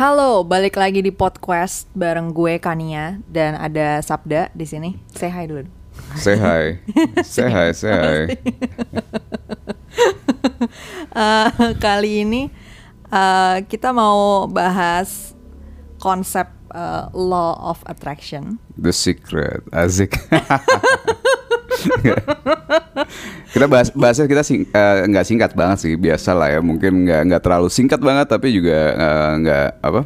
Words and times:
Halo, 0.00 0.48
balik 0.48 0.80
lagi 0.80 1.04
di 1.04 1.12
podcast 1.12 1.84
bareng 1.92 2.32
gue 2.32 2.56
Kania 2.56 3.20
dan 3.28 3.52
ada 3.52 4.00
Sabda 4.00 4.48
di 4.56 4.64
sini. 4.64 4.96
Say 5.12 5.28
hi 5.28 5.44
dulu. 5.44 5.68
Say 6.16 6.40
hi. 6.40 6.80
say 7.20 7.52
hi, 7.52 7.68
say 7.76 7.92
hi. 7.92 8.20
uh, 11.12 11.52
kali 11.84 12.24
ini 12.24 12.48
uh, 13.12 13.60
kita 13.68 13.92
mau 13.92 14.48
bahas 14.48 15.36
konsep 16.00 16.48
uh, 16.72 17.12
law 17.12 17.60
of 17.60 17.84
attraction. 17.84 18.56
The 18.80 18.96
secret, 18.96 19.68
asik. 19.68 20.16
kita 23.54 23.66
bahas 23.66 23.88
bahasnya 23.92 24.26
kita 24.26 24.42
sing, 24.46 24.68
uh, 24.70 25.06
nggak 25.06 25.26
singkat 25.26 25.50
banget 25.56 25.78
sih 25.82 25.92
biasa 25.96 26.30
lah 26.36 26.48
ya. 26.52 26.60
Mungkin 26.60 27.06
nggak 27.06 27.20
nggak 27.30 27.42
terlalu 27.42 27.68
singkat 27.72 28.00
banget 28.02 28.26
tapi 28.28 28.52
juga 28.54 28.78
uh, 28.94 29.30
nggak 29.40 29.68
apa 29.80 30.00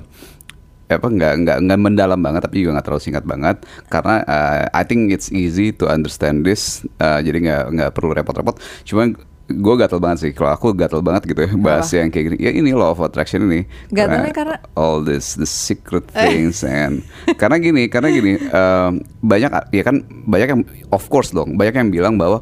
apa 0.84 1.06
nggak 1.08 1.32
nggak 1.42 1.58
nggak 1.64 1.80
mendalam 1.80 2.20
banget 2.20 2.44
tapi 2.44 2.62
juga 2.62 2.78
nggak 2.78 2.86
terlalu 2.86 3.02
singkat 3.02 3.24
banget. 3.26 3.56
Karena 3.88 4.16
uh, 4.24 4.62
I 4.70 4.82
think 4.86 5.10
it's 5.10 5.28
easy 5.34 5.74
to 5.76 5.90
understand 5.90 6.46
this 6.46 6.86
uh, 7.02 7.18
jadi 7.18 7.38
nggak 7.40 7.62
nggak 7.74 7.90
perlu 7.96 8.14
repot-repot. 8.14 8.56
Cuman 8.86 9.18
gue 9.44 9.74
gatel 9.76 10.00
banget 10.00 10.18
sih. 10.28 10.32
Kalau 10.32 10.56
aku 10.56 10.72
gatel 10.72 11.04
banget 11.04 11.28
gitu 11.28 11.44
ya 11.44 11.52
bahas 11.60 11.88
yang 11.92 12.08
kayak 12.08 12.32
gini. 12.32 12.36
Ya 12.40 12.50
ini 12.56 12.72
law 12.72 12.96
of 12.96 13.00
attraction 13.04 13.44
ini. 13.44 13.68
Gatelnya 13.92 14.32
karena, 14.32 14.56
all 14.72 15.04
this 15.04 15.36
the 15.36 15.44
secret 15.44 16.08
things 16.08 16.64
and 16.64 17.04
karena 17.36 17.60
gini 17.60 17.84
karena 17.92 18.08
gini 18.08 18.40
um, 18.58 19.04
banyak 19.20 19.52
ya 19.68 19.82
kan 19.84 20.00
banyak 20.24 20.48
yang 20.48 20.60
of 20.88 21.04
course 21.12 21.28
dong 21.36 21.60
banyak 21.60 21.76
yang 21.76 21.88
bilang 21.92 22.14
bahwa 22.16 22.40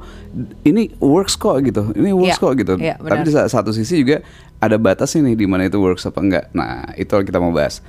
ini 0.62 0.94
works 1.02 1.34
kok 1.34 1.58
gitu 1.66 1.90
ini 1.98 2.14
works 2.14 2.38
yeah, 2.38 2.42
kok 2.42 2.52
gitu. 2.54 2.74
Yeah, 2.78 2.96
tapi 3.02 3.26
di 3.26 3.32
satu 3.34 3.74
sisi 3.74 4.06
juga 4.06 4.22
ada 4.62 4.78
batasnya 4.78 5.32
nih 5.32 5.36
di 5.42 5.46
mana 5.50 5.66
itu 5.66 5.82
works 5.82 6.06
apa 6.06 6.22
enggak. 6.22 6.44
Nah 6.54 6.94
itu 6.94 7.10
kita 7.10 7.42
mau 7.42 7.50
bahas. 7.50 7.82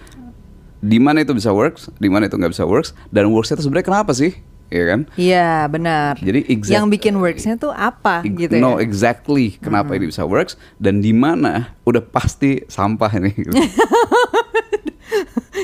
Di 0.83 0.99
mana 0.99 1.23
itu 1.23 1.31
bisa 1.31 1.53
works 1.53 1.87
di 2.01 2.09
mana 2.09 2.27
itu 2.27 2.35
nggak 2.35 2.51
bisa 2.51 2.65
works 2.65 2.97
dan 3.13 3.29
works 3.29 3.53
itu 3.53 3.61
sebenarnya 3.61 3.87
kenapa 3.87 4.11
sih 4.11 4.35
ya 4.73 4.85
kan? 4.89 4.99
Iya 5.13 5.69
benar. 5.69 6.17
Jadi 6.17 6.49
exact, 6.49 6.73
yang 6.73 6.89
bikin 6.89 7.13
worksnya 7.21 7.55
tuh 7.61 7.69
apa 7.69 8.25
gitu 8.25 8.57
no, 8.57 8.81
ya? 8.81 8.89
exactly 8.89 9.61
kenapa 9.61 9.93
mm 9.93 10.01
-hmm. 10.01 10.01
ini 10.01 10.05
bisa 10.09 10.23
works 10.25 10.57
dan 10.81 11.05
di 11.05 11.13
mana 11.13 11.77
udah 11.85 12.01
pasti 12.01 12.65
sampah 12.65 13.11
ini. 13.21 13.31
Gitu. 13.37 13.53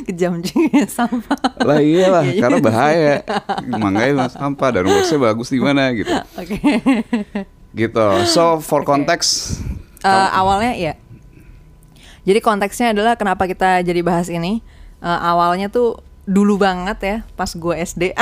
Kejam 0.08 0.46
juga 0.46 0.86
sampah. 0.86 1.66
Lah 1.66 1.82
iyalah 1.82 2.24
iya, 2.30 2.38
karena 2.38 2.58
bahaya. 2.62 3.16
Makanya 3.66 4.30
sampah 4.30 4.70
dan 4.70 4.86
worksnya 4.86 5.18
bagus 5.18 5.50
di 5.50 5.58
mana 5.58 5.90
gitu. 5.98 6.14
Oke. 6.38 6.56
Okay. 6.62 6.78
Gitu. 7.74 8.08
So 8.30 8.62
for 8.62 8.86
okay. 8.86 8.94
context. 8.94 9.62
Uh, 10.06 10.30
awalnya 10.32 10.78
ya. 10.78 10.94
Jadi 12.24 12.40
konteksnya 12.46 12.94
adalah 12.94 13.18
kenapa 13.18 13.50
kita 13.50 13.82
jadi 13.82 14.02
bahas 14.06 14.30
ini. 14.30 14.62
Uh, 15.00 15.16
awalnya 15.16 15.72
tuh 15.72 16.04
dulu 16.30 16.62
banget 16.62 17.00
ya 17.02 17.18
pas 17.34 17.50
gue 17.50 17.76
SD 17.82 18.14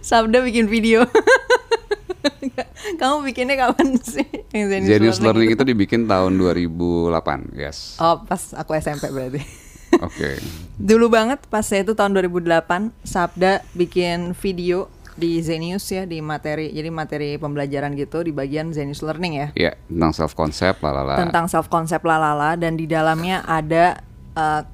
Sabda 0.00 0.40
bikin 0.40 0.64
video. 0.64 1.04
Kamu 3.00 3.20
bikinnya 3.26 3.56
kapan 3.56 4.00
sih? 4.00 4.24
Yang 4.52 4.88
Zenius, 4.88 5.18
Learning, 5.20 5.52
itu? 5.52 5.60
itu 5.60 5.64
dibikin 5.64 6.08
tahun 6.08 6.36
2008 6.40 7.52
yes. 7.52 8.00
Oh 8.00 8.24
pas 8.24 8.40
aku 8.56 8.72
SMP 8.80 9.12
berarti. 9.12 9.42
Oke. 10.06 10.08
Okay. 10.08 10.34
dulu 10.74 11.06
banget 11.06 11.38
pas 11.46 11.62
saya 11.62 11.86
itu 11.86 11.94
tahun 11.94 12.16
2008 12.16 12.90
Sabda 13.06 13.62
bikin 13.76 14.34
video 14.34 14.90
di 15.14 15.38
Zenius 15.38 15.86
ya 15.86 16.02
di 16.02 16.18
materi 16.18 16.74
jadi 16.74 16.90
materi 16.90 17.38
pembelajaran 17.38 17.94
gitu 17.94 18.26
di 18.26 18.34
bagian 18.34 18.72
Zenius 18.72 19.04
Learning 19.04 19.34
ya. 19.36 19.48
Iya 19.54 19.64
yeah, 19.70 19.74
tentang 19.86 20.12
self 20.16 20.32
concept 20.34 20.82
lalala 20.82 21.14
tentang 21.20 21.46
self 21.46 21.70
concept 21.70 22.02
lalala 22.02 22.58
dan 22.58 22.74
di 22.74 22.90
dalamnya 22.90 23.46
ada 23.46 24.02
uh, 24.34 24.73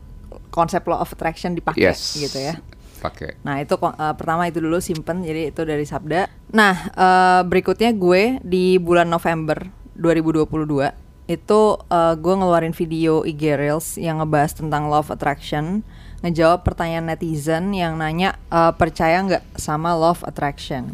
konsep 0.50 0.83
law 0.87 1.00
of 1.00 1.11
attraction 1.11 1.55
dipakai 1.55 1.81
yes. 1.81 2.19
gitu 2.19 2.38
ya. 2.38 2.59
Pakai. 3.00 3.41
Nah 3.41 3.65
itu 3.65 3.81
uh, 3.81 4.12
pertama 4.12 4.44
itu 4.44 4.61
dulu 4.61 4.77
simpen 4.84 5.25
jadi 5.25 5.49
itu 5.49 5.65
dari 5.65 5.88
Sabda. 5.88 6.28
Nah 6.53 6.93
uh, 6.93 7.41
berikutnya 7.49 7.97
gue 7.97 8.43
di 8.44 8.77
bulan 8.77 9.09
November 9.09 9.65
2022 9.97 11.10
itu 11.31 11.60
uh, 11.78 12.15
gue 12.19 12.34
ngeluarin 12.34 12.75
video 12.75 13.22
IG 13.22 13.55
Reels 13.55 13.97
yang 13.97 14.19
ngebahas 14.19 14.53
tentang 14.59 14.91
law 14.91 15.00
of 15.00 15.15
attraction 15.15 15.87
ngejawab 16.21 16.66
pertanyaan 16.66 17.09
netizen 17.09 17.72
yang 17.72 17.97
nanya 17.97 18.37
uh, 18.53 18.75
percaya 18.77 19.25
nggak 19.25 19.44
sama 19.56 19.97
law 19.97 20.12
of 20.12 20.27
attraction. 20.28 20.93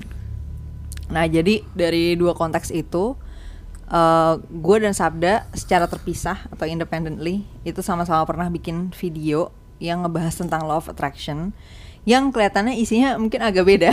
Nah 1.11 1.27
jadi 1.27 1.66
dari 1.75 2.15
dua 2.15 2.37
konteks 2.39 2.71
itu 2.71 3.19
uh, 3.91 4.38
gue 4.42 4.76
dan 4.82 4.94
Sabda 4.94 5.47
secara 5.54 5.86
terpisah 5.86 6.47
atau 6.50 6.66
independently 6.66 7.47
itu 7.62 7.80
sama-sama 7.82 8.22
pernah 8.26 8.50
bikin 8.50 8.91
video 8.94 9.50
yang 9.78 10.02
ngebahas 10.06 10.34
tentang 10.41 10.64
law 10.64 10.80
of 10.80 10.88
attraction 10.88 11.52
yang 12.06 12.30
kelihatannya 12.30 12.78
isinya 12.78 13.19
mungkin 13.19 13.42
agak 13.42 13.66
beda. 13.66 13.91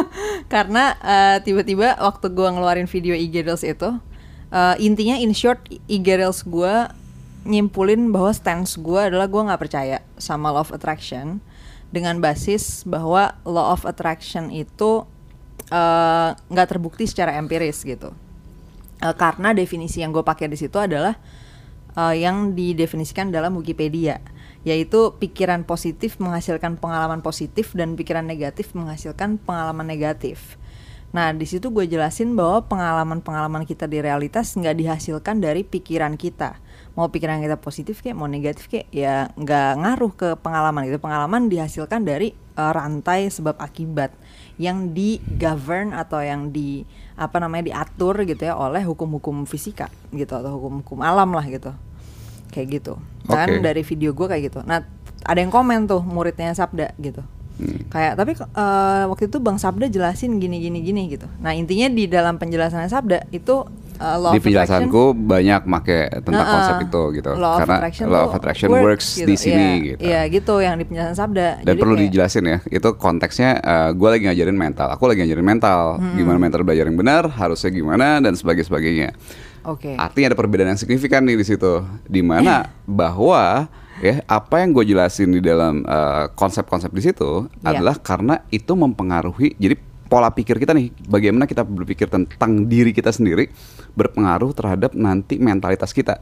Karena 0.52 0.96
uh, 0.96 1.36
tiba-tiba 1.44 1.92
waktu 2.00 2.32
gue 2.32 2.48
ngeluarin 2.48 2.88
video 2.88 3.12
IG 3.12 3.44
Reels 3.44 3.64
itu 3.68 4.00
uh, 4.48 4.74
intinya 4.80 5.20
in 5.20 5.36
short 5.36 5.68
IG 5.68 6.06
Reels 6.08 6.40
gue 6.40 6.88
nyimpulin 7.44 8.12
bahwa 8.12 8.32
stance 8.32 8.80
gue 8.80 9.00
adalah 9.00 9.28
gue 9.28 9.40
nggak 9.44 9.60
percaya 9.60 10.00
sama 10.16 10.52
law 10.52 10.64
of 10.64 10.72
attraction 10.72 11.40
dengan 11.92 12.20
basis 12.20 12.84
bahwa 12.88 13.36
law 13.44 13.76
of 13.76 13.84
attraction 13.84 14.48
itu 14.48 15.04
nggak 16.48 16.66
uh, 16.66 16.70
terbukti 16.70 17.04
secara 17.04 17.36
empiris 17.36 17.84
gitu 17.84 18.12
uh, 19.02 19.14
karena 19.16 19.56
definisi 19.56 20.04
yang 20.04 20.12
gue 20.12 20.24
pakai 20.24 20.46
di 20.48 20.56
situ 20.56 20.76
adalah 20.76 21.16
uh, 21.96 22.14
yang 22.14 22.52
didefinisikan 22.54 23.32
dalam 23.32 23.56
Wikipedia 23.58 24.20
yaitu 24.60 25.16
pikiran 25.16 25.64
positif 25.64 26.20
menghasilkan 26.20 26.76
pengalaman 26.76 27.24
positif 27.24 27.72
dan 27.72 27.96
pikiran 27.96 28.28
negatif 28.28 28.76
menghasilkan 28.76 29.40
pengalaman 29.40 29.88
negatif. 29.88 30.60
Nah 31.10 31.34
di 31.34 31.42
situ 31.42 31.74
gue 31.74 31.90
jelasin 31.90 32.38
bahwa 32.38 32.62
pengalaman-pengalaman 32.70 33.66
kita 33.66 33.90
di 33.90 33.98
realitas 33.98 34.54
nggak 34.54 34.76
dihasilkan 34.78 35.42
dari 35.42 35.66
pikiran 35.66 36.14
kita. 36.14 36.60
Mau 36.94 37.10
pikiran 37.10 37.42
kita 37.42 37.58
positif 37.58 37.98
kayak 38.04 38.20
mau 38.20 38.30
negatif 38.30 38.70
kayak 38.70 38.86
ya 38.94 39.32
nggak 39.34 39.70
ngaruh 39.80 40.12
ke 40.14 40.28
pengalaman 40.38 40.86
itu. 40.86 41.02
Pengalaman 41.02 41.50
dihasilkan 41.50 42.06
dari 42.06 42.30
uh, 42.54 42.70
rantai 42.70 43.26
sebab 43.32 43.58
akibat 43.58 44.14
yang 44.60 44.92
di 44.92 45.16
govern 45.40 45.96
atau 45.96 46.20
yang 46.20 46.52
di 46.52 46.84
apa 47.16 47.40
namanya 47.40 47.72
diatur 47.72 48.28
gitu 48.28 48.44
ya 48.44 48.60
oleh 48.60 48.84
hukum-hukum 48.84 49.48
fisika 49.48 49.88
gitu 50.12 50.36
atau 50.36 50.60
hukum-hukum 50.60 51.00
alam 51.00 51.32
lah 51.32 51.48
gitu. 51.48 51.72
Kayak 52.52 52.66
gitu. 52.84 52.94
Kan 53.24 53.60
okay. 53.60 53.64
dari 53.64 53.80
video 53.80 54.12
gue 54.12 54.28
kayak 54.28 54.52
gitu. 54.52 54.60
Nah 54.68 54.84
ada 55.24 55.38
yang 55.40 55.48
komen 55.48 55.88
tuh 55.88 56.04
muridnya 56.04 56.52
Sabda 56.52 56.92
gitu. 57.00 57.24
Hmm. 57.60 57.92
kayak 57.92 58.16
tapi 58.16 58.32
uh, 58.40 59.04
waktu 59.12 59.28
itu 59.28 59.36
Bang 59.36 59.60
Sabda 59.60 59.92
jelasin 59.92 60.40
gini 60.40 60.64
gini 60.64 60.80
gini 60.80 61.12
gitu. 61.12 61.28
Nah 61.44 61.52
intinya 61.52 61.92
di 61.92 62.08
dalam 62.08 62.40
penjelasan 62.40 62.88
Sabda 62.88 63.28
itu 63.36 63.68
uh, 64.00 64.16
law 64.16 64.32
di 64.32 64.40
penjelasanku 64.40 65.02
banyak 65.12 65.62
make 65.68 66.00
tentang 66.24 66.46
uh, 66.48 66.52
konsep 66.56 66.76
itu 66.88 67.02
gitu 67.20 67.32
law 67.36 67.60
karena 67.60 67.76
of 67.84 68.08
law 68.08 68.22
of 68.26 68.32
attraction 68.34 68.68
works, 68.72 68.82
works 68.82 69.08
gitu. 69.20 69.28
di 69.28 69.36
sini 69.36 69.60
yeah, 69.60 69.76
gitu. 69.84 70.00
Iya 70.00 70.20
gitu 70.32 70.54
yang 70.64 70.74
di 70.80 70.84
penjelasan 70.88 71.14
Sabda. 71.14 71.48
Dan 71.62 71.76
Jadi 71.76 71.78
perlu 71.78 71.94
kayak, 71.94 72.04
dijelasin 72.08 72.44
ya, 72.48 72.58
itu 72.72 72.88
konteksnya 72.96 73.50
uh, 73.60 73.90
gue 73.92 74.08
lagi 74.08 74.22
ngajarin 74.26 74.56
mental, 74.56 74.88
aku 74.90 75.04
lagi 75.06 75.18
ngajarin 75.22 75.46
mental, 75.46 75.80
hmm. 76.00 76.16
gimana 76.16 76.38
mental 76.40 76.60
belajar 76.64 76.84
yang 76.88 76.98
benar, 76.98 77.22
harusnya 77.28 77.70
gimana 77.70 78.18
dan 78.24 78.32
sebagainya 78.34 78.66
sebagainya. 78.66 79.08
Oke. 79.68 79.92
Okay. 79.92 79.94
Artinya 80.00 80.32
ada 80.32 80.38
perbedaan 80.38 80.68
yang 80.72 80.80
signifikan 80.80 81.20
nih 81.28 81.36
di 81.36 81.44
situ, 81.44 81.84
di 82.08 82.24
mana 82.24 82.72
bahwa 82.88 83.68
ya 84.00 84.24
apa 84.24 84.64
yang 84.64 84.72
gue 84.72 84.84
jelasin 84.88 85.28
di 85.28 85.44
dalam 85.44 85.84
uh, 85.84 86.32
konsep-konsep 86.32 86.88
di 86.88 87.04
situ 87.04 87.46
yeah. 87.60 87.76
adalah 87.76 88.00
karena 88.00 88.40
itu 88.48 88.72
mempengaruhi 88.72 89.60
jadi 89.60 89.76
pola 90.10 90.34
pikir 90.34 90.58
kita 90.58 90.74
nih, 90.74 90.90
bagaimana 91.06 91.46
kita 91.46 91.62
berpikir 91.62 92.10
tentang 92.10 92.66
diri 92.66 92.90
kita 92.90 93.14
sendiri 93.14 93.46
berpengaruh 93.94 94.50
terhadap 94.50 94.90
nanti 94.98 95.38
mentalitas 95.38 95.94
kita. 95.94 96.18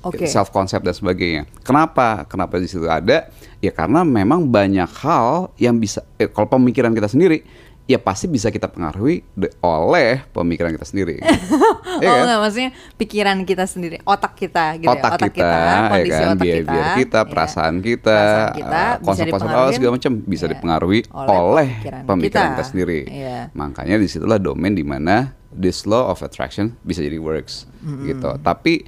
Okay. 0.00 0.26
Self 0.26 0.48
concept 0.48 0.82
dan 0.82 0.96
sebagainya. 0.96 1.44
Kenapa? 1.60 2.24
Kenapa 2.24 2.56
di 2.56 2.66
situ 2.66 2.88
ada? 2.88 3.28
Ya 3.60 3.68
karena 3.68 4.00
memang 4.00 4.48
banyak 4.48 4.88
hal 5.04 5.52
yang 5.60 5.76
bisa 5.76 6.00
eh, 6.16 6.26
kalau 6.26 6.48
pemikiran 6.48 6.90
kita 6.96 7.06
sendiri 7.06 7.44
ya 7.90 7.98
pasti 7.98 8.30
bisa 8.30 8.54
kita 8.54 8.70
pengaruhi 8.70 9.26
oleh 9.58 10.22
pemikiran 10.30 10.70
kita 10.78 10.86
sendiri. 10.86 11.18
ya 12.04 12.06
oh 12.06 12.14
kan? 12.14 12.22
enggak, 12.22 12.38
maksudnya 12.38 12.70
pikiran 12.94 13.36
kita 13.42 13.66
sendiri, 13.66 13.96
otak 14.06 14.38
kita 14.38 14.78
gitu 14.78 14.86
otak 14.86 15.10
ya. 15.10 15.18
Otak 15.18 15.32
kita, 15.34 15.50
kita 15.50 15.74
kondisi 15.90 16.14
ya 16.14 16.22
kan? 16.22 16.30
otak 16.30 16.44
biar, 16.46 16.54
kita, 16.54 16.70
biar 16.70 16.86
kita, 16.94 17.20
perasaan 17.26 17.74
ya. 17.74 17.82
kita, 17.82 18.18
kita 18.54 18.82
uh, 18.86 19.02
konsep-konsep 19.02 19.48
awal 19.50 19.70
segala 19.74 19.92
macam 19.98 20.12
bisa 20.22 20.44
ya, 20.46 20.50
dipengaruhi 20.54 21.00
oleh, 21.10 21.34
oleh 21.34 21.68
pemikiran, 21.82 22.02
pemikiran 22.06 22.46
kita. 22.46 22.54
kita 22.54 22.64
sendiri. 22.70 23.00
Ya. 23.10 23.38
Makanya 23.58 23.96
di 23.98 24.06
situlah 24.06 24.38
domain 24.38 24.70
di 24.70 24.86
mana 24.86 25.34
this 25.50 25.82
law 25.82 26.14
of 26.14 26.22
attraction 26.22 26.78
bisa 26.86 27.02
jadi 27.02 27.18
works 27.18 27.66
mm 27.82 27.90
-hmm. 27.90 28.06
gitu. 28.06 28.30
Tapi 28.38 28.86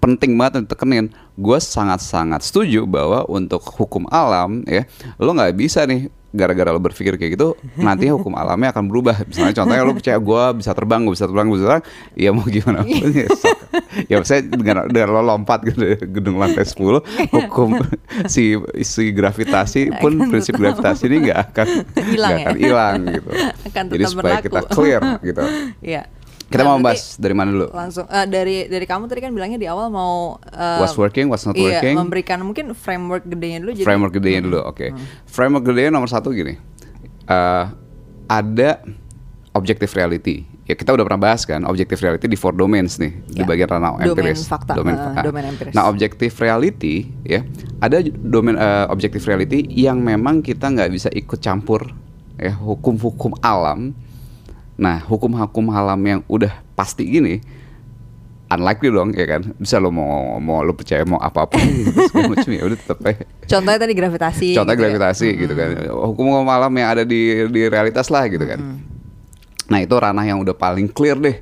penting 0.00 0.38
banget 0.38 0.64
untuk 0.64 0.78
tekenin 0.78 1.12
gue 1.36 1.58
sangat-sangat 1.60 2.40
setuju 2.40 2.88
bahwa 2.88 3.28
untuk 3.28 3.60
hukum 3.60 4.08
alam 4.08 4.64
ya 4.64 4.88
lo 5.20 5.36
nggak 5.36 5.52
bisa 5.60 5.84
nih 5.84 6.08
gara-gara 6.30 6.70
lo 6.70 6.78
berpikir 6.78 7.14
kayak 7.14 7.34
gitu 7.34 7.48
nantinya 7.76 8.14
hukum 8.14 8.32
alamnya 8.32 8.70
akan 8.70 8.86
berubah 8.86 9.22
misalnya 9.24 9.50
contohnya 9.52 9.82
lo 9.82 9.92
percaya 9.92 10.16
gue 10.16 10.42
bisa 10.54 10.70
terbang 10.70 11.00
gue 11.02 11.12
bisa 11.12 11.26
terbang 11.26 11.44
gue 11.44 11.56
bisa 11.56 11.66
terbang 11.68 11.84
ya 12.14 12.30
mau 12.30 12.44
gimana 12.44 12.80
pun 12.80 13.10
ya 13.16 13.26
sok. 13.28 13.56
ya 14.06 14.16
saya 14.22 14.40
dengan, 14.42 14.86
dengan 14.86 15.08
lo 15.10 15.22
lompat 15.26 15.58
dari 15.64 15.98
gedung 16.00 16.36
lantai 16.36 16.62
10 16.62 16.78
hukum 17.30 17.70
si 18.32 18.54
si 18.80 19.10
gravitasi 19.10 19.90
pun 19.96 20.12
Akan 20.16 20.28
prinsip 20.28 20.54
tetap- 20.54 20.78
gravitasi 20.78 21.02
ini 21.04 21.16
nggak 21.24 21.38
akan 21.44 21.66
Hilang 22.10 22.30
nggak 22.30 22.30
ya? 22.30 22.46
akan 22.46 22.56
hilang 22.56 22.96
gitu 23.08 23.30
Akan 23.66 23.84
jadi 23.88 24.04
supaya 24.06 24.22
berlaku. 24.38 24.46
kita 24.46 24.60
clear 24.70 25.02
gitu 25.20 25.42
Iya. 25.80 26.02
Kita 26.50 26.66
Nah, 26.66 26.74
mau 26.74 26.82
bahas 26.82 27.14
dari 27.14 27.30
mana 27.30 27.54
dulu 27.54 27.70
langsung 27.70 28.04
eh, 28.04 28.26
dari 28.26 28.66
dari 28.66 28.82
kamu 28.82 29.06
tadi 29.06 29.22
kan 29.22 29.30
bilangnya 29.30 29.56
di 29.56 29.70
awal 29.70 29.86
mau 29.86 30.34
eh, 30.44 30.78
what's 30.82 30.98
working 30.98 31.30
what's 31.30 31.46
not 31.46 31.54
iya, 31.54 31.78
working 31.78 31.94
memberikan 31.94 32.42
mungkin 32.42 32.74
framework 32.74 33.22
gedenya 33.22 33.62
dulu 33.62 33.70
jadi 33.72 33.86
framework 33.86 34.12
gedenya 34.12 34.40
dulu 34.42 34.58
oke 34.66 34.86
framework 35.24 35.64
gedenya 35.64 35.90
nomor 35.90 36.10
satu 36.10 36.30
gini 36.30 36.58
Eh, 37.24 37.64
ada 38.26 38.82
objective 39.54 39.90
reality 39.94 40.42
ya 40.66 40.74
kita 40.74 40.94
udah 40.94 41.02
pernah 41.02 41.22
bahas 41.30 41.42
kan 41.42 41.62
objective 41.62 41.98
reality 41.98 42.26
di 42.26 42.34
four 42.34 42.54
domains 42.54 42.98
nih 42.98 43.10
di 43.26 43.42
Ya. 43.42 43.46
bagian 43.46 43.70
ranah 43.70 43.98
Domain 43.98 44.10
empiris 44.14 44.46
fakta, 44.46 44.74
domain, 44.74 44.94
ah. 44.94 45.22
domain 45.22 45.46
empiris. 45.50 45.74
nah 45.74 45.86
objective 45.86 46.30
reality 46.38 47.10
ya 47.22 47.42
ada 47.78 48.02
domain 48.02 48.54
eh, 48.54 48.86
objective 48.86 49.22
reality 49.26 49.66
yang 49.66 49.98
memang 49.98 50.42
kita 50.42 50.70
nggak 50.70 50.90
bisa 50.90 51.06
ikut 51.10 51.38
campur 51.38 51.90
ya 52.34 52.54
hukum-hukum 52.54 53.34
alam 53.42 53.94
nah 54.80 55.04
hukum-hukum 55.04 55.68
alam 55.68 56.00
yang 56.00 56.20
udah 56.24 56.64
pasti 56.72 57.04
gini 57.04 57.44
unlikely 58.50 58.90
dong 58.90 59.14
ya 59.14 59.26
kan? 59.30 59.42
Bisa 59.56 59.78
lo 59.78 59.94
mau 59.94 60.36
mau 60.42 60.66
lo 60.66 60.74
percaya 60.74 61.06
mau 61.06 61.22
apa 61.22 61.46
pun 61.46 61.62
segala 62.10 62.34
macam 62.34 62.50
ya 62.50 62.62
udah 62.66 62.78
tetap 62.78 62.98
aja. 63.06 63.24
Contohnya 63.46 63.78
tadi 63.78 63.94
gravitasi. 63.94 64.48
contoh 64.58 64.74
gitu 64.74 64.82
ya. 64.82 64.86
gravitasi 64.90 65.28
gitu 65.38 65.54
kan. 65.54 65.68
Hukum 65.86 66.26
alam 66.50 66.72
yang 66.74 66.88
ada 66.90 67.02
di 67.06 67.46
di 67.46 67.62
realitas 67.70 68.10
lah 68.10 68.26
gitu 68.26 68.42
kan. 68.42 68.58
Nah 69.70 69.78
itu 69.78 69.94
ranah 69.94 70.26
yang 70.26 70.42
udah 70.42 70.54
paling 70.58 70.90
clear 70.90 71.14
deh 71.14 71.38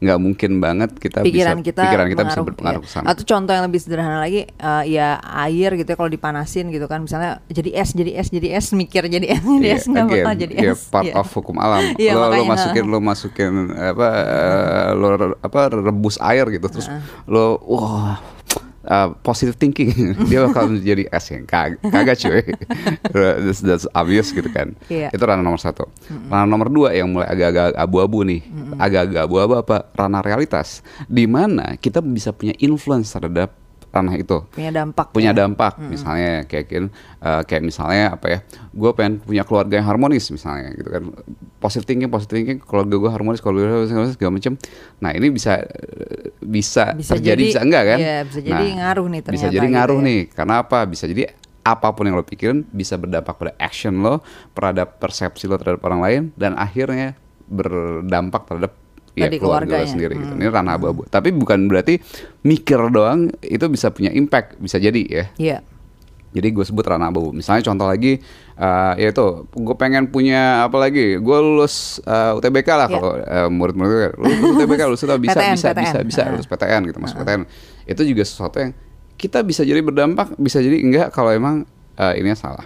nggak 0.00 0.16
mungkin 0.16 0.50
banget 0.58 0.96
kita 0.96 1.20
pikiran 1.20 1.60
bisa 1.60 1.66
kita 1.66 1.80
pikiran 1.84 2.06
kita 2.08 2.22
bisa 2.24 2.40
berpengaruh 2.40 2.80
iya. 2.80 3.00
Atau 3.04 3.22
contoh 3.22 3.52
yang 3.52 3.64
lebih 3.64 3.78
sederhana 3.78 4.16
lagi 4.16 4.48
eh, 4.48 4.82
ya 4.88 5.08
air 5.38 5.76
gitu 5.76 5.86
ya 5.86 5.94
kalau 5.94 6.08
dipanasin 6.08 6.68
gitu 6.68 6.84
kan 6.84 7.00
misalnya 7.00 7.44
jadi 7.46 7.76
es 7.76 7.92
jadi 7.92 8.12
es 8.14 8.28
jadi 8.28 8.48
es 8.50 8.72
mikir 8.72 9.04
jadi 9.06 9.28
es 9.28 9.40
jadi 9.40 9.60
Iya, 9.62 9.76
es 9.76 9.84
nggak 9.84 10.06
bakal 10.06 10.34
jadi 10.34 10.54
iya, 10.56 10.72
es. 10.72 10.88
part 10.88 11.04
Iya. 11.04 11.14
of 11.14 11.28
hukum 11.30 11.56
alam. 11.56 11.84
Iya, 12.00 12.12
lo, 12.14 12.26
lo 12.28 12.42
masukin 12.44 12.84
lo 12.86 12.98
masukin 12.98 13.52
apa 13.72 14.08
eh, 14.24 14.90
lo 14.94 15.08
re- 15.12 15.38
apa 15.38 15.60
rebus 15.70 16.16
air 16.18 16.48
gitu 16.48 16.66
terus 16.66 16.88
lo 17.26 17.60
wah 17.60 18.16
uh, 18.86 19.12
positive 19.20 19.56
thinking. 19.56 19.92
Dia 20.30 20.46
bakal 20.48 20.72
menjadi 20.72 21.08
es 21.10 21.26
yang 21.28 21.44
kag 21.44 21.76
kagak 21.82 22.16
cuy. 22.20 22.40
That's, 23.12 23.60
that's 23.60 23.86
obvious 23.92 24.30
gitu 24.30 24.48
kan. 24.52 24.72
Iya. 24.86 25.10
itu 25.12 25.22
ranah 25.22 25.42
nomor 25.42 25.60
satu. 25.60 25.88
Ranah 26.08 26.46
nomor 26.46 26.70
dua 26.70 26.94
yang 26.94 27.10
mulai 27.10 27.28
agak-agak 27.28 27.76
abu-abu 27.76 28.22
nih. 28.24 28.40
Agak-agak 28.78 29.22
abu-abu 29.26 29.54
apa? 29.58 29.76
Ranah 29.96 30.22
realitas. 30.22 30.80
Di 31.10 31.26
mana 31.26 31.74
kita 31.76 32.00
bisa 32.00 32.30
punya 32.30 32.54
influence 32.62 33.12
terhadap 33.12 33.52
ranah 33.90 34.14
itu 34.14 34.46
punya 34.54 34.70
dampak. 34.70 35.10
punya 35.10 35.34
ya. 35.34 35.38
dampak 35.44 35.82
misalnya 35.82 36.46
kayak 36.46 36.66
eh, 36.70 37.42
kayak 37.42 37.62
misalnya 37.66 38.14
apa 38.14 38.26
ya 38.30 38.38
gue 38.70 38.90
pengen 38.94 39.18
punya 39.18 39.42
keluarga 39.42 39.82
yang 39.82 39.86
harmonis 39.90 40.30
misalnya 40.30 40.70
gitu 40.78 40.88
kan 40.94 41.02
positive 41.58 41.86
thinking 41.90 42.06
positive 42.06 42.38
thinking 42.38 42.58
keluarga 42.62 42.94
gue 42.94 43.10
harmonis 43.10 43.42
keluarga 43.42 43.82
gue 43.82 43.90
segala 43.90 44.06
segala 44.14 44.32
macam 44.38 44.54
nah 45.02 45.10
ini 45.10 45.26
bisa 45.34 45.58
eh, 45.58 46.30
bisa, 46.38 46.94
Bisa 46.94 47.18
terjadi 47.18 47.34
jadi- 47.42 47.50
bisa 47.50 47.60
enggak 47.66 47.84
kan 47.84 47.98
iya, 47.98 48.18
bisa 48.22 48.40
jadi 48.40 48.64
ngaruh 48.78 49.06
nih 49.10 49.20
bisa 49.20 49.26
ternyata 49.26 49.54
jadi 49.58 49.66
gitu 49.66 49.74
ngaruh 49.74 49.98
ya. 49.98 50.06
nih 50.06 50.20
karena 50.30 50.54
apa 50.62 50.78
bisa 50.86 51.04
jadi 51.10 51.22
apa 51.60 51.88
pun 51.92 52.08
yang 52.08 52.16
lo 52.16 52.24
pikirin 52.24 52.64
bisa 52.72 52.96
berdampak 52.96 53.36
pada 53.36 53.52
action 53.60 54.00
lo 54.00 54.24
terhadap 54.56 54.96
persepsi 54.96 55.44
lo 55.50 55.60
terhadap 55.60 55.82
orang 55.84 56.00
lain 56.00 56.22
dan 56.38 56.56
akhirnya 56.56 57.18
berdampak 57.50 58.46
terhadap 58.46 58.72
ya 59.16 59.26
keluarga 59.26 59.36
lo 59.36 59.40
keluarganya. 59.42 59.84
Hmm. 59.84 59.92
sendiri 59.92 60.14
gitu. 60.16 60.32
Ini 60.38 60.46
ranah 60.48 60.74
abu-abu. 60.76 61.02
Tapi 61.06 61.28
bukan 61.30 61.66
berarti 61.66 61.98
mikir 62.42 62.78
doang 62.90 63.28
itu 63.40 63.66
bisa 63.66 63.90
punya 63.90 64.10
impact, 64.10 64.58
bisa 64.58 64.76
jadi 64.76 65.02
ya. 65.04 65.24
Iya. 65.36 65.58
Jadi 66.30 66.48
gue 66.54 66.62
sebut 66.62 66.86
ranah 66.86 67.10
abu. 67.10 67.34
Misalnya 67.34 67.66
contoh 67.66 67.90
lagi, 67.90 68.22
eh 68.54 68.92
yaitu 69.02 69.50
gue 69.50 69.74
pengen 69.74 70.06
punya 70.08 70.62
apa 70.62 70.78
lagi? 70.78 71.18
Gue 71.18 71.38
lulus 71.42 71.98
eh, 72.06 72.38
UTBK 72.38 72.68
lah 72.70 72.86
Iya. 72.86 72.94
kalau 72.94 73.12
eh, 73.18 73.48
murid-murid 73.50 73.90
gue, 73.90 74.08
lulus 74.14 74.38
UTBK 74.54 74.80
lulus 74.94 75.02
UTBK 75.02 75.18
bisa 75.26 75.38
PTN, 75.42 75.54
bisa 75.58 75.68
PTN. 75.74 75.82
bisa 75.82 75.98
bisa 76.06 76.20
lulus 76.30 76.46
PTN 76.46 76.80
gitu 76.86 76.98
masuk 77.02 77.16
PTN. 77.20 77.42
Itu 77.82 78.02
juga 78.06 78.22
sesuatu 78.22 78.56
yang 78.62 78.72
kita 79.18 79.42
bisa 79.42 79.66
jadi 79.66 79.82
berdampak, 79.82 80.38
bisa 80.38 80.62
jadi 80.62 80.78
enggak 80.78 81.10
kalau 81.10 81.34
emang 81.34 81.66
eh, 81.98 82.14
ini 82.22 82.30
salah. 82.32 82.62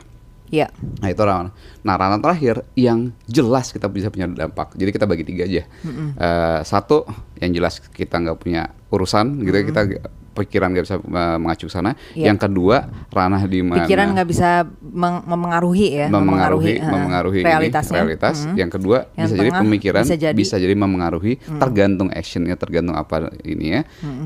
Iya. 0.54 0.70
Nah 1.00 1.08
itu 1.08 1.18
ranah. 1.20 1.50
Nah 1.82 1.94
ranah 1.94 2.18
terakhir 2.18 2.62
yang 2.74 3.10
jelas 3.26 3.68
kita 3.68 3.86
bisa 3.86 4.06
punya 4.06 4.30
dampak. 4.30 4.70
Jadi 4.72 4.90
kita 4.90 5.04
bagi 5.04 5.22
tiga 5.22 5.42
aja. 5.42 5.66
Eh, 5.66 6.58
satu 6.62 7.02
yang 7.36 7.50
jelas 7.52 7.82
kita 7.82 8.16
nggak 8.16 8.38
punya 8.38 8.62
urusan 8.88 9.42
gitu 9.42 9.50
ya 9.52 9.64
kita 9.64 9.82
g- 9.84 9.98
pikiran 10.34 10.70
nggak 10.70 10.84
bisa 10.84 10.96
mengacu 11.38 11.66
ke 11.66 11.72
sana. 11.72 11.94
Iya. 12.12 12.30
Yang 12.30 12.38
kedua 12.44 12.76
ranah 13.08 13.42
di 13.44 13.62
mana 13.62 13.82
Pikiran 13.82 14.14
nggak 14.14 14.28
bisa 14.28 14.62
meng- 14.82 15.22
memengaruhi 15.24 15.86
ya, 15.94 16.06
memengaruhi 16.08 16.74
eh, 16.74 16.82
memengaruhi 16.84 17.40
ini, 17.40 17.46
realitasnya. 17.46 17.98
realitas. 18.00 18.36
Mm. 18.44 18.54
Yang 18.56 18.70
kedua 18.72 18.98
Yang 19.12 19.24
bisa 19.24 19.34
jadi 19.36 19.50
pemikiran 19.56 20.02
bisa 20.02 20.14
bisa 20.34 20.56
jadi- 20.58 20.66
jadi, 20.66 20.74
memengaruhi 20.76 21.32
tergantung 21.38 22.10
actionnya 22.10 22.54
tergantung 22.54 22.94
apa 22.94 23.30
ini 23.42 23.66
ya. 23.72 23.82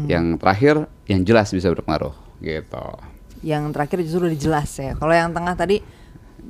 Yang 0.06 0.24
terakhir 0.36 0.74
yang 1.04 1.20
jelas 1.24 1.48
bisa 1.50 1.68
berpengaruh 1.68 2.12
gitu. 2.40 2.86
Yang 3.38 3.62
terakhir 3.70 3.98
justru 4.02 4.24
udah 4.26 4.40
jelas 4.40 4.70
ya. 4.74 4.92
Kalau 4.94 5.12
yang 5.12 5.30
tengah 5.30 5.54
tadi 5.54 5.78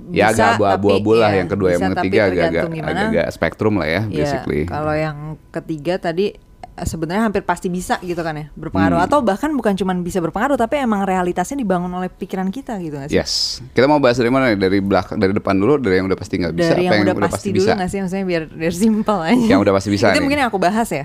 Ya 0.08 0.30
bisa, 0.30 0.54
agak 0.54 0.70
abu-abu 0.74 1.10
lah 1.12 1.28
iya, 1.28 1.38
yang 1.38 1.48
kedua 1.48 1.68
yang 1.70 1.82
bisa, 1.82 1.94
ketiga 1.98 2.22
tergantung 2.26 2.72
gimana. 2.72 2.90
agak-agak 3.04 3.26
spektrum 3.28 3.74
lah 3.76 3.88
ya 3.88 4.00
Iya, 4.04 4.16
basically. 4.16 4.62
Kalau 4.64 4.94
yang 4.94 5.16
ketiga 5.50 5.94
tadi 5.98 6.26
eh, 6.72 6.86
sebenarnya 6.86 7.22
hampir 7.24 7.42
pasti 7.42 7.66
bisa 7.66 7.98
gitu 7.98 8.16
kan 8.16 8.32
ya 8.32 8.46
berpengaruh 8.52 8.94
Hmm. 8.96 9.04
atau 9.04 9.18
bahkan 9.20 9.50
bukan 9.50 9.74
cuma 9.74 9.92
bisa 9.94 10.18
berpengaruh 10.18 10.54
tapi 10.54 10.78
emang 10.78 11.02
realitasnya 11.02 11.56
dibangun 11.56 11.90
oleh 11.90 12.08
pikiran 12.08 12.48
kita 12.48 12.78
gitu 12.78 12.94
nggak 12.94 13.10
sih? 13.10 13.18
Yes. 13.18 13.58
Kita 13.68 13.84
mau 13.84 13.98
bahas 13.98 14.14
dari 14.14 14.28
mana 14.28 14.48
nih? 14.48 14.58
Dari 14.58 14.78
belakang, 14.78 15.16
dari 15.16 15.32
depan 15.32 15.54
dulu, 15.54 15.76
dari 15.76 15.98
yang 15.98 16.06
udah 16.06 16.16
pasti 16.16 16.34
nggak 16.36 16.52
bisa, 16.52 16.70
Dari 16.70 16.84
apa 16.84 16.94
yang, 16.94 17.04
udah, 17.04 17.14
pasti, 17.20 17.48
dulu 17.50 17.58
bisa? 17.60 17.72
nggak 17.74 17.88
sih 17.88 17.98
maksudnya 17.98 18.24
biar 18.24 18.42
biar 18.48 18.72
simpel 18.72 19.18
aja. 19.20 19.46
Yang 19.48 19.60
udah 19.60 19.74
pasti 19.74 19.88
bisa 19.90 20.04
Itu 20.06 20.12
nih. 20.12 20.22
mungkin 20.22 20.38
yang 20.38 20.48
aku 20.48 20.58
bahas 20.58 20.88
ya. 20.88 21.04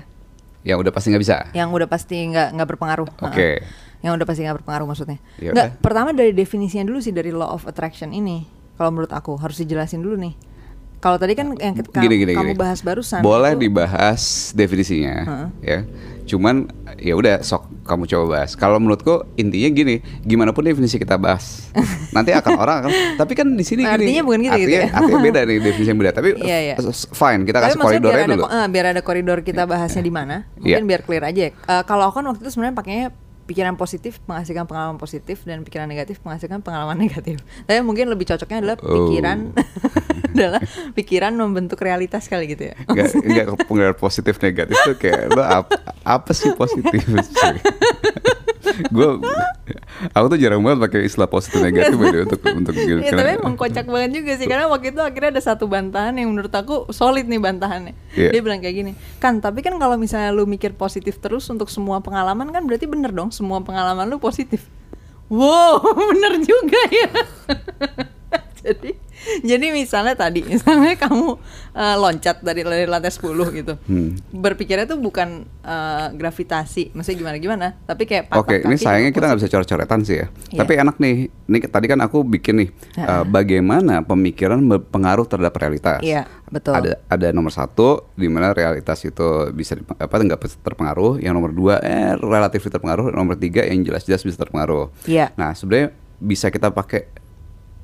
Yang 0.62 0.78
udah 0.80 0.92
pasti 0.94 1.06
nggak 1.10 1.22
bisa. 1.22 1.36
Yang 1.50 1.68
udah 1.72 1.88
pasti 1.90 2.16
nggak 2.24 2.48
nggak 2.54 2.68
berpengaruh. 2.70 3.08
Oke. 3.20 3.36
Heeh. 3.36 3.56
Yang 4.00 4.12
udah 4.14 4.26
pasti 4.26 4.40
nggak 4.40 4.56
berpengaruh 4.62 4.86
maksudnya. 4.86 5.18
Ya 5.36 5.50
Nggak. 5.50 5.68
Pertama 5.80 6.08
dari 6.10 6.30
definisinya 6.30 6.84
dulu 6.84 7.00
sih 7.00 7.10
dari 7.10 7.28
law 7.28 7.50
of 7.50 7.66
attraction 7.66 8.12
ini. 8.12 8.46
Kalau 8.74 8.90
menurut 8.90 9.10
aku 9.10 9.36
harus 9.36 9.56
dijelasin 9.56 10.00
dulu 10.00 10.18
nih. 10.18 10.34
Kalau 10.98 11.14
tadi 11.14 11.32
kan 11.32 11.52
yang 11.54 11.76
ke- 11.76 11.84
Gini, 11.94 12.16
gini, 12.18 12.32
kamu 12.32 12.52
gini. 12.52 12.58
bahas 12.58 12.80
barusan. 12.80 13.20
Boleh 13.20 13.52
itu- 13.52 13.60
dibahas 13.62 14.22
definisinya, 14.50 15.14
ya. 15.60 15.84
Cuman 16.24 16.64
ya 16.96 17.12
udah 17.12 17.38
sok 17.38 17.68
kamu 17.84 18.08
coba 18.08 18.24
bahas. 18.30 18.56
Kalau 18.56 18.80
menurutku 18.80 19.28
intinya 19.34 19.68
gini, 19.68 19.94
gimana 20.22 20.50
pun 20.50 20.64
definisi 20.64 20.96
kita 20.96 21.14
bahas, 21.14 21.68
nanti 22.16 22.32
akan 22.32 22.52
orang 22.56 22.76
akan. 22.80 22.90
Tapi 23.14 23.32
kan 23.34 23.46
di 23.46 23.60
sini 23.60 23.84
gini. 23.84 23.92
Artinya 24.00 24.22
bukan 24.24 24.40
gitu, 24.40 24.48
gitu 24.48 24.64
artinya, 24.64 24.80
ya? 24.80 24.96
artinya 24.96 25.20
beda 25.22 25.40
nih 25.44 25.56
definisi 25.68 25.88
yang 25.88 26.00
beda. 26.00 26.12
Tapi 26.14 26.28
Iya, 26.40 26.58
iya. 26.64 26.74
s- 26.80 27.08
fine, 27.12 27.42
kita 27.44 27.58
Tapi 27.60 27.66
kasih 27.66 27.76
biar 27.76 27.84
koridornya 27.86 28.24
ada, 28.24 28.32
dulu. 28.32 28.44
eh, 28.48 28.66
biar 28.72 28.86
ada 28.88 29.00
koridor 29.04 29.38
kita 29.42 29.62
bahasnya 29.64 30.00
di 30.00 30.08
mana. 30.10 30.36
Mungkin 30.56 30.72
Iya. 30.80 30.88
biar 30.88 31.00
clear 31.04 31.22
aja. 31.22 31.42
Eh, 31.52 31.82
kalau 31.84 32.08
aku 32.08 32.16
kan 32.16 32.26
waktu 32.26 32.40
itu 32.40 32.50
sebenarnya 32.50 32.74
pakainya 32.74 33.06
pikiran 33.44 33.76
positif 33.76 34.18
menghasilkan 34.24 34.64
pengalaman 34.64 34.96
positif 34.96 35.44
dan 35.44 35.60
pikiran 35.62 35.84
negatif 35.84 36.20
menghasilkan 36.24 36.64
pengalaman 36.64 36.96
negatif. 37.04 37.40
Tapi 37.64 37.80
mungkin 37.84 38.08
lebih 38.08 38.24
cocoknya 38.26 38.58
adalah 38.64 38.76
Oh. 38.80 39.08
pikiran 39.08 39.38
adalah 40.34 40.60
pikiran 40.92 41.32
membentuk 41.32 41.78
realitas 41.78 42.26
kali 42.26 42.50
gitu 42.50 42.72
ya. 42.72 42.76
Enggak, 42.84 43.14
enggak 43.22 43.46
pengaruh 43.64 43.96
positif 43.96 44.34
negatif 44.42 44.76
tuh 44.82 44.96
kayak 44.98 45.30
lo 45.30 45.42
apa, 45.44 45.76
apa 46.02 46.30
sih 46.34 46.50
positif? 46.52 47.00
gue 48.64 49.08
aku 50.12 50.26
tuh 50.32 50.38
jarang 50.40 50.60
banget 50.60 50.78
pakai 50.88 51.00
istilah 51.06 51.28
positif 51.28 51.60
negatif 51.60 51.96
way, 51.96 52.24
untuk 52.24 52.40
untuk 52.42 52.74
gitu. 52.74 53.00
Ya, 53.00 53.12
tapi 53.12 53.40
emang 53.40 53.54
kocak 53.56 53.86
banget 53.88 54.10
juga 54.20 54.32
sih 54.36 54.46
karena 54.48 54.66
waktu 54.68 54.92
itu 54.92 55.00
akhirnya 55.00 55.30
ada 55.36 55.42
satu 55.42 55.64
bantahan 55.68 56.16
yang 56.16 56.32
menurut 56.32 56.52
aku 56.52 56.88
solid 56.90 57.28
nih 57.28 57.40
bantahannya. 57.40 57.94
Iya. 58.16 58.30
Dia 58.34 58.40
bilang 58.40 58.60
kayak 58.60 58.74
gini, 58.74 58.92
kan 59.20 59.38
tapi 59.38 59.60
kan 59.60 59.76
kalau 59.76 59.96
misalnya 60.00 60.32
lu 60.32 60.48
mikir 60.48 60.72
positif 60.76 61.20
terus 61.20 61.48
untuk 61.52 61.68
semua 61.68 62.00
pengalaman 62.00 62.50
kan 62.50 62.64
berarti 62.64 62.88
bener 62.88 63.12
dong 63.12 63.30
semua 63.30 63.60
pengalaman 63.60 64.08
lu 64.08 64.16
positif. 64.18 64.66
Wow, 65.32 65.80
bener 66.12 66.40
juga 66.44 66.80
ya. 66.92 67.10
jadi 68.64 68.96
jadi 69.50 69.66
misalnya 69.72 70.14
tadi 70.14 70.44
misalnya 70.52 70.94
kamu 70.98 71.38
eh, 71.74 71.96
loncat 71.96 72.40
dari, 72.44 72.62
dari 72.62 72.86
lantai 72.88 73.12
10 73.12 73.58
gitu. 73.58 73.74
Hmm. 73.88 74.16
Berpikirnya 74.30 74.86
tuh 74.88 75.00
bukan 75.00 75.48
eh, 75.64 76.06
gravitasi, 76.14 76.92
maksudnya 76.94 77.18
gimana 77.18 77.36
gimana, 77.40 77.66
tapi 77.88 78.04
kayak 78.08 78.32
Oke, 78.34 78.60
patah 78.60 78.68
ini 78.68 78.76
sayangnya 78.76 79.12
kita 79.12 79.24
nggak 79.30 79.38
bisa 79.40 79.50
coret-coretan 79.50 80.00
sih 80.04 80.16
ya. 80.20 80.26
Iya. 80.52 80.58
Tapi 80.64 80.72
enak 80.80 80.96
nih. 81.00 81.16
Ini 81.44 81.58
tadi 81.68 81.86
kan 81.90 82.00
aku 82.00 82.24
bikin 82.24 82.54
nih 82.64 82.68
eh, 83.00 83.24
bagaimana 83.28 84.00
pemikiran 84.04 84.60
berpengaruh 84.64 85.26
terhadap 85.28 85.54
realitas. 85.56 86.00
Iya, 86.00 86.24
betul. 86.48 86.72
Ada 86.76 87.00
ada 87.08 87.28
nomor 87.32 87.52
satu 87.52 88.08
di 88.16 88.28
mana 88.32 88.56
realitas 88.56 89.00
itu 89.04 89.52
bisa 89.52 89.76
apa 89.76 90.14
nggak 90.14 90.40
terpengaruh. 90.64 91.20
Yang 91.20 91.32
nomor 91.36 91.52
dua 91.52 91.74
eh 91.84 92.16
relatif 92.16 92.64
terpengaruh. 92.68 93.12
Nomor 93.12 93.36
tiga 93.36 93.64
yang 93.64 93.84
jelas-jelas 93.84 94.24
bisa 94.24 94.40
terpengaruh. 94.40 94.88
Iya. 95.04 95.32
Nah 95.36 95.52
sebenarnya 95.52 95.92
bisa 96.16 96.48
kita 96.48 96.72
pakai 96.72 97.04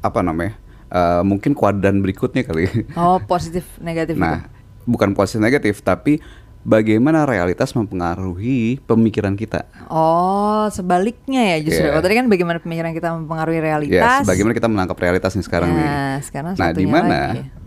apa 0.01 0.25
namanya 0.25 0.57
uh, 0.91 1.23
mungkin 1.23 1.55
kuadran 1.55 2.03
berikutnya 2.03 2.43
kali. 2.45 2.87
Oh, 2.95 3.19
positif 3.23 3.65
negatif 3.79 4.19
Nah, 4.19 4.45
itu. 4.45 4.91
bukan 4.91 5.15
positif 5.15 5.41
negatif, 5.41 5.81
tapi 5.81 6.19
bagaimana 6.63 7.25
realitas 7.25 7.73
mempengaruhi 7.73 8.81
pemikiran 8.81 9.33
kita. 9.33 9.65
Oh, 9.87 10.69
sebaliknya 10.69 11.57
ya 11.57 11.63
justru. 11.63 11.85
Iya. 11.85 11.93
Kalau 11.93 12.05
tadi 12.05 12.15
kan 12.15 12.27
bagaimana 12.27 12.59
pemikiran 12.59 12.93
kita 12.93 13.09
mempengaruhi 13.15 13.57
Yes, 13.57 13.65
realitas. 13.65 14.23
bagaimana 14.25 14.53
kita 14.53 14.69
menangkap 14.69 14.97
realitas 14.97 15.33
nih 15.33 15.45
sekarang 15.45 15.69
nih. 15.71 15.83
Nah, 15.83 16.15
sekarang 16.21 16.53
Nah, 16.55 16.71
di 16.71 16.87
mana 16.87 17.19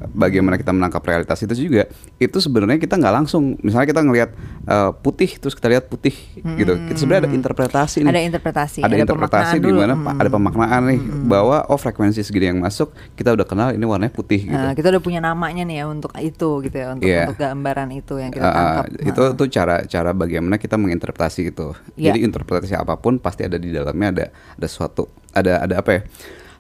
bagaimana 0.09 0.55
kita 0.55 0.71
menangkap 0.71 1.01
realitas 1.01 1.38
itu 1.39 1.53
juga 1.59 1.89
itu 2.17 2.38
sebenarnya 2.38 2.77
kita 2.77 2.95
nggak 2.95 3.13
langsung. 3.15 3.57
Misalnya 3.59 3.88
kita 3.88 4.01
ngelihat 4.01 4.29
uh, 4.65 4.91
putih 4.93 5.31
terus 5.35 5.53
kita 5.53 5.67
lihat 5.69 5.85
putih 5.88 6.13
gitu. 6.35 6.73
Kita 6.77 6.97
sebenarnya 6.97 7.21
ada 7.25 7.31
interpretasi 7.31 7.97
nih. 8.03 8.09
Ada 8.09 8.21
interpretasi, 8.23 8.79
Ada, 8.81 8.88
ada 8.88 8.97
interpretasi 9.01 9.55
di 9.57 9.71
mana 9.71 9.93
Hmm. 9.93 10.19
ada 10.19 10.27
pemaknaan 10.27 10.81
nih 10.89 11.00
bahwa 11.23 11.63
oh 11.65 11.77
frekuensi 11.77 12.21
segini 12.21 12.50
yang 12.50 12.59
masuk 12.59 12.91
kita 13.13 13.31
udah 13.31 13.45
kenal 13.45 13.69
ini 13.69 13.83
warnanya 13.83 14.12
putih 14.12 14.41
gitu. 14.43 14.53
Nah, 14.53 14.73
kita 14.73 14.89
udah 14.89 15.01
punya 15.01 15.19
namanya 15.19 15.63
nih 15.63 15.81
ya 15.81 15.85
untuk 15.88 16.12
itu 16.17 16.50
gitu 16.62 16.75
ya, 16.75 16.88
untuk 16.91 17.05
Iya. 17.05 17.23
untuk 17.25 17.39
gambaran 17.39 17.89
itu 17.91 18.13
yang 18.17 18.31
kita 18.31 18.43
Uh, 18.43 18.83
tangkap. 18.90 19.08
itu 19.10 19.24
tuh 19.36 19.48
cara 19.48 19.75
cara 19.86 20.12
bagaimana 20.12 20.56
kita 20.58 20.75
menginterpretasi 20.75 21.54
itu. 21.54 21.72
Iya. 21.96 22.12
Jadi 22.12 22.28
interpretasi 22.28 22.75
apa 22.75 22.98
pun 22.98 23.18
pasti 23.18 23.48
ada 23.48 23.56
di 23.56 23.70
dalamnya 23.70 24.08
ada 24.12 24.25
ada 24.58 24.68
suatu 24.68 25.08
ada 25.32 25.63
ada 25.63 25.80
apa 25.80 25.92
ya? 25.92 26.02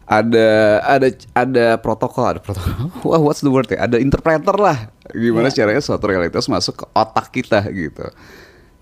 Ada 0.03 0.47
ada 0.83 1.07
ada 1.31 1.65
protokol, 1.79 2.35
ada 2.35 2.39
protokol. 2.43 2.91
Wah, 3.07 3.21
what's 3.23 3.39
the 3.39 3.47
word 3.47 3.71
ya? 3.71 3.87
Ada 3.87 3.97
interpreter 4.03 4.55
lah. 4.59 4.91
Gimana 5.15 5.47
Iya. 5.47 5.63
caranya 5.63 5.79
suatu 5.79 6.05
realitas 6.11 6.45
masuk 6.51 6.83
ke 6.83 6.85
otak 6.91 7.31
kita 7.31 7.63
gitu. 7.71 8.03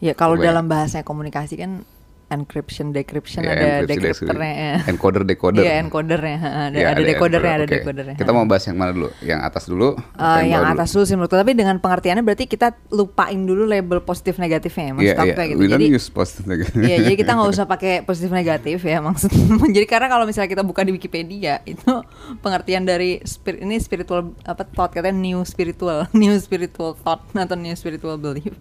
Ya 0.02 0.18
kalau 0.18 0.34
dalam 0.34 0.66
bahasanya 0.66 1.06
komunikasi 1.06 1.62
kan 1.62 1.86
encryption, 2.32 2.90
decryption 2.90 3.44
Ya, 3.44 3.52
ada 3.52 3.66
enkripsi, 3.84 4.24
decryptornya 4.24 4.54
ya. 4.56 4.74
Encoder, 4.88 5.22
decoder. 5.22 5.62
Iya, 5.62 5.74
encodernya, 5.80 6.38
ada, 6.40 6.74
Ya, 6.74 6.88
ada 6.90 7.02
decodernya, 7.04 7.52
ada 7.52 7.66
encoder, 7.68 7.68
oke. 7.68 7.84
decodernya. 7.84 8.16
Kita 8.16 8.32
mau 8.32 8.48
bahas 8.48 8.64
yang 8.66 8.78
mana 8.80 8.92
dulu? 8.92 9.10
Yang 9.20 9.40
atas 9.44 9.64
dulu? 9.68 9.90
Atau 10.16 10.42
yang 10.42 10.64
bawah 10.64 10.74
atas 10.74 10.90
dulu 10.90 11.04
sih 11.04 11.16
menurutku 11.16 11.36
tapi 11.36 11.52
dengan 11.52 11.76
pengertiannya 11.78 12.24
berarti 12.24 12.46
kita 12.48 12.68
lupain 12.90 13.38
dulu 13.38 13.68
label 13.68 14.00
positif 14.00 14.40
negatifnya 14.40 14.84
ya 14.88 14.94
maksud 14.94 15.04
Iya, 15.04 15.14
aku 15.14 15.28
iya. 15.28 15.36
kayak 15.36 15.50
gitu 15.52 15.60
We 15.60 15.68
don't 15.68 15.76
jadi 15.78 15.86
use 15.92 16.08
positive 16.08 16.46
negative. 16.48 16.80
Iya, 16.80 16.98
jadi 17.04 17.16
kita 17.18 17.32
nggak 17.36 17.50
usah 17.60 17.66
pakai 17.66 17.94
positif 18.02 18.32
negatif 18.32 18.80
ya 18.82 18.98
maksud. 18.98 19.30
jadi 19.70 19.86
karena 19.86 20.08
kalau 20.08 20.24
misalnya 20.24 20.48
kita 20.48 20.64
buka 20.64 20.82
di 20.82 20.92
Wikipedia 20.92 21.60
itu 21.64 21.92
pengertian 22.40 22.88
dari 22.88 23.20
spirit 23.22 23.60
ini 23.60 23.76
spiritual 23.76 24.32
apa 24.44 24.64
thought 24.64 24.90
katanya 24.90 25.20
new 25.20 25.44
spiritual, 25.44 26.08
new 26.16 26.32
spiritual 26.38 26.96
thought 26.96 27.20
atau 27.32 27.54
new 27.54 27.74
spiritual 27.74 28.16
belief 28.16 28.56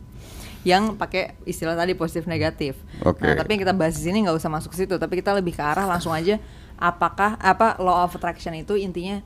yang 0.60 0.96
pakai 0.96 1.40
istilah 1.48 1.72
tadi 1.72 1.96
positif 1.96 2.28
negatif. 2.28 2.76
Oke. 3.00 3.24
Nah, 3.24 3.36
tapi 3.36 3.56
yang 3.56 3.62
kita 3.64 3.74
bahas 3.76 3.96
di 3.96 4.04
sini 4.04 4.24
nggak 4.24 4.36
usah 4.36 4.52
masuk 4.52 4.76
ke 4.76 4.84
situ, 4.84 4.94
tapi 5.00 5.20
kita 5.20 5.32
lebih 5.32 5.56
ke 5.56 5.62
arah 5.64 5.88
langsung 5.88 6.12
aja 6.12 6.36
apakah 6.80 7.36
apa 7.36 7.76
law 7.78 8.08
of 8.08 8.16
attraction 8.16 8.56
itu 8.56 8.74
intinya 8.80 9.20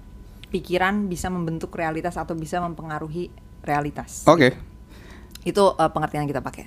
pikiran 0.51 1.07
bisa 1.07 1.31
membentuk 1.31 1.71
realitas 1.79 2.19
atau 2.19 2.35
bisa 2.35 2.59
mempengaruhi 2.59 3.31
realitas 3.63 4.27
Oke. 4.27 4.59
itu 5.47 5.63
uh, 5.63 5.89
pengertian 5.89 6.27
yang 6.27 6.31
kita 6.35 6.43
pakai. 6.43 6.67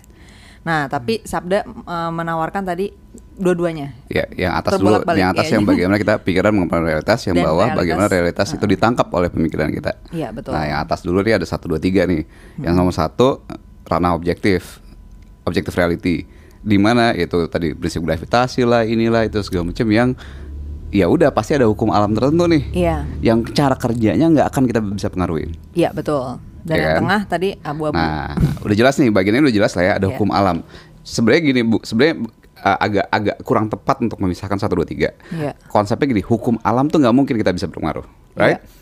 Nah, 0.67 0.91
tapi 0.91 1.23
Sabda 1.23 1.63
uh, 1.63 2.11
menawarkan 2.11 2.67
tadi 2.67 2.91
dua-duanya. 3.39 3.95
Ya, 4.11 4.27
yang 4.35 4.53
atas 4.59 4.75
dulu, 4.75 4.99
yang 5.15 5.31
atas 5.31 5.47
ya. 5.47 5.55
yang 5.55 5.63
bagaimana 5.63 5.95
kita 5.95 6.19
pikiran 6.19 6.51
mengenai 6.51 6.83
realitas, 6.83 7.23
yang 7.23 7.39
Dan 7.39 7.47
bawah 7.47 7.71
realitas, 7.71 7.79
bagaimana 7.79 8.07
realitas 8.11 8.47
itu 8.51 8.65
ditangkap 8.67 9.07
oleh 9.15 9.29
pemikiran 9.31 9.71
kita. 9.71 9.95
Iya, 10.11 10.35
betul. 10.35 10.51
Nah, 10.51 10.67
yang 10.67 10.79
atas 10.83 11.07
dulu 11.07 11.23
nih 11.23 11.39
ada 11.39 11.47
satu 11.47 11.71
dua 11.71 11.79
tiga 11.79 12.03
nih. 12.03 12.27
Yang 12.59 12.73
nomor 12.75 12.91
satu 12.91 13.47
ranah 13.87 14.13
objektif, 14.13 14.83
objektif 15.47 15.73
reality, 15.73 16.27
di 16.59 16.77
mana 16.77 17.15
itu 17.15 17.47
tadi 17.47 17.71
prinsip 17.71 18.03
gravitasi 18.03 18.67
lah, 18.67 18.83
inilah 18.83 19.23
itu 19.23 19.39
segala 19.39 19.71
macam 19.71 19.87
yang 19.87 20.09
ya 20.87 21.07
udah 21.07 21.31
pasti 21.31 21.55
ada 21.55 21.67
hukum 21.67 21.91
alam 21.91 22.11
tertentu 22.11 22.47
nih. 22.47 22.63
Iya. 22.75 22.97
Yang 23.23 23.55
cara 23.55 23.75
kerjanya 23.79 24.27
nggak 24.27 24.47
akan 24.51 24.63
kita 24.67 24.79
bisa 24.83 25.07
pengaruhi. 25.07 25.51
Iya, 25.71 25.95
betul. 25.95 26.39
Dan 26.67 26.75
Iya 26.75 26.83
yang 26.83 26.91
kan? 26.91 26.99
tengah 26.99 27.21
tadi 27.31 27.49
abu-abu. 27.63 27.95
Nah, 27.95 28.35
udah 28.59 28.75
jelas 28.75 28.99
nih 28.99 29.07
bagian 29.07 29.39
ini 29.39 29.43
udah 29.47 29.55
jelas 29.55 29.71
lah 29.79 29.83
ya 29.87 29.93
ada 29.95 30.07
Iya. 30.07 30.11
hukum 30.15 30.29
alam. 30.35 30.59
Sebenarnya 31.07 31.41
gini 31.47 31.61
Bu, 31.63 31.79
sebenarnya 31.87 32.27
uh, 32.59 32.77
agak 32.83 33.05
agak 33.07 33.35
kurang 33.47 33.71
tepat 33.71 34.03
untuk 34.03 34.19
memisahkan 34.19 34.59
satu 34.59 34.83
dua 34.83 34.87
tiga. 34.87 35.15
Iya. 35.31 35.55
Konsepnya 35.71 36.11
gini, 36.11 36.19
hukum 36.19 36.59
alam 36.59 36.91
tuh 36.91 36.99
nggak 36.99 37.15
mungkin 37.15 37.39
kita 37.39 37.55
bisa 37.55 37.71
berpengaruh, 37.71 38.03
right? 38.35 38.59
Iya. 38.59 38.75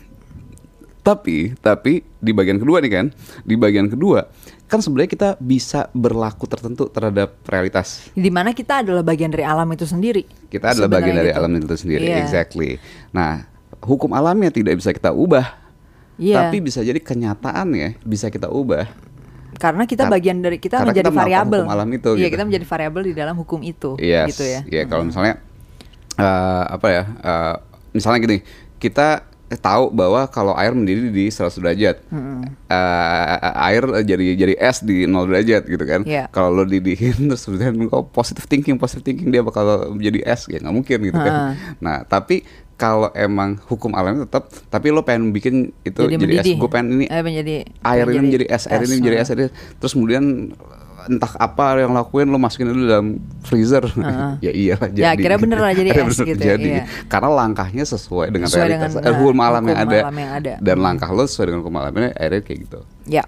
Tapi 1.06 1.54
tapi 1.62 2.02
di 2.18 2.34
bagian 2.34 2.58
kedua 2.58 2.82
nih 2.82 2.90
kan, 2.90 3.06
di 3.46 3.54
bagian 3.54 3.86
kedua 3.86 4.26
kan 4.66 4.82
sebenarnya 4.82 5.06
kita 5.08 5.28
bisa 5.38 5.86
berlaku 5.90 6.44
tertentu 6.44 6.86
terhadap 6.86 7.38
realitas. 7.46 8.10
Di 8.12 8.28
mana 8.28 8.50
kita 8.50 8.82
adalah 8.82 9.00
bagian 9.00 9.30
dari 9.30 9.42
alam 9.42 9.66
itu 9.70 9.86
sendiri. 9.86 10.26
Kita 10.46 10.74
adalah 10.74 10.90
bagian 10.92 11.14
dari 11.14 11.30
gitu. 11.30 11.38
alam 11.38 11.50
itu 11.54 11.76
sendiri, 11.76 12.04
Iya. 12.04 12.18
exactly. 12.20 12.82
Nah, 13.10 13.46
hukum 13.78 14.10
alamnya 14.10 14.50
tidak 14.50 14.74
bisa 14.74 14.90
kita 14.90 15.10
ubah, 15.10 15.54
Iya. 16.18 16.42
tapi 16.42 16.58
bisa 16.58 16.82
jadi 16.82 16.98
kenyataannya 16.98 18.02
bisa 18.02 18.26
kita 18.26 18.50
ubah. 18.50 18.90
Karena 19.56 19.86
kita 19.86 20.04
Kar- 20.04 20.12
bagian 20.12 20.42
dari 20.42 20.58
kita 20.58 20.82
menjadi 20.82 21.08
kita 21.08 21.16
variabel. 21.16 21.62
hukum 21.64 21.72
alam 21.72 21.88
itu, 21.88 22.10
Iya, 22.12 22.20
gitu. 22.20 22.34
kita 22.34 22.44
menjadi 22.44 22.66
variabel 22.66 23.02
di 23.06 23.14
dalam 23.14 23.34
hukum 23.36 23.60
itu. 23.62 23.90
Yes, 23.96 24.34
Gitu 24.34 24.44
ya. 24.44 24.60
ya 24.66 24.82
kalau 24.84 25.06
misalnya 25.06 25.40
eh, 26.16 26.64
apa 26.66 26.86
ya? 26.90 27.02
eh, 27.06 27.54
misalnya 27.92 28.18
gini, 28.18 28.38
kita 28.76 29.24
tahu 29.48 29.90
bahwa 29.90 30.26
kalau 30.26 30.52
air 30.52 30.74
mendidih 30.74 31.08
di 31.08 31.24
100 31.28 31.54
derajat, 31.56 31.96
eh, 32.66 33.26
air 33.62 33.82
jadi 34.02 34.34
jadi 34.34 34.54
es 34.56 34.82
di 34.82 35.06
0 35.06 35.22
derajat 35.24 35.62
gitu 35.64 35.84
kan. 35.84 36.00
Iya. 36.02 36.26
Kalau 36.28 36.50
lo 36.52 36.64
didihin 36.64 37.14
terus 37.30 37.46
kemudian 37.46 37.78
kok 37.86 38.10
positive 38.10 38.44
thinking, 38.44 38.74
positive 38.74 39.04
thinking 39.04 39.30
dia 39.30 39.40
bakal 39.40 39.64
menjadi 39.92 40.26
es 40.26 40.46
ya 40.46 40.58
nggak 40.58 40.74
mungkin 40.74 40.98
gitu 41.00 41.14
kan. 41.16 41.32
Ha. 41.32 41.44
Nah 41.78 41.96
tapi 42.02 42.42
kalau 42.76 43.08
emang 43.14 43.56
hukum 43.64 43.96
alamnya 43.96 44.28
tetap, 44.28 44.52
tapi 44.68 44.92
lo 44.92 45.00
pengen 45.00 45.32
bikin 45.32 45.72
itu 45.80 46.02
Jadi 46.02 46.20
jadi, 46.20 46.34
es, 46.36 46.46
gue 46.52 46.68
pengen 46.68 46.88
ini 46.92 47.04
Eh, 47.08 47.24
menjadi 47.24 47.64
air 47.80 48.04
ini 48.04 48.20
menjadi 48.28 48.46
es, 48.52 48.68
air 48.68 48.84
ini 48.84 49.00
menjadi 49.00 49.16
es, 49.16 49.28
air 49.30 49.40
ini- 49.40 49.54
terus 49.80 49.92
kemudian 49.96 50.52
entah 51.06 51.32
apa 51.36 51.78
yang 51.78 51.90
lakuin 51.90 52.26
lo 52.26 52.36
masukin 52.36 52.68
dulu 52.68 52.84
dalam 52.84 53.08
freezer 53.42 53.86
Heeh. 53.86 54.30
ya 54.46 54.52
iyalah 54.52 54.88
jadi 54.90 55.02
Ya, 55.02 55.10
akhirnya 55.12 55.38
bener 55.38 55.58
lah 55.58 55.72
jadi 55.72 55.88
es 56.02 56.18
gitu, 56.18 56.34
jadi. 56.36 56.70
iya. 56.78 56.84
karena 57.06 57.30
langkahnya 57.30 57.84
sesuai 57.84 58.28
dengan 58.28 58.46
Sesuai 58.46 58.66
realitas 58.66 58.92
dengan, 58.92 59.06
eh, 59.06 59.14
hukum 59.14 59.38
alam 59.38 59.62
yang 59.64 59.78
hukum 59.78 59.88
ada 59.88 59.98
alam 60.02 60.16
yang 60.16 60.32
ada. 60.34 60.52
dan 60.58 60.76
langkah 60.78 61.10
lo 61.10 61.24
sesuai 61.24 61.46
dengan 61.48 61.60
hukum 61.62 61.74
alamnya 61.74 62.10
akhirnya 62.12 62.42
kayak 62.42 62.58
gitu 62.64 62.80
Ya. 63.06 63.22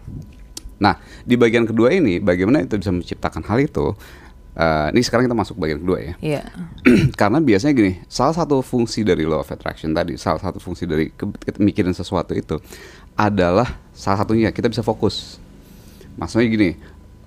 nah 0.77 0.99
di 1.23 1.35
bagian 1.35 1.65
kedua 1.65 1.91
ini 1.91 2.19
bagaimana 2.19 2.61
itu 2.61 2.75
bisa 2.75 2.91
menciptakan 2.91 3.43
hal 3.43 3.59
itu 3.61 3.95
Eh, 4.59 4.89
ini 4.91 5.07
sekarang 5.07 5.31
kita 5.31 5.39
masuk 5.39 5.55
bagian 5.55 5.79
kedua 5.79 6.03
ya 6.03 6.13
Iya. 6.19 6.43
karena 7.21 7.39
biasanya 7.39 7.71
gini, 7.71 8.03
salah 8.11 8.35
satu 8.35 8.59
fungsi 8.59 9.07
dari 9.07 9.23
law 9.23 9.39
of 9.39 9.47
attraction 9.47 9.95
tadi, 9.95 10.19
salah 10.19 10.43
satu 10.43 10.59
fungsi 10.59 10.83
dari 10.83 11.15
kita 11.15 11.63
mikirin 11.63 11.95
sesuatu 11.95 12.35
itu 12.35 12.59
adalah 13.15 13.79
salah 13.95 14.19
satunya 14.19 14.51
kita 14.51 14.67
bisa 14.67 14.83
fokus. 14.83 15.39
Maksudnya 16.19 16.51
gini, 16.51 16.71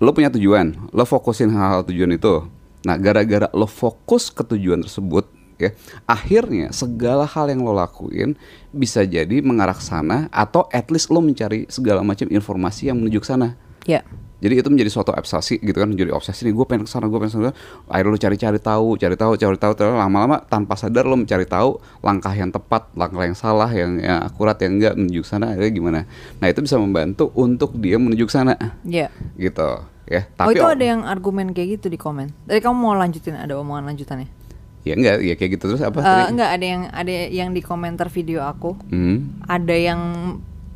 lo 0.01 0.09
punya 0.11 0.33
tujuan, 0.33 0.89
lo 0.89 1.05
fokusin 1.05 1.53
hal-hal 1.53 1.85
tujuan 1.85 2.17
itu. 2.17 2.49
Nah, 2.81 2.97
gara-gara 2.97 3.45
lo 3.53 3.69
fokus 3.69 4.33
ke 4.33 4.41
tujuan 4.41 4.81
tersebut, 4.81 5.29
ya, 5.61 5.69
akhirnya 6.09 6.73
segala 6.73 7.29
hal 7.29 7.53
yang 7.53 7.61
lo 7.61 7.77
lakuin 7.77 8.33
bisa 8.73 9.05
jadi 9.05 9.45
mengarah 9.45 9.77
ke 9.77 9.85
sana 9.85 10.25
atau 10.33 10.65
at 10.73 10.89
least 10.89 11.13
lo 11.13 11.21
mencari 11.21 11.69
segala 11.69 12.01
macam 12.01 12.25
informasi 12.25 12.89
yang 12.89 12.97
menuju 12.97 13.21
ke 13.21 13.27
sana. 13.29 13.53
Ya. 13.85 14.01
Jadi 14.41 14.53
itu 14.57 14.67
menjadi 14.67 14.89
suatu 14.89 15.13
obsesi 15.13 15.55
gitu 15.55 15.77
kan, 15.77 15.85
menjadi 15.85 16.11
obsesi 16.11 16.43
nih 16.43 16.51
gue 16.51 16.65
pengen 16.65 16.83
ke 16.83 16.89
sana, 16.89 17.05
gue 17.05 17.15
pengen 17.15 17.29
ke 17.29 17.37
sana. 17.37 17.51
Akhirnya 17.85 18.09
lo 18.09 18.17
cari-cari 18.17 18.57
tahu, 18.57 18.87
cari 18.97 19.13
tahu, 19.13 19.31
cari 19.37 19.53
tahu, 19.55 19.71
terus 19.71 19.93
lama-lama 19.93 20.41
tanpa 20.41 20.73
sadar 20.73 21.05
lo 21.05 21.13
mencari 21.13 21.45
tahu 21.45 21.77
langkah 22.01 22.33
yang 22.33 22.49
tepat, 22.49 22.89
langkah 22.91 23.21
yang 23.21 23.37
salah, 23.37 23.69
yang, 23.69 23.95
yang 23.95 24.17
akurat, 24.19 24.57
yang 24.57 24.81
enggak 24.81 24.97
menuju 24.97 25.21
sana, 25.21 25.53
akhirnya 25.53 25.71
gimana? 25.71 25.99
Nah 26.41 26.49
itu 26.49 26.59
bisa 26.59 26.75
membantu 26.75 27.29
untuk 27.31 27.77
dia 27.77 27.95
menuju 27.95 28.25
ke 28.25 28.33
sana, 28.33 28.57
Ya. 28.81 29.13
gitu 29.37 29.85
ya. 30.09 30.25
oh 30.25 30.49
Tapi 30.49 30.57
itu 30.57 30.65
ada 30.65 30.83
yang 30.83 31.05
argumen 31.05 31.53
kayak 31.53 31.77
gitu 31.77 31.87
di 31.87 32.01
komen. 32.01 32.33
Tadi 32.43 32.59
kamu 32.59 32.75
mau 32.75 32.97
lanjutin 32.97 33.37
ada 33.37 33.53
omongan 33.55 33.87
lanjutannya? 33.87 34.41
ya 34.81 34.97
enggak, 34.97 35.21
ya 35.21 35.33
kayak 35.37 35.51
gitu 35.53 35.69
terus 35.69 35.85
apa? 35.85 36.01
Tadi? 36.01 36.33
enggak 36.33 36.49
ada 36.57 36.65
yang 36.65 36.81
ada 36.89 37.11
yang 37.29 37.49
di 37.53 37.61
komentar 37.61 38.09
video 38.09 38.41
aku 38.41 38.73
Hmm. 38.89 39.37
ada 39.45 39.77
yang 39.77 40.01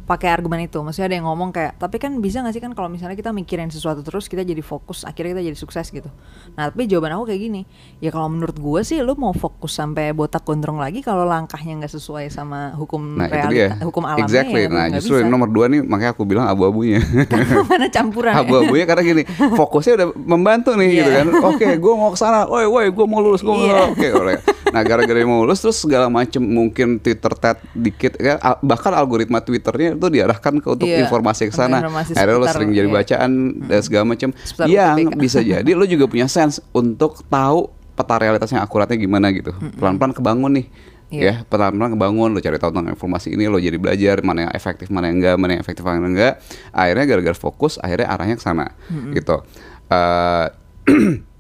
pakai 0.06 0.30
argumen 0.30 0.62
itu 0.62 0.78
maksudnya 0.80 1.10
ada 1.10 1.16
yang 1.18 1.26
ngomong 1.26 1.50
kayak 1.50 1.82
tapi 1.82 1.98
kan 1.98 2.14
bisa 2.18 2.40
nggak 2.40 2.54
sih 2.54 2.62
kan 2.62 2.72
kalau 2.72 2.88
misalnya 2.88 3.18
kita 3.18 3.30
mikirin 3.30 3.68
sesuatu 3.68 4.00
terus 4.00 4.30
kita 4.30 4.42
jadi 4.42 4.62
fokus 4.62 5.02
akhirnya 5.02 5.34
kita 5.34 5.44
jadi 5.50 5.58
sukses 5.58 5.90
gitu 5.90 6.14
nah 6.54 6.70
tapi 6.70 6.86
jawaban 6.86 7.18
aku 7.18 7.26
kayak 7.28 7.42
gini 7.42 7.62
ya 7.98 8.14
kalau 8.14 8.30
menurut 8.30 8.54
gue 8.54 8.82
sih 8.82 9.02
lu 9.02 9.18
mau 9.18 9.34
fokus 9.34 9.74
sampai 9.74 10.14
botak 10.14 10.46
gondrong 10.46 10.78
lagi 10.78 11.02
kalau 11.02 11.26
langkahnya 11.26 11.82
nggak 11.82 11.90
sesuai 11.92 12.30
sama 12.30 12.78
hukum 12.78 13.18
Nah 13.18 13.26
realita 13.26 13.82
hukum 13.82 14.06
alamnya 14.06 14.30
exactly. 14.30 14.64
ya 14.64 14.70
nah 14.70 14.86
justru 14.94 15.20
bisa. 15.20 15.26
nomor 15.26 15.50
dua 15.50 15.66
nih 15.68 15.82
makanya 15.82 16.14
aku 16.14 16.24
bilang 16.24 16.46
abu-abunya. 16.46 17.02
mana 17.70 17.90
campuran 17.90 18.32
ya? 18.32 18.46
abu-abunya 18.46 18.86
karena 18.86 19.02
gini 19.02 19.24
fokusnya 19.58 19.94
udah 19.98 20.08
membantu 20.16 20.78
nih 20.78 20.90
gitu 20.96 21.10
Iya. 21.10 21.18
kan 21.18 21.28
oke 21.50 21.68
gue 21.76 21.94
mau 21.98 22.10
ke 22.14 22.20
sana 22.20 22.46
woi 22.46 22.70
woi 22.70 22.88
gue 22.94 23.06
mau 23.06 23.20
lulus 23.20 23.42
gue 23.42 23.52
Iya. 23.52 23.90
oke 23.90 24.08
oleh 24.14 24.38
nah 24.74 24.82
gara-gara 24.82 25.22
mau 25.26 25.46
lulus 25.46 25.62
terus 25.62 25.78
segala 25.78 26.10
macam 26.10 26.42
mungkin 26.42 26.98
Twitter 26.98 27.34
tab 27.38 27.62
dikit 27.74 28.18
kan 28.18 28.38
bahkan 28.62 28.94
algoritma 28.98 29.42
Twitternya 29.42 29.94
itu 29.94 30.08
diarahkan 30.10 30.58
ke 30.58 30.68
untuk 30.68 30.88
Iya, 30.90 31.06
informasi 31.06 31.50
ke 31.50 31.54
sana. 31.54 31.86
akhirnya 31.86 32.38
lo 32.38 32.48
sering 32.50 32.72
jadi 32.74 32.90
iya. 32.90 32.96
bacaan 32.96 33.32
dan 33.66 33.80
segala 33.82 34.04
macam 34.10 34.30
yang 34.66 35.10
bisa 35.24 35.40
jadi 35.42 35.70
lo 35.74 35.86
juga 35.86 36.10
punya 36.10 36.26
sense 36.26 36.62
untuk 36.74 37.22
tahu 37.30 37.70
peta 37.96 38.16
realitas 38.20 38.52
yang 38.52 38.60
akuratnya 38.60 39.00
gimana 39.00 39.32
gitu. 39.32 39.56
Pelan-pelan 39.80 40.12
kebangun 40.12 40.52
nih 40.62 40.68
Iya. 41.14 41.22
ya. 41.22 41.34
Pelan-pelan 41.46 41.94
ngebangun 41.94 42.30
lo 42.34 42.40
cari 42.42 42.58
tahu 42.58 42.74
tentang 42.74 42.92
informasi 42.92 43.38
ini 43.38 43.46
lo 43.46 43.62
jadi 43.62 43.78
belajar 43.78 44.26
mana 44.26 44.50
yang 44.50 44.54
efektif 44.58 44.90
mana 44.90 45.08
yang 45.08 45.22
enggak 45.22 45.36
mana 45.38 45.50
yang 45.56 45.62
efektif 45.62 45.86
mana 45.86 46.02
yang 46.02 46.12
enggak. 46.12 46.34
Akhirnya 46.74 47.06
gara-gara 47.06 47.38
fokus 47.38 47.78
akhirnya 47.78 48.10
arahnya 48.10 48.36
ke 48.36 48.44
sana 48.44 48.74
gitu. 49.14 49.46
Eh, 49.88 50.46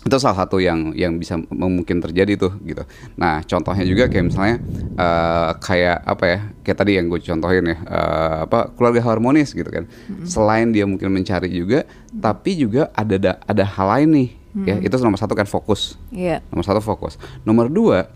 itu 0.00 0.16
salah 0.16 0.32
satu 0.44 0.56
yang 0.56 0.96
yang 0.96 1.20
bisa 1.20 1.36
mungkin 1.52 2.00
terjadi 2.00 2.40
tuh 2.40 2.56
gitu. 2.64 2.80
Nah 3.20 3.44
contohnya 3.44 3.84
juga 3.84 4.08
kayak 4.08 4.24
misalnya 4.32 4.56
eh, 4.96 5.50
kayak 5.60 5.96
apa 6.08 6.24
ya 6.24 6.38
kayak 6.64 6.78
tadi 6.80 6.92
yang 6.96 7.12
gue 7.12 7.20
contohin 7.20 7.68
ya 7.68 7.76
eh, 7.84 8.36
apa 8.48 8.72
keluarga 8.72 9.04
harmonis 9.04 9.52
gitu 9.52 9.68
kan. 9.68 9.84
Selain 10.24 10.72
dia 10.72 10.88
mungkin 10.88 11.12
mencari 11.12 11.52
juga, 11.52 11.84
tapi 12.16 12.56
juga 12.56 12.88
ada 12.96 13.14
ada, 13.20 13.32
ada 13.44 13.64
hal 13.64 13.86
lain 14.00 14.08
nih 14.16 14.30
ya 14.66 14.76
itu 14.82 14.94
nomor 15.04 15.20
satu 15.20 15.36
kan 15.36 15.44
fokus. 15.44 16.00
Iya. 16.10 16.40
Nomor 16.48 16.64
satu 16.64 16.80
fokus. 16.80 17.20
Nomor 17.44 17.68
dua 17.68 18.08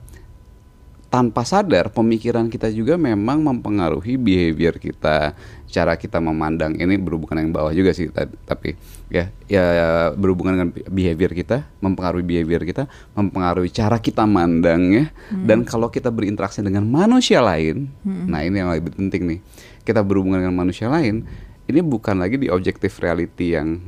tanpa 1.13 1.47
sadar 1.47 1.95
pemikiran 1.95 2.51
kita 2.51 2.67
juga 2.75 2.99
memang 2.99 3.39
mempengaruhi 3.39 4.19
behavior 4.19 4.75
kita, 4.83 5.31
cara 5.71 5.95
kita 5.95 6.19
memandang 6.19 6.75
ini 6.75 6.99
berhubungan 6.99 7.39
yang 7.39 7.55
bawah 7.55 7.71
juga 7.71 7.95
sih, 7.95 8.11
ta- 8.11 8.27
tapi 8.27 8.75
ya 9.09 9.29
ya 9.45 9.65
berhubungan 10.13 10.57
dengan 10.57 10.69
behavior 10.89 11.31
kita, 11.31 11.69
mempengaruhi 11.79 12.25
behavior 12.25 12.63
kita, 12.63 12.85
mempengaruhi 13.13 13.69
cara 13.69 13.99
kita 13.99 14.25
mandang 14.25 14.83
ya. 14.91 15.05
Dan 15.31 15.63
kalau 15.63 15.89
kita 15.89 16.09
berinteraksi 16.09 16.61
dengan 16.61 16.83
manusia 16.83 17.39
lain, 17.39 17.93
nah 18.03 18.41
ini 18.41 18.59
yang 18.59 18.73
lebih 18.73 18.97
penting 18.97 19.23
nih, 19.29 19.39
kita 19.83 20.01
berhubungan 20.01 20.41
dengan 20.41 20.57
manusia 20.57 20.89
lain, 20.89 21.29
ini 21.65 21.81
bukan 21.81 22.17
lagi 22.17 22.37
di 22.37 22.49
objective 22.49 22.93
reality 22.99 23.53
yang 23.53 23.79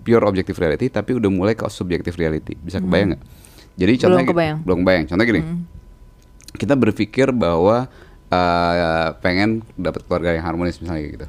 pure 0.00 0.24
objective 0.24 0.56
reality, 0.56 0.88
tapi 0.88 1.12
udah 1.12 1.28
mulai 1.28 1.52
ke 1.52 1.64
subjective 1.66 2.16
reality. 2.16 2.56
Bisa 2.56 2.80
kebayang 2.80 3.16
nggak? 3.16 3.22
Jadi 3.74 3.90
Belum 3.90 4.00
contohnya 4.00 4.22
gini- 4.22 4.32
kebayang. 4.32 4.58
belum 4.62 4.78
kebayang. 4.80 5.04
Contoh 5.08 5.24
gini, 5.24 5.40
kita 6.54 6.74
berpikir 6.74 7.26
bahwa 7.30 7.88
eh, 8.26 9.08
pengen 9.20 9.62
dapat 9.74 10.02
keluarga 10.02 10.34
yang 10.34 10.42
harmonis 10.42 10.76
misalnya 10.76 11.02
gitu, 11.06 11.26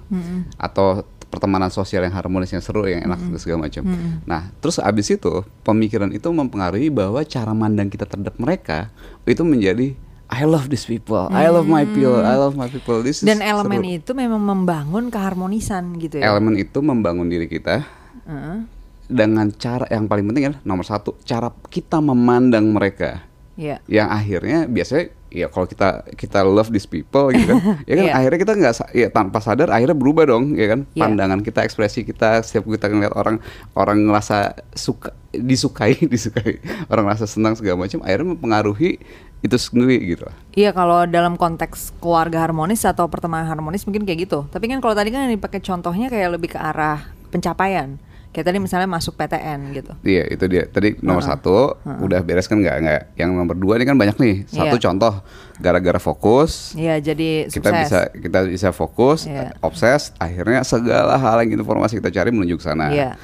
atau 0.57 1.05
pertemanan 1.35 1.67
sosial 1.67 2.01
yang 2.01 2.15
harmonis 2.15 2.49
yang 2.49 2.63
seru 2.63 2.87
yang 2.87 3.03
enak 3.03 3.19
segala 3.35 3.67
macam. 3.67 3.83
Nah, 4.23 4.47
terus 4.57 4.79
abis 4.79 5.11
itu 5.11 5.43
pemikiran 5.61 6.07
itu 6.09 6.23
mempengaruhi 6.25 6.87
bahwa 6.87 7.19
cara 7.21 7.51
mandang 7.51 7.87
kita 7.87 8.07
terhadap 8.07 8.39
mereka 8.39 8.87
itu 9.23 9.43
menjadi 9.43 9.91
I 10.25 10.41
love 10.41 10.67
these 10.67 10.87
people, 10.87 11.29
I 11.29 11.45
love 11.47 11.67
my 11.67 11.85
people, 11.85 12.17
I 12.17 12.33
love 12.33 12.55
my 12.55 12.65
people. 12.65 13.03
This 13.03 13.21
is 13.21 13.27
Dan 13.27 13.43
elemen 13.43 13.83
seru. 13.83 13.99
itu 13.99 14.11
memang 14.11 14.41
membangun 14.41 15.13
keharmonisan 15.13 15.99
gitu 15.99 16.17
ya. 16.17 16.31
elemen 16.31 16.55
itu 16.55 16.79
membangun 16.79 17.27
diri 17.27 17.45
kita 17.45 17.85
Heeh. 18.25 18.65
dengan 19.05 19.53
cara 19.53 19.85
yang 19.87 20.09
paling 20.09 20.25
penting 20.25 20.49
adalah 20.49 20.61
nomor 20.65 20.81
satu 20.81 21.13
cara 21.21 21.53
kita 21.69 22.01
memandang 22.01 22.65
mereka. 22.65 23.21
Iya. 23.55 23.79
yang 23.87 24.11
akhirnya 24.11 24.67
biasanya 24.67 25.15
ya 25.35 25.51
kalau 25.51 25.67
kita 25.67 26.07
kita 26.15 26.47
love 26.47 26.71
these 26.71 26.87
people 26.87 27.27
gitu 27.29 27.59
kan 27.59 27.59
ya 27.89 27.93
kan 27.99 28.05
Iya. 28.07 28.13
akhirnya 28.15 28.39
kita 28.39 28.53
nggak 28.55 28.73
ya 28.95 29.07
tanpa 29.11 29.43
sadar 29.43 29.67
akhirnya 29.67 29.93
berubah 29.93 30.23
dong 30.23 30.55
ya 30.55 30.71
kan 30.71 30.87
Iya. 30.95 31.01
pandangan 31.03 31.39
kita 31.43 31.67
ekspresi 31.67 32.07
kita 32.07 32.39
setiap 32.39 32.63
kita 32.71 32.87
ngeliat 32.87 33.11
orang 33.11 33.43
orang 33.75 34.07
ngerasa 34.07 34.55
suka 34.71 35.11
disukai 35.35 35.99
disukai 36.13 36.63
orang 36.87 37.11
ngerasa 37.11 37.27
senang 37.27 37.59
segala 37.59 37.83
macam 37.83 37.99
akhirnya 38.01 38.31
mempengaruhi 38.31 39.03
itu 39.43 39.57
sendiri 39.59 39.99
gitu 40.15 40.25
Iya 40.55 40.71
kalau 40.71 41.03
dalam 41.03 41.35
konteks 41.35 41.99
keluarga 41.99 42.39
harmonis 42.41 42.87
atau 42.87 43.11
pertemanan 43.11 43.45
harmonis 43.45 43.83
mungkin 43.83 44.07
kayak 44.07 44.23
gitu. 44.25 44.47
Tapi 44.47 44.71
kan 44.71 44.79
kalau 44.79 44.95
tadi 44.95 45.11
kan 45.11 45.27
yang 45.27 45.35
dipakai 45.35 45.59
contohnya 45.59 46.07
kayak 46.07 46.39
lebih 46.39 46.55
ke 46.55 46.57
arah 46.57 47.11
pencapaian. 47.29 47.99
Kayak 48.35 48.51
tadi 48.51 48.59
misalnya 48.59 48.83
masuk 48.85 49.15
PTN 49.15 49.59
gitu. 49.71 49.95
Iya 50.03 50.27
itu 50.27 50.43
dia 50.45 50.67
tadi 50.67 50.99
nomor 50.99 51.23
satu 51.23 51.79
udah 51.79 52.19
beres 52.19 52.45
kan 52.45 52.59
nggak 52.59 52.75
nggak 52.77 53.01
yang 53.15 53.31
nomor 53.31 53.55
dua 53.55 53.79
ini 53.79 53.87
kan 53.87 53.95
banyak 53.95 54.19
nih 54.19 54.35
satu 54.45 54.75
Iya. 54.75 54.83
contoh 54.83 55.13
gara-gara 55.55 55.95
fokus 55.97 56.75
Iya 56.75 56.99
jadi 56.99 57.47
kita 57.47 57.63
sukses. 57.63 57.79
bisa 57.81 57.99
kita 58.11 58.39
bisa 58.43 58.69
fokus 58.69 59.23
Iya. 59.23 59.55
obses 59.61 60.11
akhirnya 60.17 60.61
segala 60.61 61.15
hal 61.15 61.39
yang 61.41 61.55
informasi 61.55 61.95
kita 61.95 62.11
cari 62.11 62.29
menuju 62.29 62.59
ke 62.59 62.63
sana 62.65 62.91
Iya. 62.91 63.15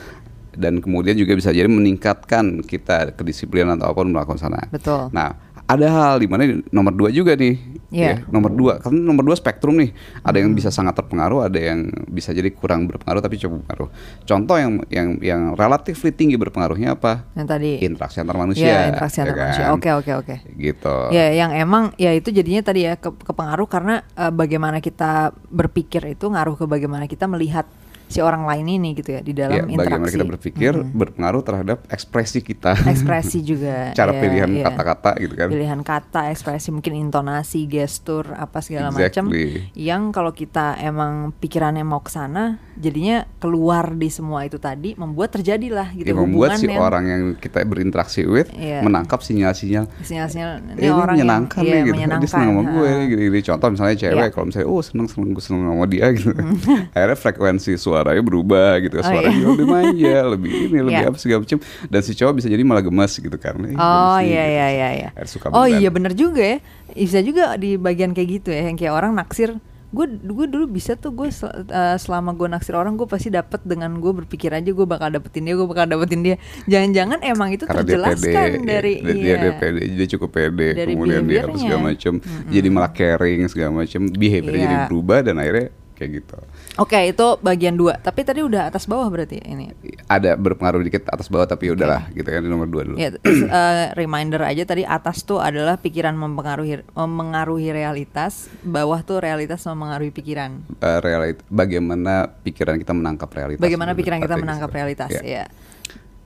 dan 0.52 0.80
kemudian 0.80 1.14
juga 1.14 1.36
bisa 1.36 1.52
jadi 1.52 1.68
meningkatkan 1.68 2.64
kita 2.64 3.12
kedisiplinan 3.12 3.76
atau 3.76 3.92
apa 3.92 4.00
pun 4.00 4.10
melakukan 4.10 4.40
sana 4.40 4.64
Betul. 4.68 5.12
nah 5.12 5.36
ada 5.64 5.88
hal 5.88 6.20
di 6.20 6.28
mana 6.28 6.44
nomor 6.68 6.92
dua 6.92 7.08
juga 7.08 7.32
nih 7.34 7.71
Iya. 7.92 8.24
ya, 8.24 8.32
nomor 8.32 8.50
dua 8.50 8.80
karena 8.80 9.04
nomor 9.04 9.22
dua 9.22 9.36
spektrum 9.36 9.76
nih 9.76 9.92
ada 10.24 10.40
yang 10.40 10.56
bisa 10.56 10.72
sangat 10.72 10.96
terpengaruh 10.96 11.44
ada 11.44 11.60
yang 11.60 11.86
bisa 12.08 12.32
jadi 12.32 12.48
kurang 12.50 12.88
berpengaruh 12.88 13.20
tapi 13.20 13.36
cukup 13.36 13.62
berpengaruh 13.62 13.90
contoh 14.24 14.56
yang 14.56 14.74
yang 14.88 15.08
yang 15.20 15.42
relatifly 15.54 16.10
tinggi 16.10 16.40
berpengaruhnya 16.40 16.96
apa 16.96 17.28
Yang 17.36 17.48
tadi. 17.50 17.72
interaksi 17.84 18.18
antar 18.18 18.40
manusia 18.40 18.64
Iya 18.64 18.80
interaksi 18.90 19.18
ya 19.18 19.24
antar 19.28 19.36
manusia. 19.38 19.64
kan? 19.66 19.76
Oke 19.76 19.90
oke 19.92 20.12
oke. 20.18 20.36
gitu 20.56 20.96
Ya 21.12 21.36
yang 21.36 21.52
emang 21.52 21.92
ya 21.96 22.12
itu 22.12 22.32
jadinya 22.32 22.64
tadi 22.64 22.88
ya 22.88 22.96
ke, 22.96 23.12
kepengaruh 23.12 23.68
karena 23.68 24.08
eh, 24.16 24.32
bagaimana 24.32 24.80
kita 24.80 25.12
berpikir 25.48 26.02
itu 26.10 26.26
ngaruh 26.26 26.56
ke 26.56 26.66
bagaimana 26.66 27.06
kita 27.06 27.28
melihat 27.28 27.68
si 28.12 28.20
orang 28.20 28.44
lain 28.44 28.68
ini 28.70 28.90
gitu 28.94 29.10
ya 29.10 29.22
di 29.22 29.32
dalam 29.32 29.56
Ya, 29.56 29.64
interaksi. 29.66 29.88
bagaimana 29.88 30.12
kita 30.12 30.26
berpikir 30.28 30.74
berpengaruh 30.86 31.42
terhadap 31.42 31.78
ekspresi 31.88 32.40
kita 32.42 32.76
Ekspresi 32.84 33.40
juga. 33.42 33.90
cara 33.98 34.12
ya, 34.12 34.20
pilihan 34.20 34.50
ya. 34.52 34.64
kata-kata 34.68 35.12
gitu 35.18 35.34
kan 35.34 35.48
Pilihan 35.48 35.80
kata, 35.82 36.22
ekspresi 36.30 36.70
mungkin 36.70 36.94
intonasi, 37.00 37.64
gestur 37.66 38.28
apa 38.32 38.60
segala 38.60 38.90
macam. 38.90 39.32
Exactly. 39.32 39.72
Yang 39.74 40.02
kalau 40.12 40.32
kita 40.32 40.76
emang 40.78 41.32
pikirannya 41.34 41.82
mau 41.82 42.00
ke 42.00 42.12
sana, 42.12 42.60
jadinya 42.76 43.24
keluar 43.38 43.94
di 43.94 44.10
semua 44.10 44.44
itu 44.44 44.58
tadi 44.58 44.94
membuat 44.94 45.32
terjadilah 45.32 45.94
gitu 45.94 46.06
ya, 46.06 46.16
membuat 46.18 46.58
si 46.58 46.66
yang 46.66 46.82
orang 46.82 47.04
yang 47.06 47.22
kita 47.34 47.62
berinteraksi 47.62 48.24
with 48.24 48.50
Iya. 48.52 48.82
menangkap 48.82 49.22
sinyal-sinyal 49.22 49.86
sinyal-sinyal 50.02 50.50
Eh, 50.74 50.82
ini 50.82 50.90
orang 50.90 51.16
yang- 51.16 51.30
menyenangkan 51.30 51.62
iya, 51.62 51.72
nih 51.72 51.82
gitu 51.82 51.94
menyenangkan, 51.96 52.20
dia 52.20 52.32
senang 52.32 52.50
sama 52.52 52.62
gue 52.68 52.90
gini. 53.08 53.40
contoh 53.42 53.68
misalnya 53.70 53.96
cewek 53.98 54.18
Iya. 54.18 54.30
kalau 54.30 54.46
misalnya 54.46 54.68
oh 54.68 54.82
seneng 54.82 55.08
seneng 55.08 55.30
gue 55.32 55.44
seneng 55.44 55.62
sama 55.64 55.86
dia 55.86 56.06
gitu 56.12 56.30
akhirnya 56.96 57.16
frekuensi 57.16 57.72
suaranya 58.02 58.24
berubah 58.24 58.72
gitu 58.80 58.96
Oh, 58.96 59.04
suaranya 59.04 59.38
iya. 59.38 59.48
lebih 59.48 59.68
manja 59.68 60.18
lebih 60.34 60.52
ini 60.64 60.80
lebih 60.82 60.98
Iya. 60.98 61.08
apa 61.08 61.18
segala 61.18 61.40
macam 61.40 61.58
dan 61.86 62.02
si 62.02 62.12
cowok 62.12 62.34
bisa 62.34 62.48
jadi 62.48 62.64
malah 62.64 62.82
gemes 62.82 63.14
gitu 63.16 63.38
kan 63.38 63.56
Eh, 63.62 63.74
Oh 63.74 64.18
iya 64.18 64.26
gitu. 64.42 64.52
iya 64.52 64.68
iya 64.68 64.90
iya. 64.92 65.10
Akhirnya 65.12 65.30
suka 65.30 65.46
Oh 65.48 65.62
beneran. 65.62 65.78
iya 65.78 65.90
bener 65.90 66.14
juga 66.14 66.44
ya. 66.44 66.58
Bisa 66.92 67.20
juga 67.20 67.44
di 67.56 67.76
bagian 67.76 68.12
kayak 68.12 68.30
gitu 68.36 68.50
ya 68.50 68.66
yang 68.66 68.76
kayak 68.76 68.92
orang 68.92 69.14
naksir 69.14 69.62
gue 69.92 70.08
gue 70.08 70.48
dulu 70.48 70.72
bisa 70.72 70.96
tuh 70.96 71.12
gue 71.12 71.28
sel- 71.30 71.52
eh, 71.62 71.98
selama 71.98 72.32
gue 72.32 72.48
naksir 72.48 72.72
orang 72.72 72.96
gue 72.96 73.04
pasti 73.06 73.28
dapet 73.28 73.60
dengan 73.62 73.92
gue 73.94 74.14
berpikir 74.16 74.48
aja 74.50 74.64
gue 74.64 74.86
bakal 74.86 75.12
dapetin 75.12 75.44
dia 75.44 75.52
gue 75.52 75.68
bakal 75.68 75.84
dapetin 75.86 76.24
dia 76.24 76.36
jangan-jangan 76.66 77.20
emang 77.22 77.52
itu 77.52 77.68
karena 77.68 77.84
dia 77.84 78.00
pede 78.00 78.00
terjelaskan 78.24 78.50
dari 78.64 78.94
dia, 78.96 79.04
dia, 79.04 79.20
iya 79.22 79.36
dia 79.38 79.52
pede 79.54 79.82
dia 79.92 80.08
cukup 80.10 80.30
pede 80.32 80.68
Dari 80.74 80.96
kemudian 80.96 81.24
dia 81.26 81.44
apa 81.44 81.52
behaviornya. 81.52 81.60
segala 81.60 81.82
macam 81.86 82.14
jadi 82.48 82.68
malah 82.70 82.92
caring 82.94 83.42
segala 83.46 83.72
macam 83.78 84.02
behavior 84.10 84.54
Iya. 84.54 84.64
jadi 84.64 84.76
berubah 84.88 85.20
dan 85.22 85.36
akhirnya 85.38 85.68
kayak 85.92 86.12
gitu 86.16 86.38
oke 86.82 87.00
itu 87.06 87.28
bagian 87.40 87.78
dua. 87.78 88.02
Tapi 88.02 88.26
tadi 88.26 88.42
udah 88.42 88.68
atas 88.68 88.90
bawah 88.90 89.06
berarti 89.08 89.38
ini? 89.46 89.70
Ada 90.10 90.34
berpengaruh 90.34 90.82
dikit 90.82 91.06
atas 91.08 91.30
bawah 91.30 91.46
tapi 91.46 91.70
udahlah 91.70 92.10
gitu 92.12 92.26
kan 92.26 92.42
nomor 92.42 92.66
dua 92.66 92.84
dulu. 92.90 92.98
Ya 92.98 93.14
terus, 93.14 93.46
eh, 93.46 93.94
reminder 93.94 94.42
aja 94.42 94.66
tadi 94.66 94.82
atas 94.82 95.22
tuh 95.22 95.38
adalah 95.38 95.78
pikiran 95.78 96.18
mempengaruhi 96.18 96.82
mempengaruhi 96.98 97.70
realitas 97.70 98.50
bawah 98.66 99.00
tuh 99.06 99.22
realitas 99.22 99.62
mempengaruhi 99.70 100.10
pikiran. 100.10 100.58
Eh, 100.82 101.00
realit- 101.00 101.46
bagaimana 101.48 102.26
pikiran 102.42 102.82
kita 102.82 102.92
menangkap 102.98 103.30
realitas 103.30 103.62
bagaimana 103.62 103.94
pikiran 103.94 104.20
kita 104.20 104.36
menangkap 104.36 104.70
realitas 104.74 105.10
Ya. 105.12 105.22
ya 105.22 105.46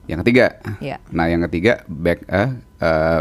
yang 0.06 0.22
ketiga. 0.22 0.62
Iya. 0.78 1.02
nah 1.10 1.26
yang 1.26 1.42
ketiga 1.50 1.82
back 1.90 2.22
eh, 2.30 2.48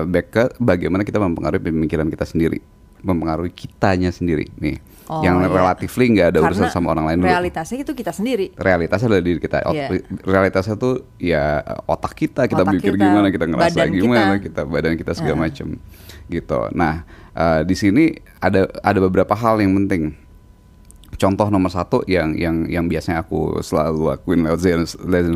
back 0.05 0.27
ke 0.29 0.43
bagaimana 0.61 1.01
kita 1.01 1.17
mempengaruhi 1.17 1.57
pemikiran 1.57 2.07
kita 2.13 2.29
sendiri 2.29 2.61
mempengaruhi 3.05 3.53
kitanya 3.53 4.09
sendiri 4.09 4.49
nih 4.57 4.81
Oh, 5.05 5.21
yang 5.21 5.37
iya. 5.37 5.53
relatifly 5.53 6.17
nggak 6.17 6.27
ada 6.33 6.39
urusan 6.41 6.65
Karena 6.65 6.73
sama 6.73 6.89
orang 6.89 7.05
lain 7.05 7.17
dulu 7.21 7.29
realitasnya 7.29 7.77
itu 7.77 7.93
kita 7.93 8.09
sendiri 8.09 8.49
realitasnya 8.57 9.05
adalah 9.05 9.21
diri 9.21 9.37
kita. 9.37 9.61
Ot- 9.61 9.77
Iya. 9.77 9.87
Realitasnya 10.25 10.75
tuh 10.75 10.93
ya 11.21 11.61
otak 11.85 12.17
kita, 12.17 12.49
kita 12.49 12.65
Otak 12.65 12.73
mikir 12.73 12.97
kita, 12.97 13.05
gimana, 13.05 13.29
kita 13.29 13.45
ngerasa 13.45 13.85
gimana, 13.85 14.41
kita. 14.41 14.41
kita. 14.41 14.61
badan 14.65 14.97
kita 14.97 15.13
segala 15.13 15.37
Ah. 15.37 15.41
macem 15.45 15.77
gitu. 16.25 16.57
Nah 16.73 17.05
eh, 17.31 17.61
di 17.61 17.77
sini 17.77 18.17
ada 18.41 18.65
ada 18.81 18.97
beberapa 18.97 19.37
hal 19.37 19.61
yang 19.61 19.77
penting. 19.77 20.17
Contoh 21.15 21.47
nomor 21.47 21.69
satu 21.69 22.01
yang 22.03 22.33
yang 22.33 22.65
yang 22.65 22.89
biasanya 22.89 23.21
aku 23.21 23.61
selalu 23.61 24.09
lakuin 24.09 24.41
lewat 24.41 24.57
Zen 24.59 24.81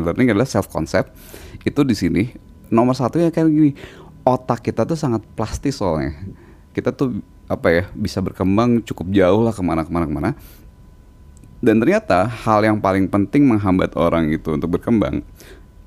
learning 0.02 0.34
adalah 0.34 0.50
self 0.50 0.66
concept. 0.66 1.14
Itu 1.62 1.86
di 1.86 1.94
sini 1.94 2.26
nomor 2.68 2.92
satu 2.92 3.16
ya 3.16 3.30
kayak 3.30 3.46
gini. 3.46 3.72
Otak 4.20 4.60
kita 4.60 4.82
tuh 4.82 4.98
sangat 4.98 5.22
plastis 5.32 5.78
soalnya. 5.78 6.10
Kita 6.74 6.90
tuh 6.90 7.22
apa 7.50 7.66
ya 7.74 7.84
bisa 7.98 8.22
berkembang 8.22 8.78
cukup 8.86 9.10
jauh 9.10 9.42
lah 9.42 9.50
ke 9.50 9.62
mana 9.66 9.82
ke 9.82 9.90
mana 9.90 10.06
ke 10.06 10.14
mana. 10.14 10.30
Dan 11.60 11.82
ternyata 11.82 12.24
hal 12.24 12.64
yang 12.64 12.78
paling 12.78 13.10
penting 13.10 13.44
menghambat 13.44 13.92
orang 13.98 14.30
itu 14.32 14.54
untuk 14.54 14.78
berkembang 14.78 15.20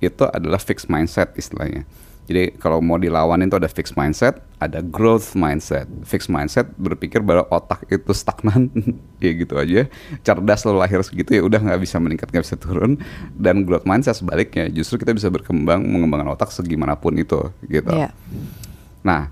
itu 0.03 0.23
adalah 0.29 0.59
fixed 0.59 0.91
mindset 0.91 1.31
istilahnya. 1.39 1.87
Jadi 2.23 2.55
kalau 2.55 2.79
mau 2.79 2.95
dilawan 2.95 3.35
itu 3.43 3.59
ada 3.59 3.67
fixed 3.67 3.99
mindset, 3.99 4.39
ada 4.55 4.79
growth 4.79 5.35
mindset. 5.35 5.91
Fixed 6.07 6.31
mindset 6.31 6.71
berpikir 6.79 7.19
bahwa 7.19 7.43
otak 7.51 7.83
itu 7.91 8.15
stagnan, 8.15 8.71
ya 9.23 9.31
gitu 9.35 9.59
aja. 9.59 9.91
Cerdas 10.23 10.63
lo 10.63 10.79
lahir 10.79 11.03
segitu 11.03 11.35
ya 11.35 11.43
udah 11.43 11.59
nggak 11.59 11.81
bisa 11.83 11.99
meningkat 11.99 12.31
nggak 12.31 12.45
bisa 12.47 12.55
turun. 12.55 12.95
Dan 13.35 13.67
growth 13.67 13.83
mindset 13.83 14.15
sebaliknya, 14.15 14.71
justru 14.71 15.03
kita 15.03 15.11
bisa 15.11 15.27
berkembang 15.27 15.83
mengembangkan 15.83 16.31
otak 16.31 16.47
segimanapun 16.55 17.19
itu 17.19 17.51
gitu. 17.67 17.91
Iya. 17.91 18.15
Nah, 19.03 19.27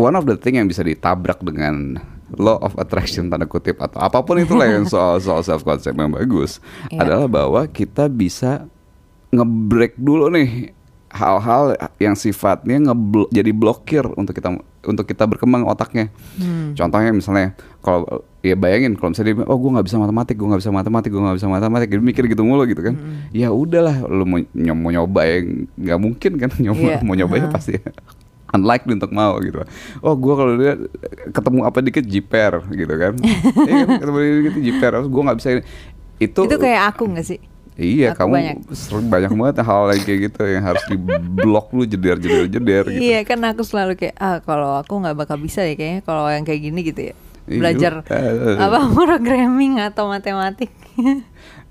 one 0.00 0.14
of 0.14 0.24
the 0.24 0.34
thing 0.34 0.54
yang 0.54 0.64
bisa 0.64 0.80
ditabrak 0.80 1.38
dengan 1.40 2.00
law 2.32 2.56
of 2.58 2.72
attraction 2.76 3.26
tanda 3.26 3.44
kutip 3.44 3.76
atau 3.76 3.98
apa 3.98 4.20
pun 4.20 4.36
itulah 4.36 4.64
yang 4.64 4.86
soal 4.88 5.18
soal 5.18 5.42
self 5.42 5.60
concept 5.60 5.94
yang 5.94 6.10
bagus 6.10 6.62
Iya. 6.88 7.02
adalah 7.02 7.28
bahwa 7.28 7.66
kita 7.66 8.06
bisa 8.06 8.64
ngebreak 9.28 9.94
dulu 9.94 10.26
nih 10.28 10.72
hal-hal 11.10 11.74
yang 11.98 12.14
sifatnya 12.14 12.78
ngeblo 12.80 13.26
jadi 13.28 13.50
blokir 13.50 14.06
untuk 14.14 14.30
kita 14.32 14.54
untuk 14.80 15.04
kita 15.04 15.26
berkembang 15.26 15.66
otaknya. 15.66 16.06
Hmm. 16.34 16.70
Contohnya 16.72 17.10
misalnya 17.10 17.50
kalau 17.80 18.06
ya 18.40 18.54
bayangin 18.54 18.94
kalau 18.94 19.10
misalnya 19.10 19.34
dia 19.34 19.44
oh 19.44 19.58
gue 19.58 19.70
nggak 19.70 19.86
bisa 19.86 19.98
matematik, 19.98 20.34
gue 20.34 20.46
nggak 20.46 20.62
bisa 20.62 20.70
matematik, 20.70 21.10
gue 21.10 21.18
nggak 21.20 21.36
bisa 21.36 21.48
matematik, 21.48 21.86
dia 21.90 21.98
mikir 22.00 22.24
gitu 22.24 22.42
mulu 22.42 22.62
gitu 22.64 22.80
kan. 22.80 22.94
Hmm. 22.94 23.26
Ya 23.30 23.50
udahlah, 23.50 24.06
lu 24.06 24.22
mau, 24.22 24.38
ny- 24.38 24.70
mau 24.72 24.88
nyoba 24.88 25.20
yang 25.26 25.44
nggak 25.74 25.98
mungkin 25.98 26.32
kan 26.38 26.50
nyoba 26.64 26.78
Iya. 26.80 26.98
mau 27.02 27.12
nyoba 27.12 27.34
ya 27.34 27.42
Heeh. 27.42 27.52
pasti 27.52 27.72
unlikely 28.50 28.92
untuk 28.94 29.10
mau 29.10 29.38
gitu. 29.38 29.62
Oh 30.00 30.12
gue 30.12 30.34
kalau 30.34 30.52
dia 30.54 30.74
ketemu 31.30 31.58
apa 31.62 31.78
dikit 31.80 32.04
jiper 32.04 32.52
gitu 32.70 32.94
kan. 32.94 33.12
Iya 33.70 33.82
kan 33.84 33.96
ketemu 33.98 34.18
dikit 34.42 34.54
jiper, 34.60 34.92
gue 35.02 35.22
nggak 35.24 35.38
bisa. 35.38 35.48
Itu, 36.16 36.40
Itu 36.44 36.56
kayak 36.56 36.82
aku 36.90 37.08
nggak 37.08 37.26
sih? 37.26 37.40
Iya, 37.74 38.12
Aku 38.12 38.28
kamu 38.28 38.32
banyak. 38.34 38.56
sering 38.70 39.08
banyak 39.08 39.32
banget 39.32 39.56
hal 39.62 39.88
yang 39.88 40.02
kayak 40.04 40.20
gitu 40.28 40.42
yang 40.44 40.60
harus 40.62 40.84
diblok 40.84 41.72
lu 41.72 41.82
jeder 41.82 42.16
jeder 42.16 42.44
jeder 42.46 42.84
gitu. 42.86 43.00
Iya 43.00 43.24
kan 43.24 43.40
aku 43.40 43.64
selalu 43.64 43.96
kayak 43.96 44.16
ah 44.16 44.36
kalau 44.38 44.76
aku 44.76 45.00
nggak 45.00 45.16
bakal 45.16 45.36
bisa 45.36 45.64
ya 45.64 45.72
kayaknya 45.72 46.04
kalau 46.04 46.28
yang 46.28 46.44
kayak 46.44 46.60
gini 46.60 46.80
gitu 46.84 47.00
ya 47.08 47.14
Iya. 47.48 47.56
belajar 47.56 47.92
Eh. 48.04 48.56
apa 48.68 48.78
programming 48.86 49.80
atau 49.80 50.06
matematik. 50.06 50.68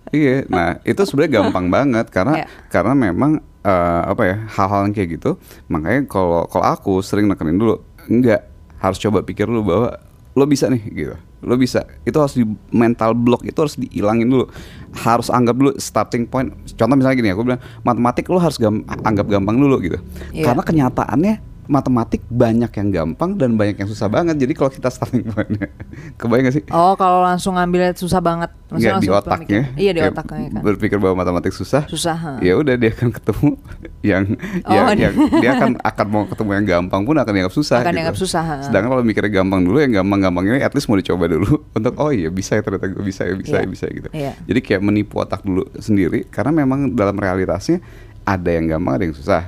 Iya, 0.09 0.49
nah 0.49 0.81
itu 0.81 0.97
sebenarnya 0.99 1.31
gampang 1.39 1.69
banget 1.75 2.09
karena 2.09 2.41
Iya. 2.41 2.45
karena 2.67 2.93
memang 2.97 3.31
eh, 3.69 4.01
apa 4.09 4.23
ya 4.25 4.35
hal-hal 4.57 4.89
yang 4.89 4.93
kayak 4.97 5.09
gitu. 5.21 5.37
Makanya 5.69 6.09
kalau 6.09 6.49
kalau 6.49 6.65
aku 6.65 6.93
sering 7.05 7.29
nekenin 7.29 7.61
dulu, 7.61 7.85
enggak 8.09 8.49
harus 8.81 8.97
coba 8.97 9.21
pikir 9.21 9.45
dulu 9.45 9.61
bahwa 9.61 9.89
lo 10.33 10.45
bisa 10.49 10.65
nih 10.71 10.81
gitu. 10.89 11.15
Lo 11.39 11.55
bisa. 11.55 11.87
Itu 12.03 12.19
harus 12.19 12.35
di 12.35 12.43
mental 12.73 13.15
block 13.15 13.47
itu 13.47 13.55
harus 13.55 13.75
dihilangin 13.77 14.27
dulu. 14.27 14.45
Harus 14.91 15.31
anggap 15.31 15.55
dulu 15.55 15.71
starting 15.77 16.27
point. 16.27 16.51
Contoh 16.75 16.95
misalnya 16.97 17.15
gini, 17.15 17.29
aku 17.31 17.45
bilang 17.47 17.61
matematik 17.85 18.27
lo 18.27 18.39
harus 18.41 18.59
gam- 18.59 18.83
anggap 19.05 19.29
gampang 19.29 19.55
dulu 19.55 19.79
gitu. 19.79 19.97
Iya. 20.35 20.51
Karena 20.51 20.63
kenyataannya 20.65 21.33
matematik 21.69 22.25
banyak 22.25 22.73
yang 22.73 22.89
gampang 22.89 23.37
dan 23.37 23.53
banyak 23.53 23.77
yang 23.77 23.85
susah 23.85 24.09
banget. 24.09 24.35
Jadi 24.35 24.51
kalau 24.51 24.67
kita 24.67 24.89
starting 24.89 25.21
pointnya, 25.23 25.69
kebayang 26.17 26.49
gak 26.49 26.55
sih? 26.55 26.63
Oh 26.69 26.93
kalau 26.93 27.21
langsung 27.21 27.53
ngambilnya 27.53 27.93
susah 27.93 28.17
banget. 28.17 28.49
Maksudnya 28.67 28.89
Nggak 28.91 29.01
di 29.01 29.09
otaknya. 29.09 29.37
pemikiran. 29.63 29.77
Iya 29.77 29.91
di 29.91 30.01
otaknya 30.03 30.47
kan. 30.51 30.61
Berpikir 30.63 30.97
bahwa 30.97 31.15
matematik 31.17 31.53
susah. 31.53 31.85
Susah. 31.85 32.17
Ya 32.39 32.53
udah 32.53 32.73
dia 32.73 32.89
akan 32.89 33.09
ketemu 33.11 33.49
yang 34.11 34.23
Oh, 34.61 34.73
yang, 34.73 34.85
dia- 34.91 35.03
yang 35.05 35.13
dia 35.37 35.49
akan 35.55 35.71
akan 35.79 36.05
mau 36.07 36.23
ketemu 36.25 36.49
yang 36.51 36.65
gampang 36.67 37.01
pun 37.03 37.15
akan 37.15 37.31
dianggap 37.31 37.53
susah. 37.53 37.77
Akan 37.79 37.85
gitu. 37.87 37.97
dianggap 37.97 38.17
susah, 38.17 38.43
ha. 38.43 38.55
Sedangkan 38.61 38.89
kalau 38.89 39.03
mikirnya 39.03 39.29
gampang 39.31 39.61
dulu 39.61 39.77
yang 39.77 39.93
gampang-gampang 39.95 40.43
ini 40.47 40.59
at 40.59 40.73
least 40.73 40.85
mau 40.85 40.97
dicoba 40.97 41.25
dulu 41.27 41.49
untuk 41.77 41.93
oh 41.95 42.09
iya 42.09 42.29
bisa 42.29 42.55
ya 42.55 42.61
ternyata 42.61 42.85
gue 42.87 43.03
bisa 43.03 43.21
ya 43.23 43.33
bisa 43.35 43.47
Iya. 43.51 43.61
ya 43.61 43.67
bisa 43.67 43.83
ya, 43.85 43.93
gitu. 43.95 44.07
Iya. 44.11 44.31
Jadi 44.43 44.59
kayak 44.59 44.81
menipu 44.81 45.17
otak 45.17 45.41
dulu 45.41 45.69
sendiri 45.75 46.25
karena 46.25 46.49
memang 46.51 46.91
dalam 46.91 47.13
realitasnya 47.13 47.77
ada 48.23 48.49
yang 48.49 48.65
gampang 48.67 48.93
ada 48.95 49.05
yang 49.05 49.13
susah. 49.13 49.43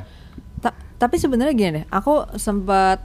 Ta- 1.01 1.09
tapi 1.09 1.17
sebenarnya 1.17 1.53
gini 1.57 1.71
deh, 1.81 1.85
aku 1.89 2.29
sempat 2.37 3.01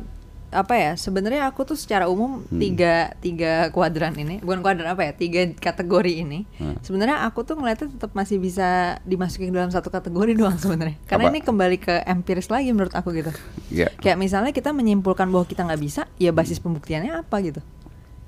apa 0.46 0.74
ya? 0.78 0.92
Sebenarnya 0.94 1.48
aku 1.48 1.64
tuh 1.64 1.74
secara 1.74 2.06
umum 2.06 2.44
Hmm. 2.44 2.60
tiga 2.60 3.16
tiga 3.18 3.72
kuadran 3.72 4.12
ini, 4.14 4.38
bukan 4.44 4.60
kuadran 4.60 4.86
apa 4.86 5.08
ya? 5.08 5.12
Tiga 5.16 5.48
kategori 5.52 6.12
ini. 6.22 6.44
Hmm. 6.60 6.76
Sebenarnya 6.84 7.24
aku 7.24 7.42
tuh 7.42 7.56
ngeliatnya 7.56 7.88
tetap 7.90 8.12
masih 8.12 8.36
bisa 8.38 9.00
dimasukin 9.02 9.50
dalam 9.50 9.72
satu 9.72 9.88
kategori 9.88 10.36
doang 10.40 10.54
sebenarnya. 10.54 11.00
Karena 11.08 11.28
Apa? 11.28 11.32
ini 11.34 11.40
kembali 11.40 11.76
ke 11.80 11.94
empiris 12.04 12.52
lagi 12.52 12.68
menurut 12.70 12.92
aku 12.94 13.16
gitu. 13.16 13.32
Ya. 13.72 13.88
Kayak 13.98 14.20
misalnya 14.20 14.52
kita 14.52 14.70
menyimpulkan 14.70 15.26
bahwa 15.32 15.44
kita 15.44 15.64
nggak 15.64 15.80
bisa, 15.80 16.04
ya 16.16 16.30
basis 16.30 16.60
pembuktiannya 16.60 17.16
apa 17.16 17.36
gitu? 17.40 17.60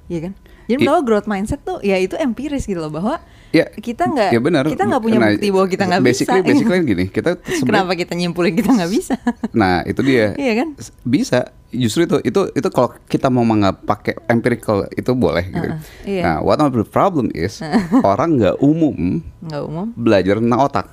Iya 0.08 0.20
kan? 0.24 0.32
Jadi 0.68 0.84
bahwa 0.84 1.00
growth 1.00 1.24
mindset 1.24 1.60
tuh 1.62 1.80
ya 1.80 1.96
itu 1.96 2.12
empiris 2.14 2.64
gitu 2.64 2.76
loh 2.76 2.88
bahwa 2.88 3.16
Ya, 3.48 3.64
kita 3.64 4.04
nggak 4.04 4.28
ya 4.28 4.40
kita 4.68 4.84
nggak 4.84 5.00
punya 5.00 5.16
Nah, 5.16 5.32
bukti 5.32 5.48
bahwa 5.48 5.66
kita 5.66 5.84
nggak 5.88 6.02
bisa. 6.04 6.28
basically, 6.28 6.42
Basically 6.44 6.80
gini, 6.84 7.04
kita 7.08 7.30
Kenapa 7.64 7.96
kita 7.96 8.12
nyimpulin 8.12 8.52
kita 8.52 8.76
nggak 8.76 8.92
bisa? 8.92 9.16
Nah 9.52 9.80
itu 9.82 10.04
dia. 10.04 10.36
Iya 10.36 10.52
kan? 10.52 10.68
Bisa. 11.00 11.48
Justru 11.68 12.04
itu 12.04 12.16
itu 12.22 12.40
itu 12.50 12.68
kalau 12.68 12.92
kita 13.08 13.28
mau 13.28 13.44
menganggap 13.44 13.88
pakai 13.88 14.20
empirical 14.26 14.84
itu 14.90 15.16
boleh 15.16 15.48
gitu. 15.48 15.68
Iya. 16.04 16.22
Nah, 16.22 16.36
what 16.42 16.60
of 16.60 16.72
the 16.72 16.84
problem 16.84 17.32
is 17.32 17.64
orang 18.04 18.36
nggak 18.36 18.60
umum 18.60 19.24
Nggak 19.40 19.62
umum. 19.64 19.86
belajar 19.96 20.36
tentang 20.36 20.60
otak. 20.60 20.86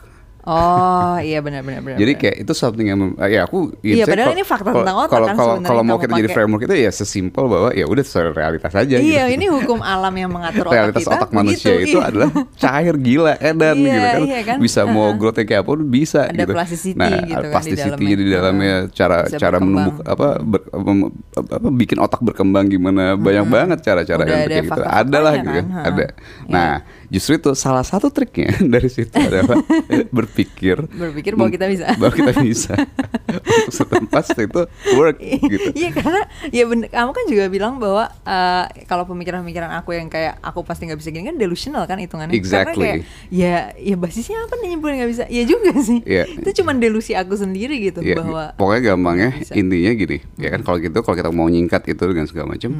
Oh 0.46 1.18
iya 1.18 1.42
benar-benar 1.42 1.82
benar. 1.82 1.98
Jadi 1.98 2.12
benar. 2.12 2.22
kayak 2.24 2.36
itu 2.40 2.54
something 2.54 2.86
yang 2.86 3.00
mem- 3.00 3.18
ya 3.20 3.44
aku 3.44 3.74
Iya, 3.82 4.06
padahal 4.06 4.18
kalau- 4.24 4.36
ini 4.36 4.44
fakta 4.44 4.64
kalau- 4.64 4.78
tentang 4.80 4.96
otak 4.96 5.10
kalau 5.10 5.26
kan 5.26 5.36
kalau 5.36 5.50
sebenarnya 5.52 5.68
kalau 5.68 5.82
mau 5.84 5.98
kita 5.98 6.14
jadi 6.16 6.30
framework 6.30 6.62
itu 6.64 6.76
ya 6.78 6.92
sesimpel 6.92 7.44
bahwa 7.46 7.70
ya 7.72 7.86
udah 7.86 8.04
sesuai 8.04 8.26
realitas 8.32 8.72
aja 8.72 8.96
Iya 8.96 9.24
gitu. 9.26 9.34
ini 9.34 9.46
hukum 9.48 9.80
alam 9.80 10.14
yang 10.14 10.30
mengatur 10.30 10.66
realitas 10.68 11.02
otak 11.02 11.10
kita. 11.10 11.18
otak 11.18 11.32
manusia 11.32 11.72
begitu, 11.72 11.88
itu 11.88 11.98
iya. 11.98 12.06
adalah 12.06 12.30
cair 12.56 12.96
gila 12.96 13.34
edan 13.36 13.76
Iya, 13.76 13.82
gitu 13.82 13.98
kan. 13.98 14.20
iya 14.24 14.40
kan? 14.44 14.58
bisa 14.60 14.82
mau 14.86 15.10
growth 15.12 15.40
kayak 15.40 15.62
apa 15.62 15.72
bisa 15.80 16.22
Ada 16.24 16.38
gitu. 16.40 16.54
plasticity 16.54 16.94
nah, 16.96 17.10
gitu 17.10 17.26
kan 17.26 17.42
di 17.42 17.50
plasticity 17.50 17.90
dalamnya. 18.06 18.16
di 18.16 18.26
dalamnya 18.30 18.76
cara 18.92 19.18
Bisa 19.24 19.38
cara 19.40 19.58
berkembang. 19.58 19.66
menumbuh 19.82 19.96
apa, 20.06 20.28
ber- 20.40 20.68
apa- 20.70 21.74
bikin 21.74 21.98
otak 21.98 22.22
berkembang 22.22 22.66
gimana 22.68 23.04
banyak 23.16 23.46
banget 23.48 23.80
cara-cara 23.82 24.22
yang 24.22 24.46
kayak 24.46 24.50
gitu. 24.52 24.70
fakta-faktanya 24.70 25.02
Ada 25.02 25.18
lah 25.20 25.34
gitu 25.36 25.50
kan, 25.52 25.66
kan. 25.66 25.84
Ada. 25.84 26.06
Iya. 26.06 26.10
Nah, 26.48 26.74
justru 27.16 27.40
itu 27.40 27.52
salah 27.56 27.88
satu 27.88 28.12
triknya 28.12 28.52
dari 28.76 28.92
situ 28.92 29.16
adalah 29.16 29.64
berpikir 30.18 30.84
Berpikir 30.92 31.40
bahwa 31.40 31.48
kita 31.48 31.66
bisa. 31.72 31.96
bahwa 31.96 32.12
kita 32.12 32.32
bisa 32.44 32.74
untuk 33.36 33.72
setempat 33.72 34.24
itu 34.36 34.62
work 34.96 35.18
gitu. 35.24 35.70
Iya 35.72 35.90
karena 35.96 36.22
ya 36.52 36.64
bener, 36.68 36.88
kamu 36.92 37.12
kan 37.16 37.26
juga 37.32 37.46
bilang 37.48 37.74
bahwa 37.80 38.12
eh, 38.28 38.66
kalau 38.86 39.08
pemikiran-pemikiran 39.08 39.72
aku 39.80 39.96
yang 39.96 40.12
kayak 40.12 40.38
aku 40.44 40.62
pasti 40.68 40.88
nggak 40.88 41.00
bisa 41.00 41.10
gini 41.10 41.32
kan 41.32 41.38
delusional 41.40 41.88
kan 41.88 41.98
hitungannya. 41.98 42.36
Exactly. 42.36 42.76
Karena 42.76 42.76
kayak 42.76 43.32
ya 43.32 43.56
ya 43.78 43.96
basisnya 43.96 44.44
apa 44.44 44.54
nih 44.60 44.68
nyimpulin 44.76 44.96
nggak 45.00 45.12
bisa? 45.12 45.24
Ya 45.32 45.44
juga 45.48 45.72
sih. 45.80 46.00
Iya. 46.04 46.28
Itu 46.28 46.50
cuma 46.64 46.76
delusi 46.76 47.16
aku 47.16 47.40
sendiri 47.40 47.80
gitu 47.80 48.04
Iya, 48.04 48.20
bahwa 48.20 48.44
pokoknya 48.58 48.82
gampangnya 48.92 49.30
bisa. 49.36 49.54
intinya 49.56 49.92
gini, 49.96 50.18
ya 50.36 50.50
kan 50.52 50.62
kalau 50.62 50.78
gitu 50.82 50.98
kalau 51.00 51.16
kita 51.16 51.32
mau 51.32 51.48
nyingkat 51.48 51.82
itu 51.88 52.04
dengan 52.06 52.26
segala 52.28 52.56
macam, 52.56 52.72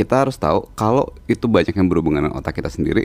kita 0.00 0.24
harus 0.24 0.40
tahu 0.40 0.64
kalau 0.72 1.12
itu 1.28 1.44
banyak 1.44 1.76
yang 1.76 1.84
berhubungan 1.84 2.24
dengan 2.24 2.40
otak 2.40 2.56
kita 2.56 2.72
sendiri, 2.72 3.04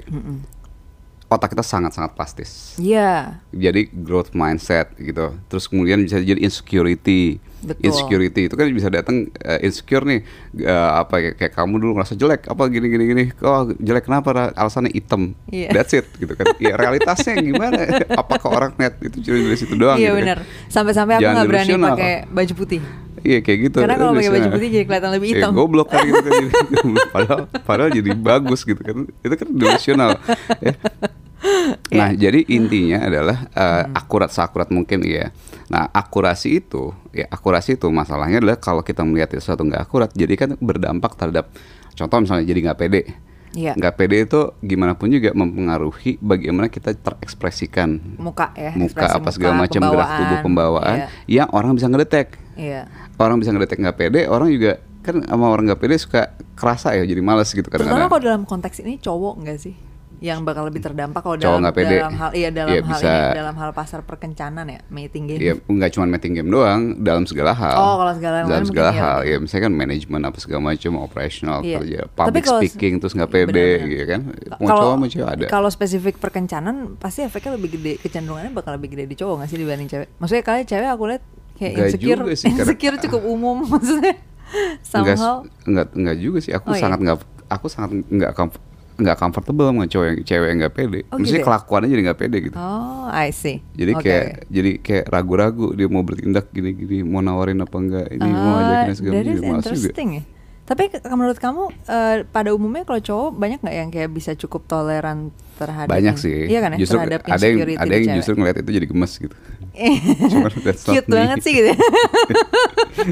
otak 1.26 1.52
kita 1.52 1.66
sangat-sangat 1.66 2.16
plastis. 2.16 2.78
Iya. 2.80 3.42
Jadi 3.52 3.92
growth 3.92 4.32
mindset 4.32 4.96
gitu, 4.96 5.36
terus 5.52 5.68
kemudian 5.68 6.00
bisa 6.00 6.22
jadi 6.22 6.40
insecurity. 6.40 7.44
Betul. 7.66 7.82
Insecurity 7.90 8.42
itu 8.46 8.54
kan 8.54 8.70
bisa 8.70 8.94
datang 8.94 9.26
eh, 9.42 9.66
insecure 9.66 10.06
nih, 10.06 10.22
eh, 10.62 10.90
apa 11.02 11.18
kayak, 11.18 11.36
kayak 11.42 11.54
kamu 11.58 11.82
dulu 11.82 11.92
ngerasa 11.98 12.14
jelek, 12.14 12.46
apa 12.46 12.62
gini 12.70 12.88
gini 12.94 13.04
gini, 13.10 13.24
oh 13.42 13.74
jelek 13.82 14.06
kenapa? 14.06 14.54
Alasannya 14.54 14.94
hitam, 14.94 15.34
Iya. 15.50 15.74
that's 15.74 15.98
it 15.98 16.06
gitu 16.16 16.38
kan. 16.38 16.46
Ya 16.62 16.78
realitasnya 16.78 17.42
gimana? 17.42 17.82
Apakah 18.22 18.50
orang 18.54 18.72
net 18.78 19.02
itu 19.02 19.18
cuma 19.26 19.50
dari 19.50 19.58
situ 19.58 19.74
doang? 19.74 19.98
Iya 19.98 20.14
gitu 20.14 20.14
kan? 20.14 20.22
benar. 20.22 20.38
Sampai-sampai 20.70 21.14
aku 21.18 21.26
nggak 21.26 21.50
berani 21.50 21.74
pakai 21.74 22.14
baju 22.30 22.54
putih. 22.54 22.82
Iya 23.26 23.40
kayak 23.42 23.60
gitu. 23.66 23.78
Karena 23.82 23.98
kalau 23.98 24.14
pakai 24.14 24.30
baju 24.30 24.48
putih 24.54 24.70
jadi 24.70 24.84
kelihatan 24.86 25.12
lebih 25.12 25.28
Ya, 25.28 25.36
hitam. 25.42 25.52
goblok 25.52 25.88
kan 25.90 26.06
gitu 26.06 26.20
kan. 26.22 26.44
padahal 27.16 27.40
padahal 27.66 27.90
jadi 27.90 28.10
bagus 28.14 28.62
gitu 28.62 28.78
kan. 28.78 28.98
Itu 29.20 29.34
kan 29.34 29.48
delusional. 29.50 30.10
ya. 30.62 30.74
Nah, 31.92 32.10
Iya. 32.10 32.30
jadi 32.30 32.40
intinya 32.48 33.02
adalah 33.02 33.38
eh, 33.50 33.84
Hmm. 33.86 33.94
akurat 33.94 34.30
seakurat 34.30 34.70
mungkin 34.70 35.02
ya. 35.02 35.30
Nah, 35.66 35.90
akurasi 35.90 36.58
itu, 36.60 36.94
ya 37.10 37.26
akurasi 37.28 37.74
itu 37.76 37.90
masalahnya 37.90 38.38
adalah 38.38 38.58
kalau 38.58 38.82
kita 38.82 39.02
melihat 39.02 39.34
sesuatu 39.34 39.62
nggak 39.62 39.82
akurat, 39.82 40.10
jadi 40.14 40.34
kan 40.36 40.50
berdampak 40.58 41.14
terhadap 41.16 41.50
contoh 41.94 42.18
misalnya 42.20 42.46
jadi 42.46 42.60
nggak 42.70 42.80
pede. 42.80 43.02
Iya. 43.56 43.72
Nggak 43.74 43.94
pede 43.96 44.18
itu 44.22 44.40
gimana 44.60 44.94
pun 44.94 45.08
juga 45.08 45.32
mempengaruhi 45.32 46.20
bagaimana 46.20 46.68
kita 46.68 46.92
terekspresikan 46.94 47.98
Muka 48.20 48.52
ya. 48.54 48.76
muka 48.76 49.08
apa 49.10 49.32
segala 49.32 49.56
macam 49.58 49.80
gerak 49.82 50.10
tubuh 50.14 50.38
pembawaan. 50.44 50.98
Iya. 50.98 51.08
yang 51.42 51.50
orang 51.50 51.72
bisa 51.74 51.88
ngedetek 51.88 52.36
Iya. 52.54 52.92
orang 53.16 53.40
bisa 53.40 53.50
ngedetek 53.50 53.80
nggak 53.80 53.98
pede, 53.98 54.22
orang 54.28 54.48
juga 54.50 54.78
kan 55.02 55.22
sama 55.22 55.48
orang 55.48 55.70
nggak 55.70 55.80
pede 55.80 55.96
suka 55.96 56.22
kerasa 56.54 56.92
ya 56.94 57.04
jadi 57.04 57.20
males 57.20 57.48
gitu 57.48 57.64
kadang-kadang. 57.64 58.08
kalau 58.08 58.20
dalam 58.20 58.44
konteks 58.44 58.82
ini 58.82 58.98
cowok 58.98 59.40
nggak 59.40 59.58
sih? 59.58 59.76
Yang 60.18 60.40
bakal 60.42 60.64
lebih 60.66 60.80
terdampak 60.80 61.20
kalau 61.20 61.36
dalam, 61.36 61.60
nggak 61.60 61.76
pede. 61.76 61.96
dalam 61.98 62.16
hal 62.16 62.32
iya 62.32 62.50
dalam 62.50 62.72
Iya, 62.72 62.82
hal 62.82 62.92
bisa. 62.94 63.08
ini 63.08 63.30
dalam 63.36 63.56
hal 63.56 63.70
pasar 63.72 64.00
perkencanan 64.02 64.66
ya 64.66 64.80
meeting 64.88 65.24
game. 65.26 65.40
Ya 65.40 65.54
nggak 65.60 65.92
cuma 65.92 66.06
meeting 66.06 66.34
game 66.34 66.48
doang, 66.48 66.82
dalam 66.98 67.24
segala 67.24 67.52
hal. 67.52 67.76
Oh, 67.76 67.96
kalau 67.98 68.14
segala 68.14 68.36
hal 68.38 68.48
dalam 68.48 68.66
segala 68.66 68.90
iya. 68.90 69.02
hal, 69.02 69.18
ya 69.24 69.36
misalnya 69.38 69.64
kan 69.64 69.74
manajemen 69.76 70.22
apa 70.22 70.38
segala 70.38 70.62
macam, 70.66 70.92
operasional 70.98 71.58
Iya. 71.62 71.78
kerja, 71.78 72.00
Tapi 72.02 72.16
public 72.18 72.44
kalau- 72.44 72.62
speaking 72.62 72.94
terus 72.98 73.14
nggak 73.14 73.30
pede, 73.30 73.68
gitu 73.86 74.06
kan. 74.06 74.22
Mau 74.56 74.68
Kalau 74.68 74.82
cowok 74.82 74.96
mau 74.96 75.08
cewek 75.08 75.30
ada. 75.30 75.46
kalau 75.48 75.70
spesifik 75.70 76.16
perkencanan 76.18 76.76
pasti 76.96 77.22
efeknya 77.22 77.54
lebih 77.54 77.70
gede 77.74 77.94
kecenderungannya 78.00 78.52
bakal 78.52 78.74
lebih 78.74 78.92
gede 78.92 79.06
di 79.06 79.16
cowok 79.16 79.36
nggak 79.38 79.50
sih 79.50 79.58
dibanding 79.58 79.88
cewek. 79.88 80.08
Maksudnya 80.16 80.44
kali 80.44 80.62
cewek 80.64 80.90
aku 80.90 81.04
lihat 81.08 81.24
kayak 81.54 81.72
Nggak 81.72 81.88
insecure, 81.88 82.22
sih, 82.34 82.48
insecure 82.50 82.98
cukup 83.00 83.22
umum 83.26 83.58
maksudnya. 83.74 84.16
Enggak, 84.46 85.18
Somehow 85.18 85.36
enggak, 85.66 85.88
enggak 85.92 86.18
juga 86.18 86.38
sih. 86.40 86.52
Aku 86.52 86.70
Oh, 86.70 86.74
iya? 86.74 86.82
sangat 86.82 87.00
enggak, 87.00 87.18
aku 87.48 87.66
sangat 87.68 87.90
enggak 88.06 88.32
comf- 88.32 88.62
nggak 88.96 89.18
comfortable 89.18 89.66
sama 89.66 89.84
cowok 89.86 90.06
yang 90.06 90.18
cewek 90.22 90.48
yang 90.48 90.58
nggak 90.58 90.74
pede. 90.74 91.00
Oh, 91.06 91.18
Maksudnya 91.18 91.28
gitu 91.28 91.38
ya? 91.38 91.48
kelakuannya 91.48 91.90
jadi 91.90 92.02
nggak 92.04 92.20
pede 92.20 92.38
gitu. 92.42 92.56
Oh, 92.56 93.06
I 93.08 93.30
see. 93.30 93.58
Jadi 93.72 93.92
Oke, 93.92 94.02
kayak 94.02 94.26
jadi 94.48 94.72
kayak 94.80 95.06
ragu-ragu 95.08 95.68
dia 95.72 95.88
mau 95.88 96.02
bertindak 96.02 96.50
gini-gini, 96.50 97.02
mau 97.02 97.20
nawarin 97.20 97.60
apa 97.60 97.76
enggak, 97.76 98.08
ini 98.10 98.24
mau 98.26 98.56
Ah, 98.56 98.62
ajakin 98.62 98.94
segala 98.96 99.14
that 99.14 99.26
is 99.26 99.32
macam. 99.36 99.52
Males 99.52 99.66
juga. 99.66 99.76
interesting 99.76 100.10
ya. 100.14 100.24
Tapi 100.66 100.84
menurut 101.06 101.38
kamu 101.38 101.64
eh, 101.86 102.16
pada 102.26 102.50
umumnya 102.50 102.82
kalau 102.84 102.98
cowok 102.98 103.30
banyak 103.32 103.60
nggak 103.62 103.76
yang 103.76 103.90
kayak 103.90 104.10
bisa 104.10 104.34
cukup 104.34 104.66
toleran 104.66 105.30
terhadap 105.56 105.94
Banyak 105.94 106.18
sih. 106.18 106.50
Iya 106.50 106.60
kan 106.60 106.70
ya 106.74 106.78
justru 106.80 106.98
terhadap 106.98 107.22
ada 107.22 107.46
yang 107.46 107.58
ada 107.78 107.94
yang 107.94 108.18
justru 108.18 108.34
ngeliat 108.34 108.58
itu 108.58 108.72
jadi 108.74 108.88
gemes 108.88 109.14
gitu. 109.16 109.36
Cuman 109.76 110.52
that's 110.66 110.84
Cute 110.84 111.06
me. 111.06 111.14
banget 111.14 111.38
sih 111.42 111.54
gitu. 111.54 111.72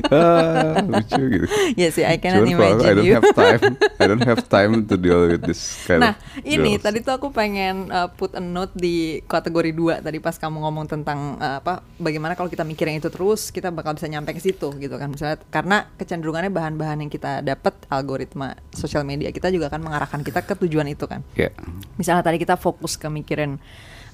ah, 0.10 0.80
lucu 0.82 1.22
gitu. 1.30 1.46
Iya 1.76 1.90
sih, 1.92 2.04
I 2.04 2.18
cannot 2.18 2.44
Cuman 2.44 2.54
kalau 2.54 2.64
I 2.64 2.72
imagine 2.72 2.96
don't 2.96 3.06
you. 3.06 3.16
have 3.16 3.30
time, 3.34 3.62
I 4.00 4.06
don't 4.08 4.26
have 4.26 4.42
time 4.48 4.74
to 4.88 4.96
deal 4.96 5.28
with 5.28 5.44
this 5.44 5.62
kind 5.84 6.02
Nah, 6.02 6.14
of 6.16 6.44
ini 6.44 6.76
girls. 6.76 6.84
tadi 6.84 6.98
tuh 7.00 7.14
aku 7.14 7.28
pengen 7.30 7.90
uh, 7.90 8.10
put 8.10 8.34
a 8.34 8.42
note 8.42 8.74
di 8.74 8.96
kategori 9.24 9.72
2 9.72 10.02
tadi 10.02 10.18
pas 10.18 10.36
kamu 10.36 10.58
ngomong 10.60 10.86
tentang 10.88 11.20
uh, 11.38 11.60
apa 11.60 11.82
bagaimana 11.98 12.34
kalau 12.34 12.48
kita 12.48 12.64
mikir 12.64 12.88
yang 12.88 12.98
itu 12.98 13.08
terus 13.08 13.50
kita 13.50 13.70
bakal 13.70 13.94
bisa 13.94 14.08
nyampe 14.08 14.32
ke 14.32 14.42
situ 14.42 14.72
gitu 14.78 14.96
kan. 14.96 15.12
Misalnya 15.12 15.38
karena 15.50 15.90
kecenderungannya 15.96 16.50
bahan-bahan 16.50 16.98
yang 17.00 17.12
kita 17.12 17.42
dapat 17.42 17.76
algoritma 17.88 18.56
sosial 18.72 19.04
media 19.04 19.30
kita 19.30 19.50
juga 19.50 19.68
akan 19.68 19.82
mengarahkan 19.84 20.22
kita 20.22 20.42
ke 20.42 20.54
tujuan 20.66 20.88
itu 20.88 21.06
kan. 21.06 21.22
Ya. 21.36 21.52
Misalnya 21.96 22.24
tadi 22.24 22.40
kita 22.40 22.56
fokus 22.56 22.96
ke 22.96 23.08
mikirin 23.08 23.60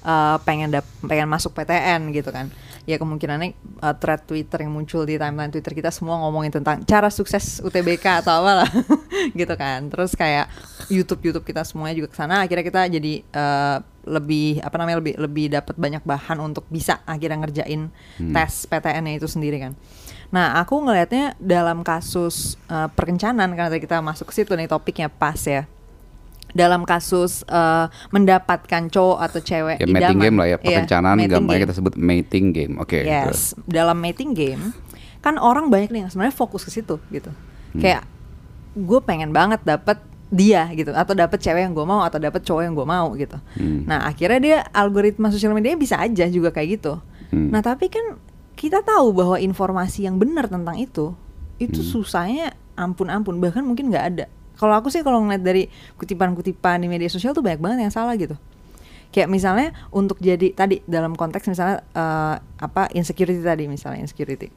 uh, 0.04 0.36
pengen 0.42 0.72
dap 0.72 0.86
pengen 1.04 1.28
masuk 1.28 1.52
PTN 1.56 2.12
gitu 2.14 2.30
kan. 2.30 2.48
Ya 2.88 2.96
kemungkinannya 2.96 3.54
uh, 3.84 3.94
thread 3.96 4.24
Twitter 4.24 4.64
yang 4.64 4.72
muncul 4.72 5.04
di 5.04 5.20
timeline 5.20 5.52
Twitter 5.52 5.76
kita 5.76 5.92
semua 5.92 6.18
ngomongin 6.24 6.50
tentang 6.50 6.82
cara 6.84 7.12
sukses 7.12 7.60
UTBK 7.60 8.24
atau 8.24 8.40
apa 8.44 8.64
lah 8.64 8.70
gitu 9.40 9.54
kan. 9.54 9.88
Terus 9.92 10.16
kayak 10.16 10.48
YouTube 10.88 11.20
YouTube 11.24 11.46
kita 11.46 11.62
semuanya 11.62 11.96
juga 12.00 12.08
ke 12.12 12.16
sana 12.16 12.42
akhirnya 12.42 12.64
kita 12.64 12.80
jadi 12.88 13.12
uh, 13.36 13.78
lebih 14.08 14.64
apa 14.64 14.76
namanya 14.80 14.98
lebih 15.04 15.14
lebih 15.20 15.46
dapat 15.52 15.76
banyak 15.76 16.02
bahan 16.02 16.40
untuk 16.40 16.64
bisa 16.72 17.04
akhirnya 17.04 17.44
ngerjain 17.44 17.92
tes 18.16 18.52
PTN-nya 18.64 19.20
itu 19.20 19.28
sendiri 19.28 19.60
kan. 19.60 19.76
Nah, 20.30 20.62
aku 20.62 20.78
ngelihatnya 20.78 21.34
dalam 21.42 21.82
kasus 21.82 22.54
uh, 22.70 22.86
perkencanan 22.86 23.50
karena 23.50 23.82
kita 23.82 23.98
masuk 23.98 24.30
ke 24.30 24.34
situ 24.40 24.54
nih 24.54 24.70
topiknya 24.70 25.10
pas 25.10 25.36
ya 25.42 25.66
dalam 26.52 26.82
kasus 26.82 27.42
eh, 27.44 27.86
mendapatkan 28.10 28.82
cowok 28.86 29.18
atau 29.20 29.40
cewek 29.40 29.76
Ya 29.76 29.84
idaman. 29.84 30.00
mating 30.00 30.18
game 30.18 30.36
lah 30.36 30.46
ya, 30.46 30.56
Iya, 30.56 30.66
perencanaan 30.78 31.16
mating 31.16 31.32
gampangnya 31.32 31.60
kita 31.62 31.74
sebut 31.74 31.94
mating 31.94 32.46
game. 32.50 32.74
Oke. 32.76 32.98
terus. 33.00 33.54
Yes, 33.54 33.64
dalam 33.64 33.96
mating 33.96 34.30
game 34.32 34.74
kan 35.18 35.36
orang 35.36 35.68
banyak 35.68 35.90
nih 35.90 36.00
yang 36.02 36.10
sebenarnya 36.10 36.32
fokus 36.32 36.62
ke 36.62 36.70
situ 36.70 36.96
gitu. 37.08 37.28
Hmm. 37.72 37.80
Kayak 37.80 38.02
gue 38.72 39.00
pengen 39.00 39.30
banget 39.30 39.60
dapet 39.62 40.00
dia 40.28 40.70
gitu 40.70 40.90
atau 40.90 41.10
dapet 41.10 41.36
cewek 41.36 41.58
yang 41.60 41.74
gue 41.74 41.82
mau 41.82 42.00
atau 42.00 42.16
dapet 42.16 42.40
cowok 42.40 42.62
yang 42.62 42.72
gue 42.72 42.86
mau 42.86 43.12
gitu. 43.14 43.36
Hmm. 43.54 43.82
Nah 43.84 44.06
akhirnya 44.06 44.38
dia 44.38 44.58
algoritma 44.70 45.28
sosial 45.28 45.52
media 45.52 45.74
bisa 45.74 45.98
aja 45.98 46.24
juga 46.26 46.48
kayak 46.48 46.68
gitu. 46.76 47.02
Hmm. 47.28 47.50
Nah 47.50 47.60
tapi 47.60 47.86
kan 47.86 48.14
kita 48.54 48.80
tahu 48.80 49.10
bahwa 49.10 49.36
informasi 49.36 50.04
yang 50.04 50.16
benar 50.16 50.46
tentang 50.46 50.76
itu 50.76 51.12
itu 51.58 51.78
Hmm. 51.78 51.90
susahnya 51.92 52.46
ampun-ampun 52.72 53.36
bahkan 53.36 53.60
mungkin 53.60 53.90
nggak 53.90 54.04
ada. 54.08 54.26
Kalau 54.60 54.76
aku 54.76 54.86
sih 54.86 55.00
kalau 55.00 55.24
ngeliat 55.24 55.40
dari 55.40 55.64
kutipan-kutipan 55.96 56.76
di 56.76 56.86
media 56.86 57.08
sosial 57.08 57.32
tuh 57.32 57.40
banyak 57.40 57.56
banget 57.58 57.78
yang 57.80 57.90
salah 57.90 58.12
gitu. 58.14 58.36
Kayak 59.10 59.26
misalnya 59.26 59.68
untuk 59.90 60.20
jadi 60.20 60.52
tadi 60.52 60.84
dalam 60.84 61.12
konteks 61.12 61.48
misalnya 61.48 61.80
eh, 61.88 62.34
apa 62.38 62.92
insecurity 62.92 63.40
tadi 63.40 63.64
misalnya 63.66 64.04
insecurity. 64.04 64.52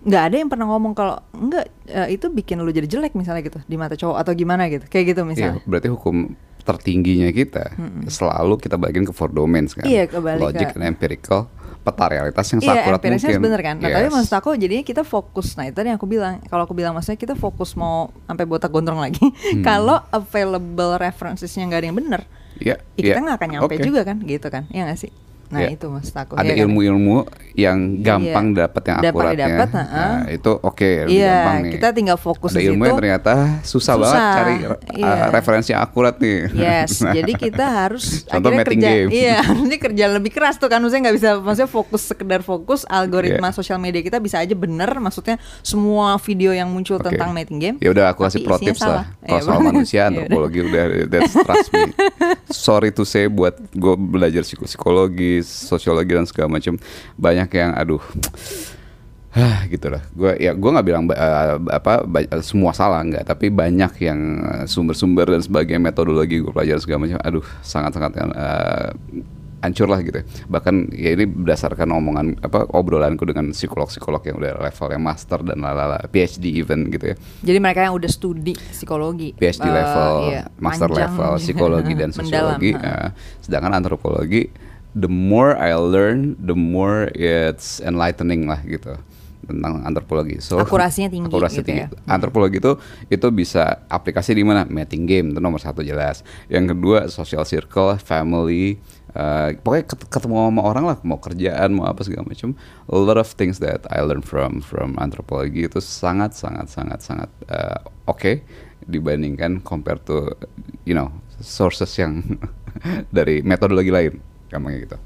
Nggak 0.00 0.22
ada 0.22 0.36
yang 0.36 0.48
pernah 0.48 0.64
ngomong 0.66 0.94
kalau 0.94 1.18
enggak 1.34 1.66
eh, 1.84 2.08
itu 2.10 2.30
bikin 2.30 2.56
lu 2.58 2.70
jadi 2.70 2.86
jelek 2.86 3.12
misalnya 3.12 3.42
gitu 3.42 3.60
di 3.60 3.74
mata 3.74 3.92
cowok 3.92 4.16
atau 4.16 4.32
gimana 4.32 4.70
gitu 4.70 4.86
kayak 4.86 5.12
gitu 5.12 5.20
Iya, 5.20 5.28
misalnya. 5.28 5.60
berarti 5.66 5.88
hukum 5.90 6.32
tertingginya 6.60 7.28
kita 7.30 7.72
selalu 8.06 8.56
kita 8.56 8.76
bagiin 8.76 9.02
ke 9.02 9.12
four 9.12 9.28
domains 9.28 9.72
kan. 9.72 9.84
Iya, 9.84 10.06
kebalik 10.06 10.40
Logic 10.40 10.66
ke- 10.66 10.76
and 10.76 10.84
empirical, 10.86 11.50
peta 11.80 12.04
realitas 12.06 12.44
yang 12.46 12.60
Iya, 12.60 12.68
sakurat 12.70 12.98
empirisnya 12.98 13.28
mungkin. 13.30 13.44
bener 13.44 13.60
kan. 13.60 13.76
Nah, 13.76 13.88
tapi 13.88 14.06
Yes. 14.06 14.14
maksud 14.14 14.34
aku 14.36 14.48
jadinya 14.54 14.84
kita 14.84 15.02
fokus. 15.02 15.56
Nah, 15.56 15.64
itu 15.64 15.74
tadi 15.74 15.88
yang 15.88 15.96
aku 15.96 16.04
bilang. 16.04 16.38
Kalau 16.44 16.62
aku 16.64 16.72
bilang 16.72 16.92
maksudnya 16.92 17.16
kita 17.16 17.34
fokus 17.34 17.72
mau 17.72 18.08
sampai 18.24 18.44
botak 18.44 18.68
gondrong 18.68 19.00
lagi. 19.00 19.20
Hmm. 19.50 19.64
Kalau 19.64 19.98
available 20.10 20.94
referencesnya 20.96 21.64
nggak 21.64 21.80
ada 21.80 21.88
yang 21.88 21.98
bener, 21.98 22.20
Iya, 22.56 22.76
ya 22.94 23.02
kita 23.02 23.18
iya. 23.18 23.24
nggak 23.24 23.36
akan 23.40 23.48
nyampe 23.50 23.74
Oke. 23.74 23.82
juga 23.82 24.00
kan, 24.04 24.16
gitu 24.20 24.46
kan? 24.46 24.68
Ya 24.68 24.84
nggak 24.84 25.00
sih? 25.00 25.10
Nah, 25.50 25.60
Iya. 25.60 25.74
itu 25.74 25.86
maksud 25.86 26.14
aku. 26.14 26.32
Ada 26.34 26.46
ya 26.46 26.54
kan? 26.54 26.62
ilmu-ilmu 26.62 27.16
yang 27.52 27.78
gampang 27.98 28.46
Iya. 28.48 28.56
dapat 28.64 28.82
yang 28.86 28.98
didapat, 29.02 29.68
heeh. 29.74 30.10
Nah, 30.14 30.22
itu 30.30 30.50
oke, 30.56 30.90
lebih 31.02 31.18
Iya, 31.18 31.26
gampang 31.34 31.56
nih. 31.60 31.72
kita 31.74 31.88
tinggal 31.90 32.16
fokus 32.16 32.50
Ada 32.50 32.58
di 32.58 32.64
ilmu 32.64 32.78
situ. 32.78 32.86
yang 32.86 32.96
ternyata 32.96 33.34
susah, 33.60 33.94
banget 33.94 34.14
Susah, 34.14 34.30
cari 34.32 34.54
uh, 34.62 34.78
iya. 34.94 35.12
referensi 35.28 35.68
yang 35.70 35.82
akurat 35.82 36.14
nih. 36.16 36.38
Yes, 36.52 36.90
Nah. 37.02 37.12
jadi 37.12 37.32
kita 37.34 37.66
harus 37.66 38.04
Contoh 38.30 38.46
akhirnya 38.48 38.64
kerja, 38.64 38.88
game. 38.88 39.08
iya, 39.10 39.38
ini 39.66 39.76
kerja 39.76 40.04
lebih 40.08 40.30
keras 40.30 40.54
tuh 40.56 40.66
kan, 40.66 40.78
maksudnya 40.78 41.10
nggak 41.10 41.16
bisa, 41.18 41.30
maksudnya 41.36 41.66
fokus 41.68 42.02
sekedar 42.04 42.40
fokus 42.40 42.80
algoritma 42.86 43.50
Iya. 43.50 43.56
sosial 43.56 43.78
media 43.78 44.00
kita 44.00 44.16
bisa 44.16 44.38
aja 44.38 44.54
bener, 44.54 44.90
maksudnya 44.96 45.34
semua 45.60 46.14
video 46.20 46.50
yang 46.50 46.70
muncul 46.70 46.94
Oke. 46.96 47.10
tentang 47.10 47.34
mating 47.34 47.58
game. 47.58 47.76
Ya 47.78 47.90
udah 47.90 48.08
aku 48.08 48.22
kasih 48.22 48.40
pro 48.40 48.54
tips 48.56 48.78
salah. 48.78 49.10
lah. 49.10 49.18
Kalau 49.20 49.34
Iya, 49.34 49.42
soal 49.42 49.58
bener. 49.58 49.68
manusia 49.68 49.98
Iya, 49.98 50.06
antropologi 50.06 50.58
udah 50.62 50.82
that's 51.08 51.34
trust 51.34 51.68
me. 51.72 51.82
Sorry 52.46 52.90
to 52.90 53.02
say 53.02 53.26
buat 53.26 53.58
gue 53.68 53.94
belajar 53.96 54.42
psiko- 54.42 54.70
sosiologi 55.46 56.12
dan 56.14 56.26
segala 56.28 56.58
macam 56.58 56.76
banyak 57.16 57.48
yang 57.54 57.70
aduh 57.76 58.02
Hah, 59.30 59.62
gitu 59.70 59.86
lah. 59.94 60.02
Gue 60.10 60.34
ya 60.42 60.58
gue 60.58 60.70
nggak 60.74 60.86
bilang 60.90 61.06
eh, 61.06 61.54
apa 61.70 62.02
semua 62.42 62.74
salah 62.74 62.98
nggak, 63.06 63.30
tapi 63.30 63.46
banyak 63.46 63.92
yang 64.02 64.18
eh, 64.42 64.64
sumber-sumber 64.66 65.30
dan 65.30 65.38
sebagainya 65.38 65.78
metodologi 65.78 66.42
gue 66.42 66.50
pelajari 66.50 66.82
segala 66.82 67.06
macam. 67.06 67.22
Aduh, 67.22 67.44
sangat-sangat 67.62 68.12
eh, 68.18 68.90
hancur 69.62 69.86
lah 69.86 70.00
gitu. 70.02 70.18
Bahkan 70.50 70.90
ya 70.96 71.14
ini 71.14 71.28
berdasarkan 71.28 71.88
omongan 71.94 72.26
apa 72.42 72.66
obrolanku 72.74 73.28
dengan 73.28 73.52
psikolog-psikolog 73.52 74.18
yang 74.24 74.36
udah 74.40 74.66
levelnya 74.66 74.98
master 75.00 75.38
dan 75.44 75.62
lalala 75.62 76.00
PhD 76.10 76.50
even 76.50 76.88
gitu 76.90 77.14
ya. 77.14 77.16
Jadi 77.44 77.58
mereka 77.62 77.86
yang 77.86 77.94
udah 77.94 78.10
studi 78.10 78.56
psikologi, 78.56 79.36
PhD 79.36 79.68
eh, 79.68 79.72
level, 79.72 80.12
iya, 80.32 80.42
master 80.58 80.90
level 80.90 81.32
psikologi 81.38 81.92
dan 81.94 82.10
sosiologi. 82.16 82.74
eh, 82.74 83.14
sedangkan 83.44 83.78
antropologi, 83.78 84.50
the 84.92 85.08
more 85.08 85.54
I 85.54 85.74
learn, 85.74 86.34
the 86.38 86.54
more 86.54 87.10
it's 87.12 87.78
enlightening 87.80 88.46
lah 88.46 88.60
gitu 88.62 88.96
tentang 89.40 89.82
antropologi. 89.82 90.38
So 90.38 90.62
Akurasinya 90.62 91.10
tinggi 91.10 91.26
akurasi 91.26 91.60
gitu 91.60 91.74
tinggi. 91.74 91.82
ya. 91.82 91.88
Antropologi 92.06 92.62
itu 92.62 92.78
itu 93.08 93.26
bisa 93.30 93.82
aplikasi 93.88 94.30
di 94.30 94.46
mana? 94.46 94.62
Mating 94.62 95.04
game 95.04 95.26
itu 95.32 95.40
nomor 95.42 95.58
satu 95.58 95.82
jelas. 95.82 96.22
Yang 96.46 96.76
kedua 96.76 96.98
social 97.08 97.42
circle, 97.42 97.98
family. 97.98 98.78
eh, 99.10 99.58
pokoknya 99.58 99.90
ket- 99.90 100.06
ketemu 100.06 100.38
sama 100.38 100.62
orang 100.62 100.84
lah, 100.86 100.96
mau 101.02 101.18
kerjaan, 101.18 101.74
mau 101.74 101.82
apa 101.82 101.98
segala 102.06 102.22
macam. 102.22 102.54
A 102.86 102.94
lot 102.94 103.18
of 103.18 103.26
things 103.34 103.58
that 103.58 103.82
I 103.90 104.06
learn 104.06 104.22
from 104.22 104.62
from 104.62 104.94
antropologi 105.02 105.66
itu 105.66 105.82
sangat 105.82 106.38
sangat 106.38 106.70
sangat 106.70 107.02
sangat 107.02 107.26
eh, 107.50 107.78
oke 108.06 108.46
dibandingkan 108.86 109.66
compare 109.66 109.98
to 109.98 110.30
you 110.86 110.94
know 110.94 111.10
sources 111.42 111.90
yang 111.98 112.22
dari 113.16 113.42
metodologi 113.42 113.90
lain, 113.90 114.14
gampangnya 114.50 114.78
gitu. 114.84 114.96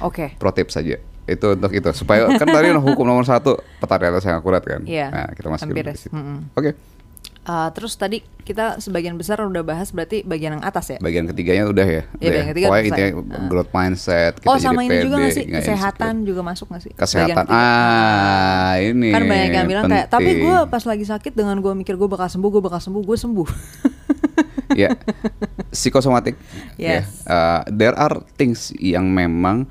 Oke. 0.00 0.34
Pro 0.40 0.50
tips 0.50 0.80
saja 0.80 0.98
itu 1.24 1.46
untuk 1.56 1.72
itu 1.72 1.88
supaya 1.96 2.28
kan 2.36 2.44
tadi 2.44 2.68
hukum 2.76 3.08
nomor 3.08 3.24
satu 3.24 3.56
peta 3.80 3.96
realitas 3.96 4.28
yang 4.28 4.36
akurat 4.36 4.60
kan. 4.60 4.84
Iya, 4.84 5.08
Nah 5.08 5.26
kita 5.32 5.48
masuk 5.48 5.72
ke 5.72 5.96
situ. 5.96 6.12
Mm-mm. 6.12 6.52
Oke. 6.52 6.76
Eh, 7.44 7.68
terus 7.76 7.92
tadi 8.00 8.24
kita 8.40 8.80
sebagian 8.80 9.20
besar 9.20 9.36
udah 9.44 9.60
bahas 9.60 9.92
berarti 9.92 10.24
bagian 10.24 10.56
yang 10.56 10.64
atas 10.64 10.96
ya. 10.96 10.98
Bagian 11.04 11.28
ketiganya 11.28 11.68
udah 11.68 11.84
ya. 11.84 12.02
Iya, 12.16 12.28
bagian 12.32 12.46
ketiga 12.48 12.66
Pokoknya 12.72 12.84
intinya 12.88 13.10
growth 13.52 13.72
mindset. 13.76 14.32
Kita 14.40 14.48
oh 14.48 14.56
jadi 14.56 14.64
sama 14.64 14.80
ini 14.80 14.96
juga 15.04 15.16
pede, 15.16 15.24
nggak 15.24 15.36
sih 15.36 15.44
nggak 15.44 15.60
kesehatan 15.60 16.12
insecure. 16.16 16.28
juga 16.32 16.40
masuk 16.40 16.66
nggak 16.72 16.82
sih? 16.88 16.92
Kesehatan. 16.96 17.44
Ah, 17.52 18.80
ini. 18.80 19.12
Kan 19.12 19.22
banyak 19.28 19.50
yang 19.52 19.68
bilang 19.68 19.84
kayak 19.92 20.08
tapi 20.08 20.30
gue 20.40 20.56
pas 20.72 20.82
lagi 20.88 21.04
sakit 21.04 21.32
dengan 21.36 21.56
gue 21.60 21.72
mikir 21.76 22.00
gue 22.00 22.08
bakal 22.08 22.32
sembuh, 22.32 22.48
gue 22.48 22.62
bakal 22.64 22.80
sembuh, 22.80 23.02
gue 23.04 23.16
sembuh. 23.20 23.48
ya 24.76 24.88
psikosomatik 25.70 26.34
ya. 26.74 27.00
Yes. 27.00 27.24
Uh, 27.24 27.62
there 27.68 27.94
are 27.94 28.20
things 28.34 28.70
yang 28.74 29.08
memang 29.08 29.66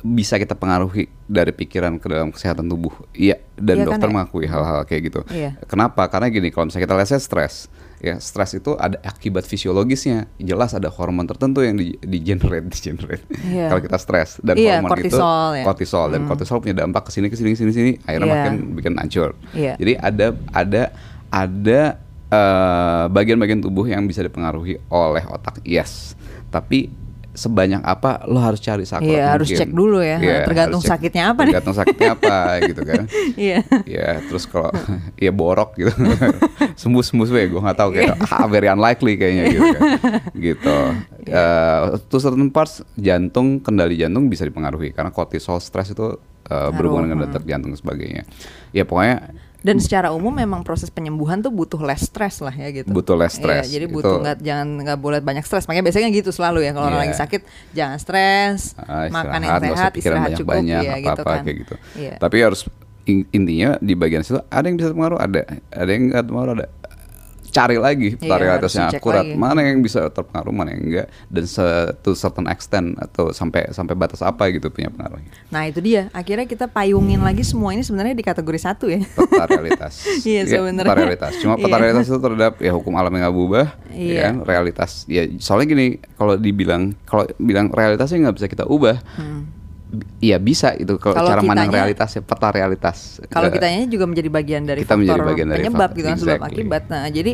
bisa 0.00 0.34
kita 0.34 0.56
pengaruhi 0.56 1.12
dari 1.26 1.52
pikiran 1.52 2.00
ke 2.00 2.08
dalam 2.08 2.32
kesehatan 2.32 2.64
tubuh 2.64 3.04
iya 3.12 3.36
dan 3.54 3.76
Iya 3.76 3.84
kan 3.84 3.88
dokter 3.92 4.08
ya? 4.08 4.14
mengakui 4.16 4.46
hal-hal 4.48 4.80
kayak 4.84 5.02
gitu 5.06 5.20
Iya. 5.28 5.60
kenapa 5.66 6.08
karena 6.08 6.32
gini 6.32 6.48
kalau 6.48 6.66
misalnya 6.66 6.88
kita 6.88 6.96
lihat 6.96 7.20
stres 7.20 7.68
ya 8.00 8.16
stres 8.16 8.56
itu 8.56 8.72
ada 8.74 8.96
akibat 9.04 9.44
fisiologisnya 9.44 10.24
jelas 10.40 10.72
ada 10.72 10.88
hormon 10.88 11.28
tertentu 11.28 11.60
yang 11.60 11.76
di, 11.76 12.00
di 12.00 12.16
generate 12.18 12.64
di 12.64 12.78
generate 12.80 13.28
Iya. 13.44 13.68
kalau 13.68 13.80
kita 13.84 13.98
stres 14.00 14.40
dan 14.40 14.56
Iya, 14.56 14.80
hormon 14.80 14.88
kortisol 14.88 15.20
itu 15.52 15.58
ya. 15.60 15.64
kortisol 15.68 16.06
dan 16.08 16.18
Hmm. 16.18 16.28
kortisol 16.32 16.56
punya 16.58 16.76
dampak 16.80 17.02
ke 17.04 17.10
sini 17.12 17.26
ke 17.28 17.36
sini 17.36 17.48
ke 17.52 17.58
sini 17.60 17.70
sini 17.70 17.92
akhirnya 18.00 18.24
Iya. 18.24 18.34
makin 18.40 18.54
bikin 18.72 18.92
hancur 18.96 19.30
Iya. 19.52 19.76
jadi 19.76 19.92
ada 20.00 20.26
ada 20.50 20.82
ada 21.28 21.80
eh, 22.30 23.04
bagian-bagian 23.10 23.60
tubuh 23.60 23.90
yang 23.90 24.06
bisa 24.06 24.22
dipengaruhi 24.22 24.78
oleh 24.88 25.24
otak. 25.26 25.60
Yes. 25.66 26.14
Tapi 26.50 26.90
sebanyak 27.30 27.80
apa 27.86 28.26
lo 28.26 28.42
harus 28.42 28.58
cari 28.58 28.82
sakurat 28.82 29.06
Iya, 29.06 29.24
harus 29.38 29.48
cek 29.48 29.70
dulu 29.70 30.02
ya. 30.02 30.18
Iya, 30.18 30.36
Tergantung 30.44 30.82
cek. 30.82 30.98
sakitnya 30.98 31.30
apa 31.30 31.40
nih. 31.46 31.52
Tergantung 31.54 31.76
sakitnya 31.78 32.10
apa 32.18 32.36
gitu 32.66 32.82
kan. 32.82 33.04
Iya. 33.40 33.58
Ya 33.86 34.08
terus 34.26 34.44
kalau 34.50 34.74
ya 35.24 35.30
borok 35.30 35.78
gitu 35.78 35.94
sembuh 36.74 37.04
sembuh 37.06 37.26
gue 37.30 37.42
gue 37.54 37.60
nggak 37.62 37.78
tahu 37.78 37.90
kayak 37.94 38.16
ah, 38.28 38.46
very 38.50 38.66
unlikely 38.66 39.14
kayaknya 39.14 39.44
gitu 39.54 39.66
kan. 39.72 39.82
gitu. 40.50 40.78
Iya. 41.30 41.44
Eh, 41.94 42.02
to 42.10 42.18
certain 42.18 42.50
parts 42.50 42.82
jantung 42.98 43.62
kendali 43.62 43.94
jantung 43.94 44.26
bisa 44.26 44.42
dipengaruhi 44.42 44.90
karena 44.90 45.14
kortisol 45.14 45.62
stres 45.62 45.94
itu 45.94 46.18
eh, 46.50 46.70
berhubungan 46.74 47.08
dengan 47.08 47.18
hmm. 47.24 47.26
detak 47.30 47.44
jantung 47.46 47.70
dan 47.72 47.78
sebagainya. 47.78 48.22
Ya 48.74 48.82
pokoknya 48.82 49.30
Dan 49.60 49.76
secara 49.76 50.08
umum 50.10 50.32
memang 50.32 50.60
proses 50.60 50.88
penyembuhan 50.88 51.38
tuh 51.38 51.48
butuh 51.48 51.76
less 51.78 52.04
stress 52.04 52.40
lah 52.40 52.50
ya 52.50 52.72
gitu. 52.72 52.88
Butuh 52.88 53.12
less 53.14 53.36
Iya, 53.36 53.40
stress, 53.40 53.64
jadi 53.68 53.86
gitu. 53.86 53.94
butuh 54.00 54.16
nggak 54.18 54.36
jangan 54.40 54.68
nggak 54.80 54.98
boleh 54.98 55.20
banyak 55.20 55.44
stres. 55.44 55.64
Makanya 55.64 55.84
biasanya 55.84 56.08
gitu 56.08 56.30
selalu 56.30 56.64
ya 56.64 56.72
kalau 56.72 56.88
orang 56.88 56.96
Iya. 56.98 57.06
lagi 57.06 57.16
sakit 57.16 57.40
jangan 57.70 57.98
stres, 57.98 58.60
ah, 58.76 59.06
makan 59.06 59.40
yang 59.40 59.60
sehat, 59.70 59.92
istirahat 59.94 60.30
cukup 60.34 60.56
banyak-banyak 60.56 60.80
ya 60.80 60.90
apa 60.90 61.00
gitu 61.02 61.20
apa 61.20 61.30
kan. 61.30 61.42
kayak 61.44 61.56
gitu. 61.60 61.74
Iya. 61.94 62.14
Tapi 62.16 62.36
harus 62.40 62.60
in- 63.04 63.28
intinya 63.30 63.76
di 63.78 63.92
bagian 63.92 64.22
situ 64.22 64.40
ada 64.40 64.64
yang 64.64 64.76
bisa 64.76 64.88
terpengaruh 64.88 65.18
ada, 65.18 65.40
ada 65.68 65.90
yang 65.90 66.02
nggak 66.08 66.22
terpengaruh 66.24 66.52
ada. 66.56 66.66
Cari 67.50 67.76
lagi 67.76 68.08
Iya, 68.12 68.20
peta 68.20 68.36
realitasnya 68.36 68.84
akurat 68.88 69.22
lagi. 69.22 69.34
mana 69.34 69.60
yang 69.60 69.78
bisa 69.78 70.06
terpengaruh 70.06 70.50
mana 70.50 70.70
yang 70.70 70.82
enggak 70.82 71.06
dan 71.26 71.44
to 71.96 72.10
certain 72.12 72.46
extent 72.46 72.94
atau 72.96 73.30
sampai 73.30 73.68
sampai 73.68 73.92
batas 73.92 74.20
apa 74.20 74.46
gitu 74.48 74.68
punya 74.68 74.86
pengaruhnya 74.88 75.30
Nah 75.48 75.62
itu 75.64 75.78
dia. 75.78 76.06
Akhirnya 76.10 76.44
kita 76.44 76.66
payungin 76.66 77.20
lagi 77.20 77.42
semua 77.42 77.70
ini 77.70 77.80
sebenarnya 77.80 78.12
di 78.12 78.22
kategori 78.22 78.56
satu 78.56 78.86
ya. 78.86 79.02
peta 79.02 79.44
realitas 79.46 80.06
Iya, 80.22 80.42
Ya, 80.42 80.56
sebenarnya. 80.56 80.86
peta 80.86 80.96
realitas 80.96 81.32
cuma 81.36 81.54
peta 81.54 81.68
Iya. 81.68 81.82
realitas 81.82 82.06
itu 82.06 82.18
terhadap 82.18 82.52
ya 82.56 82.70
hukum 82.70 82.92
alam 82.92 83.10
yang 83.10 83.22
nggak 83.22 83.34
berubah 83.34 83.66
Iya. 83.90 84.06
ya 84.08 84.20
kan 84.24 84.34
realitas 84.42 84.90
ya 85.04 85.22
soalnya 85.36 85.66
gini 85.68 85.86
kalau 86.14 86.34
dibilang 86.34 86.94
kalau 87.02 87.26
bilang 87.36 87.66
realitasnya 87.68 88.22
nggak 88.22 88.36
bisa 88.36 88.46
kita 88.46 88.64
ubah 88.64 89.02
Iya 90.20 90.36
bisa 90.36 90.70
itu 90.72 90.94
kalau 90.96 91.18
cara 91.18 91.40
mandang 91.40 91.66
kitanya- 91.66 91.82
realitas 91.82 92.10
ya 92.12 92.22
peta 92.22 92.48
realitas. 92.48 92.96
Kalau 93.26 93.48
kitanya 93.48 93.88
juga 93.88 94.04
menjadi 94.04 94.28
bagian 94.28 94.62
dari 94.62 94.80
Kita 94.80 94.94
menjadi 94.94 95.10
faktor 95.12 95.26
bagian 95.26 95.48
dari 95.48 95.58
penyebab 95.60 95.80
faktor, 95.82 95.96
gitu 95.96 96.06
kan 96.06 96.16
sebab 96.16 96.30
exactly. 96.30 96.54
akibat. 96.54 96.82
Nah, 96.86 97.04
jadi 97.08 97.32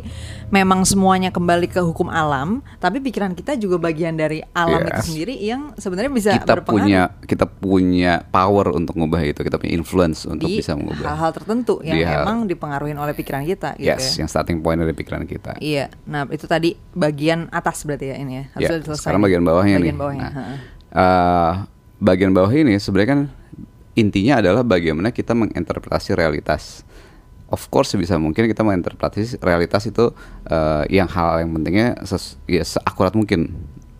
memang 0.49 0.81
semuanya 0.83 1.29
kembali 1.29 1.67
ke 1.67 1.81
hukum 1.81 2.07
alam, 2.07 2.49
tapi 2.77 2.99
pikiran 3.01 3.33
kita 3.33 3.55
juga 3.55 3.77
bagian 3.79 4.15
dari 4.15 4.41
alam 4.51 4.81
itu 4.83 4.95
Yes. 4.95 5.05
sendiri 5.05 5.35
yang 5.37 5.75
sebenarnya 5.75 6.09
bisa 6.09 6.31
kita 6.33 6.49
berpengaruh 6.55 6.81
punya 6.81 7.03
kita 7.23 7.45
punya 7.45 8.13
power 8.25 8.67
untuk 8.71 8.95
ngubah 8.95 9.21
itu, 9.23 9.41
kita 9.41 9.57
punya 9.57 9.73
influence 9.73 10.25
untuk 10.25 10.47
di 10.47 10.57
bisa 10.57 10.73
mengubah. 10.73 11.07
hal-hal 11.09 11.33
tertentu 11.33 11.83
yang 11.83 11.93
Di 11.93 12.05
hal- 12.05 12.23
emang 12.23 12.47
dipengaruhi 12.47 12.95
oleh 12.95 13.13
pikiran 13.13 13.43
kita 13.43 13.75
gitu 13.75 13.91
yes, 13.91 14.15
ya. 14.15 14.23
yang 14.23 14.29
starting 14.29 14.59
point 14.59 14.79
dari 14.79 14.93
pikiran 14.93 15.23
kita. 15.23 15.59
Iya. 15.59 15.93
Nah, 16.07 16.25
itu 16.27 16.47
tadi 16.47 16.73
bagian 16.91 17.51
atas 17.51 17.83
berarti 17.83 18.07
ya 18.07 18.17
ini 18.17 18.33
ya. 18.33 18.45
Ya, 18.57 18.71
Harusnya 18.71 18.81
selesai. 18.87 19.03
sekarang 19.03 19.21
bagian 19.21 19.43
bawahnya 19.43 19.77
bagian 19.77 19.93
nih. 19.93 19.99
Bawahnya. 19.99 20.23
Nah, 20.23 20.33
heeh. 20.33 21.55
Bagian 22.03 22.33
bawah 22.37 22.53
ini 22.53 22.77
sebenarnya 22.77 23.11
kan 23.11 23.21
intinya 23.97 24.45
adalah 24.45 24.63
bagaimana 24.63 25.11
kita 25.11 25.33
menginterpretasi 25.33 26.13
realitas. 26.13 26.85
Of 27.47 27.71
course 27.71 27.95
sebisa 27.95 28.19
mungkin 28.19 28.51
kita 28.51 28.67
menginterpretasi 28.67 29.39
realitas 29.41 29.87
itu 29.87 30.13
eh, 30.51 30.85
yang 30.93 31.09
hal 31.09 31.47
yang 31.47 31.51
pentingnya 31.55 31.97
ses- 32.05 32.37
ya 32.45 32.67
seakurat 32.67 33.15
mungkin, 33.15 33.55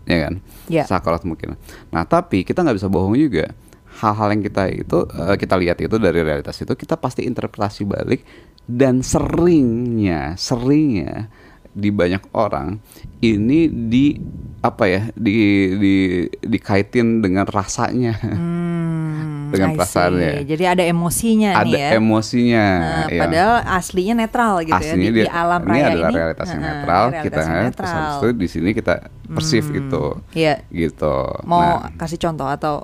ya 0.05 0.29
kan? 0.29 0.33
Ya. 0.67 0.83
Seakurat 0.85 1.23
mungkin. 1.23 1.55
Nah 1.89 2.03
tapi 2.03 2.43
kita 2.43 2.61
nggak 2.61 2.77
bisa 2.77 2.91
bohong 2.91 3.15
juga. 3.17 3.55
Hal-hal 3.97 4.29
yang 4.37 4.43
kita 4.45 4.63
itu 4.69 4.97
eh, 5.09 5.35
kita 5.39 5.55
lihat 5.57 5.77
itu 5.81 5.95
dari 5.97 6.21
realitas 6.21 6.59
itu 6.61 6.75
kita 6.75 6.99
pasti 6.99 7.25
interpretasi 7.25 7.81
balik 7.87 8.21
dan 8.67 8.99
seringnya 8.99 10.35
seringnya 10.35 11.31
di 11.77 11.89
banyak 11.89 12.33
orang 12.33 12.81
ini 13.19 13.59
di 13.69 14.17
apa 14.59 14.83
ya 14.83 15.01
di 15.13 15.35
di 15.77 15.93
dikaitin 16.41 17.21
dengan 17.21 17.45
rasanya 17.45 18.17
Hmm, 18.17 19.47
dengan 19.53 19.71
perasaannya. 19.73 20.43
Jadi 20.43 20.63
ada 20.65 20.83
emosinya 20.83 21.49
ada 21.55 21.63
nih 21.63 21.77
ya. 21.77 21.89
emosinya 21.95 22.65
Nah, 22.75 23.07
ya. 23.07 23.21
Padahal 23.21 23.53
aslinya 23.71 24.13
netral 24.17 24.53
gitu 24.61 24.75
aslinya 24.75 24.97
ya 24.99 25.07
di, 25.07 25.15
dia 25.15 25.23
di 25.23 25.31
alam 25.31 25.61
ini 25.61 25.69
raya 25.71 25.85
adalah 25.87 26.09
ini. 26.09 26.17
realitas 26.17 26.47
yang 26.49 26.63
netral 26.63 27.03
realitas 27.05 27.23
kita 27.23 27.39
yang 27.39 27.53
terus 27.53 27.69
netral. 27.87 27.93
habis 27.95 28.15
itu 28.17 28.27
di 28.33 28.47
sini 28.49 28.69
kita 28.71 28.93
perceive 29.29 29.67
Hmm, 29.67 29.79
itu 29.79 30.03
Iya. 30.35 30.55
gitu 30.69 31.15
Mau 31.43 31.61
Nah, 31.79 31.93
kasih 31.95 32.19
contoh 32.19 32.47
atau 32.47 32.75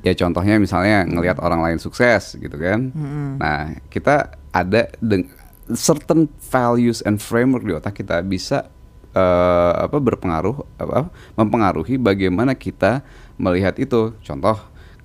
ya 0.00 0.12
contohnya 0.14 0.56
misalnya 0.56 1.04
ngelihat 1.04 1.38
orang 1.38 1.60
lain 1.60 1.78
sukses 1.78 2.34
gitu 2.34 2.56
kan 2.56 2.88
nah 3.36 3.60
kita 3.86 4.32
ada 4.48 4.88
deng- 4.98 5.28
certain 5.72 6.28
values 6.52 7.00
and 7.08 7.24
framework 7.24 7.64
di 7.64 7.72
otak 7.72 8.04
kita 8.04 8.20
bisa 8.20 8.68
eh, 9.16 9.72
apa 9.80 9.96
berpengaruh 9.96 10.56
apa 10.76 11.08
mempengaruhi 11.38 11.96
bagaimana 11.96 12.52
kita 12.52 13.00
melihat 13.40 13.78
itu 13.80 14.12
contoh 14.20 14.56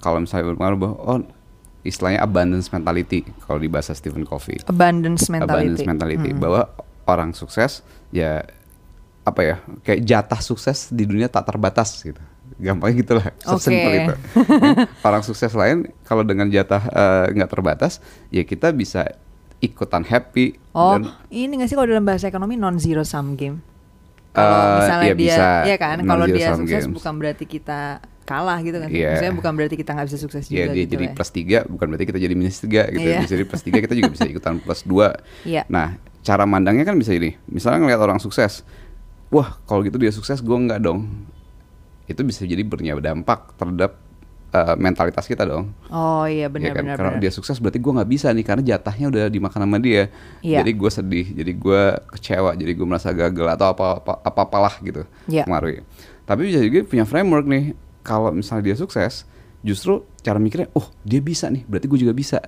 kalau 0.03 0.19
misalnya 0.19 0.51
berpengaruh 0.51 0.79
bahwa 0.79 0.95
oh 0.99 1.19
istilahnya 1.87 2.19
abundance 2.19 2.67
mentality 2.75 3.23
kalau 3.47 3.59
di 3.61 3.71
bahasa 3.71 3.95
Stephen 3.95 4.27
Covey 4.27 4.59
abundance 4.67 5.31
mentality. 5.31 5.55
abundance 5.55 5.85
mentality 5.87 6.29
Mm-mm. 6.35 6.43
bahwa 6.43 6.61
orang 7.07 7.31
sukses 7.31 7.81
ya 8.11 8.43
apa 9.23 9.41
ya 9.45 9.55
kayak 9.85 10.01
jatah 10.03 10.41
sukses 10.43 10.91
di 10.91 11.07
dunia 11.07 11.31
tak 11.31 11.47
terbatas 11.47 12.03
gitu 12.03 12.19
gampang 12.59 12.91
gitulah 12.91 13.31
sesimpel 13.39 13.87
Oke. 13.87 13.99
itu 14.03 14.13
orang 15.07 15.23
sukses 15.23 15.53
lain 15.55 15.87
kalau 16.03 16.27
dengan 16.27 16.51
jatah 16.51 16.83
eh, 16.91 17.25
nggak 17.31 17.49
terbatas 17.49 18.03
ya 18.33 18.43
kita 18.43 18.75
bisa 18.75 19.07
ikutan 19.59 20.01
happy 20.01 20.55
Oh, 20.71 20.95
dan 20.95 21.11
ini 21.27 21.59
nggak 21.59 21.67
sih 21.67 21.75
kalau 21.75 21.87
dalam 21.87 22.03
bahasa 22.03 22.25
ekonomi 22.25 22.55
non 22.55 22.77
zero 22.77 23.03
sum 23.03 23.33
game? 23.33 23.59
Kalau 24.29 24.55
Eh, 24.55 24.75
misalnya 24.79 25.05
ya 25.05 25.15
dia, 25.17 25.19
bisa, 25.27 25.47
ya 25.65 25.75
kan, 25.75 25.97
kalau 26.01 26.25
dia 26.25 26.47
sukses 26.53 26.85
games. 26.85 26.93
bukan 26.93 27.13
berarti 27.17 27.43
kita 27.43 27.79
kalah 28.23 28.61
gitu 28.61 28.77
kan? 28.77 28.87
Iya. 28.87 29.09
Maksudnya 29.11 29.33
bukan 29.35 29.51
berarti 29.53 29.75
kita 29.75 29.91
nggak 29.91 30.07
bisa 30.07 30.19
sukses 30.19 30.43
ya 30.45 30.63
juga 30.63 30.65
dia 30.69 30.79
gitu 30.79 30.91
jadi 30.93 31.05
ya. 31.05 31.11
plus 31.11 31.31
tiga 31.33 31.59
bukan 31.65 31.85
berarti 31.89 32.05
kita 32.05 32.19
jadi 32.19 32.33
minus 32.33 32.59
tiga 32.59 32.81
gitu 32.87 33.01
Iya. 33.03 33.19
bisa 33.19 33.33
jadi 33.33 33.43
plus 33.43 33.63
tiga 33.63 33.77
kita 33.79 33.93
juga 33.93 34.09
bisa 34.09 34.25
ikutan 34.31 34.53
plus 34.57 34.81
dua 34.83 35.17
Iya. 35.41 35.65
nah 35.65 35.87
cara 36.21 36.45
mandangnya 36.45 36.83
kan 36.83 36.93
bisa 36.93 37.09
ini 37.09 37.33
misalnya 37.47 37.81
ngelihat 37.81 37.99
orang 37.99 38.19
sukses 38.19 38.61
wah 39.27 39.57
kalau 39.65 39.81
gitu 39.81 39.97
dia 39.97 40.09
sukses 40.09 40.39
gue 40.39 40.53
nggak 40.53 40.77
dong 40.79 41.09
itu 42.05 42.21
bisa 42.21 42.45
jadi 42.45 42.61
berdampak 42.61 43.55
terhadap 43.55 43.97
eh, 44.49 44.75
mentalitas 44.75 45.23
kita 45.23 45.43
dong 45.43 45.71
Oh 45.87 46.23
iya 46.23 46.45
ya 46.45 46.47
kan 46.47 46.53
benar-benar. 46.53 46.95
karena 46.97 47.11
dia 47.17 47.29
sukses 47.29 47.57
berarti 47.57 47.77
gue 47.77 47.91
nggak 47.91 48.09
bisa 48.09 48.27
nih 48.29 48.43
karena 48.43 48.63
jatahnya 48.65 49.05
udah 49.07 49.23
dimakan 49.27 49.59
sama 49.63 49.77
dia 49.77 50.09
Iya. 50.39 50.61
jadi 50.61 50.71
gue 50.73 50.91
sedih 50.91 51.27
jadi 51.33 51.51
gue 51.51 51.81
kecewa 52.13 52.51
jadi 52.53 52.71
gue 52.71 52.85
merasa 52.85 53.09
gagal 53.09 53.47
atau 53.49 53.67
apa 53.71 53.85
apa 53.99 54.13
apa 54.21 54.39
apalah 54.43 54.75
gitu 54.79 55.03
Iya. 55.25 55.45
pengaruhnya 55.45 55.83
tapi 56.23 56.45
bisa 56.45 56.59
juga 56.59 56.85
punya 56.85 57.05
framework 57.05 57.45
nih 57.45 57.63
kalau 58.01 58.29
misalnya 58.29 58.69
dia 58.69 58.75
sukses 58.75 59.25
justru 59.59 60.01
cara 60.19 60.39
mikirnya 60.39 60.69
oh 60.71 60.87
dia 61.01 61.19
bisa 61.19 61.47
nih 61.47 61.65
berarti 61.65 61.85
gue 61.85 61.99
juga 62.01 62.13
bisa 62.13 62.39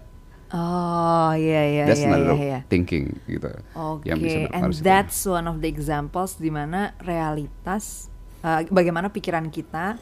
Oh 0.52 1.32
iya 1.32 1.64
iya 1.64 1.84
that's 1.88 2.04
iya 2.04 2.12
another 2.12 2.36
iya. 2.36 2.44
iya. 2.44 2.60
thinking 2.68 3.16
gitu 3.24 3.48
Oke, 3.72 4.04
yang 4.04 4.20
bisa 4.20 4.52
and 4.52 4.76
that's 4.84 5.24
one 5.24 5.48
of 5.48 5.64
the 5.64 5.70
examples 5.72 6.36
di 6.36 6.52
mana 6.52 6.92
realitas, 7.00 8.12
uh, 8.44 8.60
bagaimana 8.68 9.08
pikiran 9.08 9.48
kita 9.48 9.96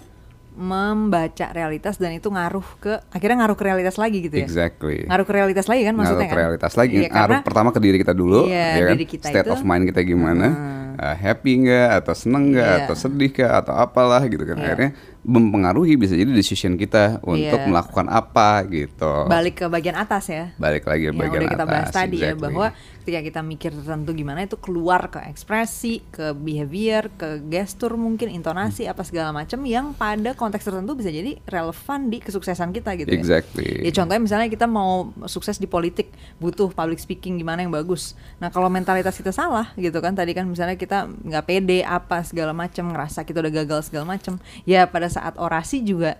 membaca 0.60 1.48
realitas 1.50 1.96
dan 1.96 2.12
itu 2.12 2.28
ngaruh 2.28 2.68
ke, 2.78 3.00
akhirnya 3.10 3.42
ngaruh 3.42 3.56
ke 3.56 3.64
realitas 3.64 3.96
lagi 3.96 4.20
gitu 4.20 4.36
ya? 4.36 4.44
exactly 4.44 5.08
Ngaruh 5.08 5.24
ke 5.24 5.34
realitas 5.34 5.66
lagi 5.66 5.82
kan 5.82 5.94
maksudnya 5.94 6.20
ngaruh 6.20 6.28
ke 6.28 6.36
kan? 6.36 6.44
realitas 6.44 6.74
lagi 6.76 6.96
Iya, 6.98 7.08
ngaruh 7.08 7.16
karena 7.32 7.38
pertama 7.42 7.70
ke 7.70 7.80
diri 7.80 7.98
kita 7.98 8.12
dulu 8.12 8.42
Iya, 8.46 8.68
ya 8.70 8.84
kan 8.84 8.94
diri 8.94 9.06
kita 9.08 9.26
state 9.26 9.48
itu- 9.48 9.56
of 9.56 9.64
mind 9.64 9.88
kita 9.88 10.02
gimana 10.04 10.48
Hmm. 10.50 11.00
uh, 11.00 11.16
happy 11.16 11.52
nggak 11.62 11.90
atau 11.98 12.14
seneng 12.14 12.44
nggak 12.52 12.68
Iya. 12.68 12.80
atau 12.84 12.96
sedih 12.98 13.32
kah 13.32 13.52
atau 13.58 13.74
apalah 13.74 14.22
gitu 14.26 14.44
kan 14.44 14.54
Iya. 14.54 14.66
akhirnya 14.68 14.92
mempengaruhi 15.24 16.00
bisa 16.00 16.16
jadi 16.16 16.32
decision 16.32 16.80
kita 16.80 17.20
untuk 17.28 17.60
Iya. 17.60 17.68
melakukan 17.68 18.08
apa 18.08 18.64
gitu 18.72 19.28
balik 19.28 19.64
ke 19.64 19.66
bagian 19.68 20.00
atas 20.00 20.32
ya. 20.32 20.56
balik 20.56 20.88
lagi 20.88 21.04
ke 21.04 21.08
yang 21.12 21.18
bagian 21.20 21.42
udah 21.44 21.52
kita 21.52 21.66
bahas 21.68 21.88
atas, 21.92 21.98
tadi 22.00 22.18
ya 22.24 22.32
exactly. 22.32 22.44
bahwa 22.48 22.68
ketika 23.04 23.20
kita 23.26 23.42
mikir 23.42 23.72
tertentu 23.74 24.12
gimana 24.14 24.46
itu 24.46 24.56
keluar 24.62 25.10
ke 25.10 25.20
ekspresi, 25.28 26.06
ke 26.14 26.32
behavior, 26.32 27.10
ke 27.18 27.42
gestur 27.50 27.98
mungkin 27.98 28.30
intonasi 28.30 28.86
apa 28.86 29.02
segala 29.02 29.34
macam 29.34 29.60
yang 29.66 29.98
pada 29.98 30.38
konteks 30.38 30.64
tertentu 30.64 30.94
bisa 30.94 31.10
jadi 31.10 31.42
relevan 31.50 32.14
di 32.14 32.22
kesuksesan 32.22 32.70
kita 32.72 32.96
gitu 32.96 33.10
ya. 33.10 33.20
exactly 33.20 33.82
Ya 33.82 33.92
contohnya 33.92 34.22
misalnya 34.22 34.48
kita 34.48 34.70
mau 34.70 35.12
sukses 35.26 35.58
di 35.58 35.66
politik 35.66 36.14
butuh 36.38 36.70
public 36.70 37.02
speaking 37.02 37.42
gimana 37.42 37.66
yang 37.66 37.74
bagus. 37.74 38.14
Nah 38.38 38.54
kalau 38.54 38.70
mentalitas 38.70 39.18
kita 39.18 39.34
salah 39.34 39.74
gitu 39.74 39.98
kan 40.00 40.14
tadi 40.14 40.38
kan 40.38 40.46
misalnya 40.46 40.78
kita 40.78 41.10
nggak 41.10 41.44
pede 41.50 41.82
apa 41.82 42.22
segala 42.22 42.54
macam 42.54 42.94
ngerasa 42.94 43.26
kita 43.26 43.42
udah 43.42 43.54
gagal 43.66 43.90
segala 43.90 44.06
macam. 44.06 44.38
Ya 44.70 44.86
pada 44.86 45.09
saat 45.10 45.36
orasi 45.36 45.82
juga 45.82 46.16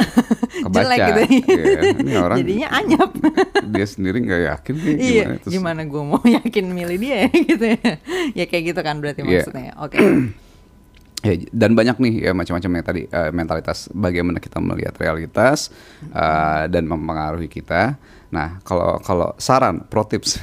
Kebaca, 0.64 0.80
jelek 0.80 0.98
gitu. 0.98 1.20
iya. 1.44 1.80
Ini 1.92 2.12
orang- 2.24 2.38
Jadinya 2.40 2.68
anyap. 2.72 3.10
dia 3.72 3.84
sendiri 3.84 4.18
nggak 4.18 4.42
yakin 4.48 4.74
nih 4.74 4.94
iya 4.96 5.24
gimana 5.24 5.36
terus 5.38 5.52
gimana 5.52 5.80
gue 5.84 6.02
mau 6.02 6.20
yakin 6.20 6.64
milih 6.66 6.96
dia 6.96 7.16
ya 7.20 7.28
gitu 7.28 7.64
ya. 7.68 7.78
ya 8.34 8.44
kayak 8.44 8.64
gitu 8.66 8.80
kan 8.80 8.96
berarti 8.98 9.20
Iya. 9.20 9.28
maksudnya. 9.44 9.72
Oke. 9.78 9.98
Ya, 11.20 11.36
dan 11.52 11.76
banyak 11.76 12.00
nih 12.00 12.14
ya 12.24 12.32
macam-macam 12.32 12.70
yang 12.72 12.86
tadi 12.86 13.02
eh, 13.04 13.28
mentalitas 13.28 13.92
bagaimana 13.92 14.40
kita 14.40 14.56
melihat 14.56 14.96
realitas 14.96 15.68
eh, 16.00 16.64
dan 16.64 16.88
mempengaruhi 16.88 17.44
kita. 17.44 18.00
Nah, 18.32 18.56
kalau 18.64 18.96
kalau 19.04 19.36
saran 19.36 19.84
pro 19.84 20.08
tips, 20.08 20.40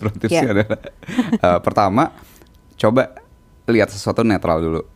pro 0.00 0.08
tipsnya 0.08 0.40
Ya. 0.40 0.52
adalah 0.56 0.80
eh, 1.36 1.58
pertama 1.60 2.16
coba 2.80 3.12
lihat 3.68 3.92
sesuatu 3.92 4.24
netral 4.24 4.64
dulu. 4.64 4.88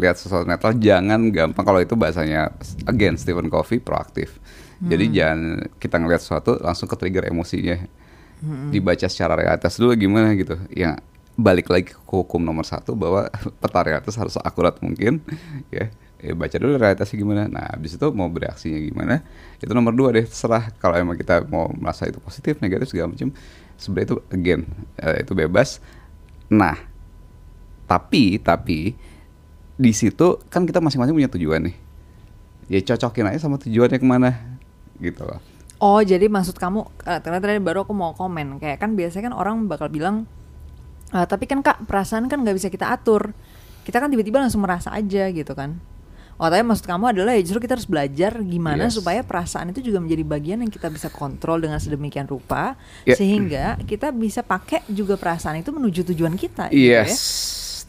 Lihat 0.00 0.16
sesuatu 0.16 0.48
netral 0.48 0.74
jangan 0.80 1.28
gampang 1.30 1.64
kalau 1.64 1.80
itu 1.84 1.94
bahasanya 1.94 2.50
again 2.88 3.20
Stephen 3.20 3.52
Covey 3.52 3.78
proaktif. 3.78 4.40
Jadi 4.80 5.12
Hmm. 5.12 5.14
jangan 5.14 5.40
kita 5.76 5.96
ngelihat 6.00 6.22
sesuatu 6.24 6.56
langsung 6.58 6.88
ke 6.88 6.96
trigger 6.96 7.28
emosinya. 7.28 7.76
Hmm. 8.40 8.72
Dibaca 8.72 9.04
secara 9.12 9.36
realitas 9.36 9.76
dulu 9.76 9.92
gimana 9.92 10.32
gitu. 10.32 10.56
Ya 10.72 10.96
balik 11.36 11.68
lagi 11.68 11.92
ke 11.92 12.00
hukum 12.08 12.40
nomor 12.40 12.64
satu 12.64 12.96
bahwa 12.96 13.28
peta 13.60 13.80
realitas 13.84 14.16
harus 14.16 14.40
akurat 14.40 14.80
mungkin 14.80 15.20
ya. 15.68 15.92
Ya, 16.20 16.36
baca 16.36 16.52
dulu 16.60 16.76
realitasnya 16.76 17.16
gimana. 17.16 17.48
Nah, 17.48 17.64
habis 17.72 17.96
itu 17.96 18.06
mau 18.12 18.28
bereaksinya 18.28 18.76
gimana? 18.76 19.24
Itu 19.56 19.72
nomor 19.72 19.96
dua 19.96 20.12
deh. 20.12 20.28
Terserah 20.28 20.68
kalau 20.76 20.92
emang 21.00 21.16
kita 21.16 21.48
mau 21.48 21.72
merasa 21.72 22.04
itu 22.04 22.20
positif, 22.20 22.60
negatif 22.60 22.92
segala 22.92 23.08
macam. 23.16 23.32
Sebenarnya 23.80 24.04
itu 24.04 24.16
again 24.28 24.60
eh, 25.00 25.24
itu 25.24 25.32
bebas. 25.32 25.80
Nah, 26.52 26.76
tapi 27.88 28.36
tapi 28.36 28.92
di 29.80 29.92
situ 29.96 30.36
kan 30.52 30.68
kita 30.68 30.84
masing-masing 30.84 31.16
punya 31.16 31.32
tujuan 31.32 31.64
nih. 31.64 31.76
Ya 32.68 32.84
cocokin 32.84 33.32
aja 33.32 33.40
sama 33.40 33.56
tujuannya 33.56 33.96
ke 33.96 34.04
mana 34.04 34.30
gitu 35.00 35.24
loh. 35.24 35.40
Oh 35.80 36.04
jadi 36.04 36.28
maksud 36.28 36.60
kamu 36.60 36.84
eh, 37.02 37.18
ternyata 37.18 37.48
tadi 37.48 37.56
baru 37.58 37.88
aku 37.88 37.96
mau 37.96 38.12
komen 38.12 38.60
kayak 38.60 38.76
kan 38.76 38.92
biasanya 38.92 39.32
kan 39.32 39.34
orang 39.34 39.64
bakal 39.64 39.88
bilang 39.88 40.28
"Eh, 41.10 41.24
tapi 41.24 41.48
kan 41.48 41.64
kak 41.64 41.88
perasaan 41.88 42.28
kan 42.28 42.44
nggak 42.44 42.52
bisa 42.54 42.68
kita 42.68 42.92
atur 42.92 43.32
kita 43.82 43.96
kan 43.96 44.12
tiba-tiba 44.12 44.36
langsung 44.38 44.60
merasa 44.60 44.92
aja 44.92 45.32
gitu 45.32 45.56
kan 45.56 45.80
Oh 46.36 46.48
tapi 46.48 46.64
maksud 46.64 46.88
kamu 46.88 47.12
adalah 47.12 47.36
ya 47.36 47.44
justru 47.44 47.60
kita 47.60 47.76
harus 47.76 47.84
belajar 47.84 48.32
gimana 48.40 48.88
Yes. 48.88 48.96
supaya 48.96 49.20
perasaan 49.20 49.72
itu 49.72 49.84
juga 49.84 50.00
menjadi 50.00 50.24
bagian 50.24 50.58
yang 50.60 50.72
kita 50.72 50.88
bisa 50.88 51.08
kontrol 51.08 51.60
dengan 51.60 51.76
sedemikian 51.76 52.24
rupa 52.24 52.76
Ya. 53.04 53.12
sehingga 53.12 53.76
kita 53.80 54.08
bisa 54.08 54.40
pakai 54.40 54.84
juga 54.88 55.16
perasaan 55.16 55.60
itu 55.60 55.68
menuju 55.68 56.00
tujuan 56.12 56.36
kita 56.36 56.68
gitu 56.68 56.92
ya. 56.92 57.04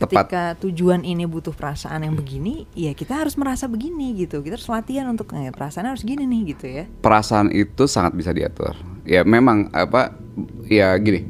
Tepat. 0.02 0.26
Ketika 0.26 0.44
tujuan 0.66 1.06
ini 1.06 1.30
butuh 1.30 1.54
perasaan 1.54 2.02
yang 2.02 2.18
begini, 2.18 2.66
ya 2.74 2.98
kita 2.98 3.22
harus 3.22 3.38
merasa 3.38 3.70
begini 3.70 4.18
gitu. 4.18 4.42
Kita 4.42 4.58
harus 4.58 4.66
latihan 4.66 5.06
untuk 5.14 5.30
eh, 5.38 5.54
perasaan 5.54 5.94
harus 5.94 6.02
gini 6.02 6.26
nih 6.26 6.42
gitu 6.58 6.66
ya. 6.66 6.90
Perasaan 7.06 7.54
itu 7.54 7.86
sangat 7.86 8.18
bisa 8.18 8.34
diatur. 8.34 8.74
Ya 9.06 9.22
memang 9.22 9.70
apa 9.70 10.18
ya 10.66 10.98
gini. 10.98 11.30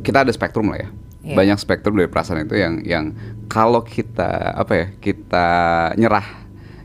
Kita 0.00 0.24
ada 0.24 0.32
spektrum 0.32 0.72
lah 0.72 0.80
ya. 0.80 0.88
Iya. 1.20 1.36
Banyak 1.36 1.58
spektrum 1.60 2.00
dari 2.00 2.08
perasaan 2.08 2.48
itu 2.48 2.56
yang 2.56 2.80
yang 2.80 3.04
kalau 3.52 3.84
kita 3.84 4.56
apa 4.56 4.72
ya 4.72 4.86
kita 4.96 5.46
nyerah 6.00 6.26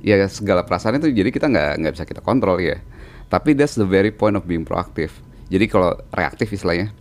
ya 0.03 0.27
segala 0.27 0.67
perasaan 0.67 0.99
itu 0.99 1.07
jadi 1.09 1.31
kita 1.31 1.47
nggak 1.47 1.71
nggak 1.87 1.93
bisa 1.95 2.03
kita 2.03 2.19
kontrol 2.19 2.59
ya. 2.59 2.83
Tapi 3.31 3.55
that's 3.55 3.79
the 3.79 3.87
very 3.87 4.11
point 4.11 4.35
of 4.35 4.43
being 4.43 4.67
proactive. 4.67 5.15
Jadi 5.47 5.71
kalau 5.71 5.95
reaktif 6.11 6.51
istilahnya 6.51 6.91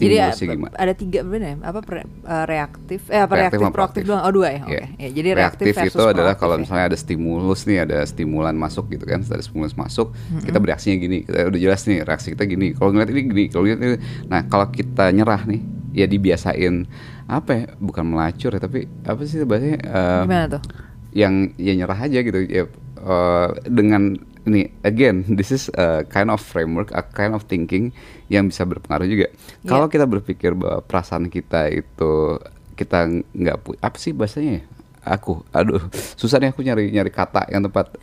Jadi 0.00 0.16
stimulusnya 0.16 0.46
a- 0.48 0.56
gimana? 0.56 0.72
ada 0.80 0.92
tiga 0.96 1.20
bener 1.20 1.44
ya? 1.44 1.54
Apa 1.60 1.80
pre- 1.84 2.08
eh, 2.08 2.44
reaktif? 2.48 3.00
Eh 3.12 3.20
apa 3.20 3.32
Reaktif 3.36 3.60
reaktif, 3.60 3.60
proaktif 3.60 3.76
proaktif. 3.76 4.02
doang? 4.08 4.22
Oh 4.24 4.32
dua 4.32 4.48
ya. 4.48 4.60
Oke. 4.64 4.72
Iya. 4.72 4.84
Ya, 4.96 5.08
jadi 5.12 5.28
reaktif, 5.36 5.64
reaktif 5.68 5.74
versus 5.76 5.92
itu 5.92 6.02
adalah 6.08 6.34
kalau 6.34 6.54
ya. 6.56 6.60
misalnya 6.64 6.84
ada 6.88 6.98
stimulus 6.98 7.60
nih, 7.68 7.78
ada 7.84 7.98
stimulan 8.02 8.56
masuk 8.56 8.88
gitu 8.88 9.04
kan, 9.04 9.20
ada 9.20 9.44
stimulus 9.44 9.76
masuk, 9.76 10.16
kita 10.40 10.56
bereaksinya 10.56 10.96
gini, 10.96 11.18
kita 11.22 11.38
udah 11.46 11.60
jelas 11.60 11.80
nih 11.84 11.98
reaksi 12.00 12.32
kita 12.32 12.44
gini. 12.48 12.72
Kalau 12.72 12.90
ngeliat 12.90 13.10
ini 13.12 13.20
gini, 13.28 13.44
kalau 13.46 13.62
ngeliat 13.68 13.80
ini, 13.84 13.96
nah 14.26 14.40
kalau 14.48 14.66
kita 14.72 15.12
nyerah 15.12 15.44
nih, 15.44 15.60
ya 15.92 16.06
dibiasain 16.08 16.88
apa 17.28 17.50
ya, 17.52 17.64
bukan 17.78 18.04
melacur 18.08 18.50
ya, 18.56 18.60
tapi 18.60 18.88
apa 19.04 19.20
sih 19.22 19.44
bahasanya? 19.44 19.78
eh, 19.84 20.22
Gimana 20.24 20.46
tuh? 20.48 20.62
Yang 21.10 21.34
ya 21.58 21.72
nyerah 21.74 21.98
aja 21.98 22.18
gitu, 22.22 22.38
ya 22.46 22.64
eh, 23.00 23.48
dengan 23.66 24.14
ini 24.40 24.72
again, 24.82 25.26
this 25.28 25.52
is 25.52 25.68
a 25.76 26.02
kind 26.08 26.32
of 26.32 26.40
framework, 26.40 26.90
a 26.96 27.04
kind 27.04 27.34
of 27.34 27.44
thinking 27.44 27.92
yang 28.30 28.46
bisa 28.46 28.62
berpengaruh 28.62 29.04
juga. 29.04 29.26
Iya. 29.26 29.66
Kalau 29.66 29.90
kita 29.90 30.06
berpikir 30.06 30.54
bahwa 30.54 30.80
perasaan 30.80 31.26
kita 31.26 31.66
itu 31.68 32.38
kita 32.72 33.10
nggak 33.34 33.56
apa 33.82 33.96
sih 33.98 34.14
bahasanya 34.14 34.62
ya? 34.62 34.64
Aku, 35.00 35.42
aduh, 35.50 35.80
susah 36.14 36.38
nih 36.38 36.52
aku 36.52 36.62
nyari 36.62 36.92
nyari 36.92 37.10
kata 37.10 37.50
yang 37.50 37.66
tepat. 37.66 37.96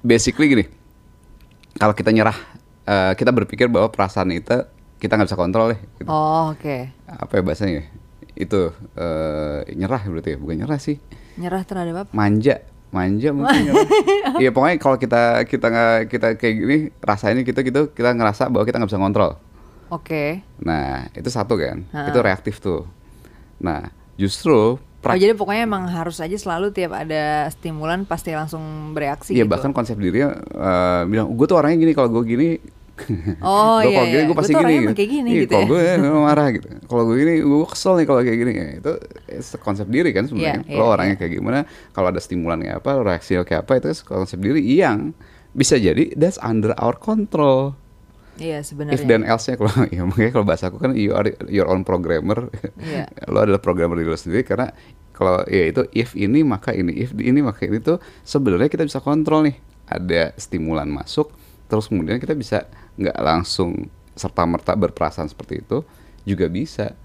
Basically 0.00 0.48
gini, 0.48 0.64
kalau 1.76 1.92
kita 1.92 2.10
nyerah, 2.10 2.34
eh, 2.82 3.12
kita 3.14 3.30
berpikir 3.30 3.68
bahwa 3.68 3.92
perasaan 3.92 4.32
itu 4.32 4.64
kita 4.98 5.14
nggak 5.14 5.28
bisa 5.28 5.38
kontrol 5.38 5.72
deh. 5.72 5.80
gitu. 5.96 6.08
Oh, 6.08 6.50
oke. 6.50 6.76
Apa 7.06 7.32
ya 7.38 7.42
bahasanya? 7.44 7.82
Itu 8.34 8.72
eh, 8.96 9.68
nyerah 9.76 10.00
berarti 10.02 10.34
ya, 10.34 10.38
bukan 10.40 10.56
nyerah 10.64 10.80
sih, 10.80 10.96
Nyerah 11.36 11.62
terhadap 11.62 12.08
apa? 12.08 12.10
manja, 12.10 12.64
manja 12.90 13.30
mungkin. 13.30 13.70
Iya 14.40 14.50
pokoknya 14.50 14.76
kalau 14.80 14.96
kita 14.96 15.44
kita 15.44 15.66
nggak 15.68 15.96
kita 16.08 16.28
kayak 16.40 16.54
gini 16.56 16.76
rasanya 17.00 17.44
gitu 17.44 17.60
gitu 17.60 17.92
kita 17.92 18.16
ngerasa 18.16 18.48
bahwa 18.48 18.64
kita 18.64 18.80
nggak 18.80 18.88
bisa 18.88 18.96
kontrol. 18.98 19.36
Oke. 19.90 20.40
Nah, 20.62 21.10
itu 21.12 21.28
satu 21.28 21.58
kan. 21.58 21.82
Ha. 21.90 22.08
Itu 22.08 22.18
reaktif 22.22 22.62
tuh. 22.62 22.86
Nah, 23.60 23.90
justru 24.14 24.78
Oh, 25.00 25.16
jadi 25.16 25.32
pokoknya 25.32 25.64
emang 25.64 25.88
harus 25.88 26.20
aja 26.20 26.36
selalu 26.36 26.76
tiap 26.76 26.92
ada 26.92 27.48
stimulan 27.48 28.04
pasti 28.04 28.36
langsung 28.36 28.92
bereaksi 28.92 29.32
Iya 29.32 29.48
gitu. 29.48 29.52
bahkan 29.56 29.72
konsep 29.72 29.96
dirinya 29.96 30.36
eh, 30.36 31.02
bilang 31.08 31.32
gue 31.32 31.46
tuh 31.48 31.56
orangnya 31.56 31.80
gini 31.80 31.92
kalau 31.96 32.12
gue 32.12 32.22
gini 32.28 32.48
Oh, 33.40 33.80
gua 33.80 33.88
iya, 33.88 33.96
kalau 33.96 34.08
gini 34.12 34.20
iya. 34.20 34.28
gue 34.28 34.36
pasti 34.36 34.52
gini 34.52 34.72
emang 34.76 34.92
kayak 34.92 35.08
gini 35.08 35.28
Iya, 35.32 35.40
gitu 35.48 35.52
kalau 35.56 35.64
ya. 35.64 35.70
gue 35.72 36.04
memang 36.04 36.22
marah 36.28 36.48
gitu 36.52 36.68
kalau 36.84 37.02
gue 37.08 37.16
gini 37.16 37.32
gue 37.40 37.66
kesel 37.72 37.92
nih 37.96 38.06
kalau 38.12 38.20
kayak 38.20 38.38
gini 38.44 38.52
Ya, 38.52 38.66
itu 38.76 38.92
it's 39.24 39.50
a 39.56 39.58
konsep 39.58 39.88
diri 39.88 40.12
kan 40.12 40.28
sebenarnya 40.28 40.68
Iya, 40.68 40.76
lo 40.76 40.84
iya, 40.84 40.92
orangnya 40.92 41.16
iya. 41.16 41.20
kayak 41.24 41.32
gimana 41.32 41.58
kalau 41.96 42.08
ada 42.12 42.20
stimulan 42.20 42.58
kayak 42.60 42.76
apa 42.84 42.90
reaksi 43.00 43.32
kayak 43.40 43.60
apa 43.64 43.72
itu 43.80 43.88
konsep 44.04 44.36
diri 44.36 44.60
yang 44.68 45.16
bisa 45.56 45.80
jadi 45.80 46.12
that's 46.12 46.36
under 46.44 46.76
our 46.76 46.92
control 46.92 47.72
Iya 48.40 48.64
if 48.64 48.72
sebenarnya. 48.72 49.04
then 49.04 49.22
else-nya 49.22 49.60
kalau 49.60 49.70
ya 49.94 50.02
makanya 50.08 50.32
kalau 50.32 50.46
bahasa 50.48 50.72
aku 50.72 50.80
kan 50.80 50.96
you 50.96 51.12
are 51.12 51.28
your 51.46 51.68
own 51.68 51.84
programmer. 51.84 52.48
Iya. 52.80 53.06
lo 53.32 53.44
adalah 53.44 53.60
programmer 53.60 54.00
diri 54.00 54.08
lo 54.08 54.16
sendiri 54.16 54.42
karena 54.42 54.72
kalau 55.12 55.44
ya 55.44 55.68
itu 55.68 55.84
if 55.92 56.16
ini 56.16 56.40
maka 56.40 56.72
ini, 56.72 56.96
if 56.96 57.12
ini 57.12 57.44
maka 57.44 57.68
ini 57.68 57.76
tuh 57.78 58.00
sebenarnya 58.24 58.72
kita 58.72 58.82
bisa 58.82 58.98
kontrol 58.98 59.44
nih. 59.44 59.56
Ada 59.84 60.32
stimulan 60.34 60.88
masuk 60.88 61.30
terus 61.68 61.86
kemudian 61.86 62.18
kita 62.18 62.34
bisa 62.34 62.66
nggak 62.96 63.18
langsung 63.20 63.86
serta 64.16 64.42
merta 64.42 64.74
berperasaan 64.74 65.28
seperti 65.28 65.60
itu 65.62 65.84
juga 66.24 66.48
bisa. 66.48 66.96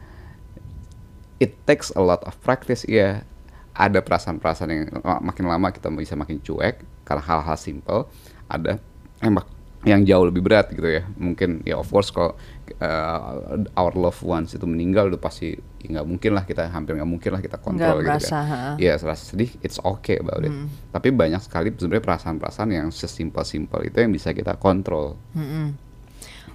It 1.35 1.59
takes 1.67 1.91
a 1.91 1.99
lot 1.99 2.23
of 2.23 2.33
practice 2.39 2.87
ya. 2.87 3.27
Ada 3.75 3.99
perasaan-perasaan 3.99 4.69
yang 4.71 4.87
makin 5.19 5.51
lama 5.51 5.67
kita 5.67 5.91
bisa 5.91 6.15
makin 6.15 6.39
cuek 6.39 6.79
karena 7.03 7.19
hal-hal 7.19 7.59
simple. 7.59 8.07
Ada 8.47 8.79
yang 9.19 9.35
mak- 9.35 9.51
yang 9.85 10.01
jauh 10.01 10.25
lebih 10.25 10.41
berat 10.41 10.73
gitu 10.73 10.89
ya 10.89 11.05
mungkin 11.15 11.61
ya 11.61 11.77
of 11.77 11.85
course 11.87 12.09
kalau 12.09 12.33
uh, 12.81 13.61
our 13.77 13.93
loved 13.93 14.25
ones 14.25 14.51
itu 14.57 14.65
meninggal 14.65 15.07
udah 15.13 15.21
pasti 15.21 15.53
ya 15.85 16.01
nggak 16.01 16.05
mungkin 16.09 16.31
lah 16.33 16.43
kita 16.43 16.65
hampir 16.73 16.97
nggak 16.97 17.05
mungkin 17.05 17.29
lah 17.37 17.41
kita 17.45 17.61
kontrol 17.61 18.01
gitu 18.01 18.09
merasa, 18.09 18.39
kan 18.41 18.81
ya 18.81 18.97
rasa 18.97 19.23
sedih 19.37 19.53
it's 19.61 19.77
okay 19.85 20.17
about 20.17 20.41
it 20.41 20.49
tapi 20.89 21.13
banyak 21.13 21.37
sekali 21.37 21.69
sebenarnya 21.69 22.01
perasaan-perasaan 22.01 22.69
yang 22.73 22.87
sesimpel-simpel 22.89 23.85
itu 23.85 24.01
yang 24.01 24.09
bisa 24.09 24.33
kita 24.33 24.57
kontrol 24.57 25.21
Mm-mm. 25.37 25.77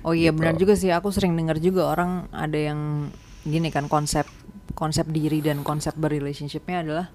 Oh 0.00 0.16
iya 0.16 0.32
Gitu. 0.32 0.38
benar 0.40 0.54
juga 0.56 0.72
sih. 0.80 0.88
Aku 0.88 1.12
sering 1.12 1.36
dengar 1.36 1.60
juga 1.60 1.84
orang 1.92 2.24
ada 2.32 2.56
yang 2.56 3.12
gini 3.44 3.68
kan 3.68 3.84
konsep 3.84 4.24
konsep 4.72 5.04
diri 5.12 5.44
dan 5.44 5.60
konsep 5.60 5.92
berrelationshipnya 5.92 6.80
adalah 6.80 7.06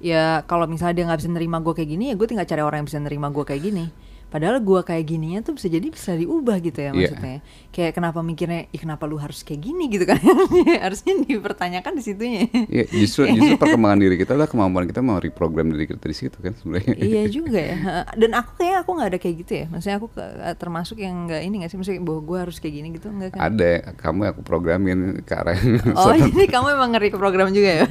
ya 0.00 0.44
kalau 0.44 0.68
misalnya 0.68 1.00
dia 1.00 1.04
nggak 1.08 1.20
bisa 1.20 1.30
nerima 1.32 1.64
gue 1.64 1.72
kayak 1.76 1.90
gini 1.90 2.04
ya 2.12 2.14
gue 2.20 2.28
tinggal 2.28 2.44
cari 2.44 2.60
orang 2.60 2.84
yang 2.84 2.88
bisa 2.92 3.00
nerima 3.00 3.28
gue 3.32 3.44
kayak 3.44 3.62
gini. 3.64 3.84
Padahal 4.30 4.56
gue 4.58 4.80
kayak 4.80 5.04
gininya 5.04 5.40
tuh 5.40 5.52
bisa 5.52 5.66
jadi 5.66 5.82
bisa 5.84 6.14
diubah 6.14 6.56
gitu 6.58 6.78
ya 6.78 6.90
Iya. 6.90 7.10
maksudnya. 7.10 7.38
Kayak 7.68 7.92
kenapa 7.92 8.18
mikirnya, 8.20 8.66
ih 8.66 8.78
kenapa 8.78 9.04
lu 9.04 9.14
harus 9.14 9.42
kayak 9.42 9.60
gini 9.60 9.86
gitu 9.86 10.04
kan? 10.04 10.22
Harusnya 10.84 11.18
dipertanyakan 11.20 11.92
di 11.92 12.02
situnya. 12.04 12.42
ya 12.66 12.86
justru 12.88 13.26
justru 13.28 13.58
perkembangan 13.62 13.98
diri 13.98 14.14
kita 14.14 14.32
adalah 14.32 14.46
kemampuan 14.46 14.86
kita 14.86 15.00
mau 15.00 15.18
reprogram 15.18 15.68
diri 15.68 15.84
kita 15.84 16.00
di 16.00 16.16
situ 16.16 16.36
kan 16.36 16.54
sebenarnya 16.54 16.94
iya 16.94 17.22
juga 17.26 17.58
ya. 17.58 17.76
Dan 18.12 18.30
aku 18.32 18.54
kayak 18.56 18.82
aku 18.82 18.90
nggak 18.92 19.08
ada 19.08 19.18
kayak 19.18 19.36
gitu 19.40 19.52
ya. 19.52 19.66
Maksudnya 19.66 19.96
aku 19.96 20.08
ke- 20.08 20.30
termasuk 20.56 20.96
yang 20.96 21.26
nggak 21.26 21.42
ini 21.42 21.54
nggak 21.58 21.70
sih? 21.70 21.76
Maksudnya 21.76 22.00
bahwa 22.00 22.20
gue 22.22 22.38
harus 22.40 22.56
kayak 22.56 22.74
gini 22.76 22.88
gitu 22.94 23.06
nggak 23.08 23.30
kan? 23.32 23.40
ada 23.44 23.70
kamu 23.96 24.18
yang 24.20 24.32
aku 24.32 24.42
programin 24.42 24.98
ke 25.20 25.34
arah 25.34 25.54
yang 25.54 25.74
Oh 25.92 26.14
jadi 26.22 26.44
kamu 26.46 26.66
emang 26.72 26.90
ngeri 26.92 27.08
ke 27.08 27.18
program 27.18 27.50
juga 27.50 27.82
ya? 27.82 27.84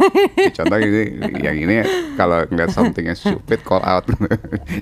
Contoh 0.51 0.77
ini, 0.77 1.03
yang 1.39 1.57
ini 1.57 1.75
kalau 2.15 2.43
ngeliat 2.45 2.71
something 2.71 3.03
yang 3.03 3.15
stupid 3.15 3.59
call 3.61 3.81
out, 3.81 4.07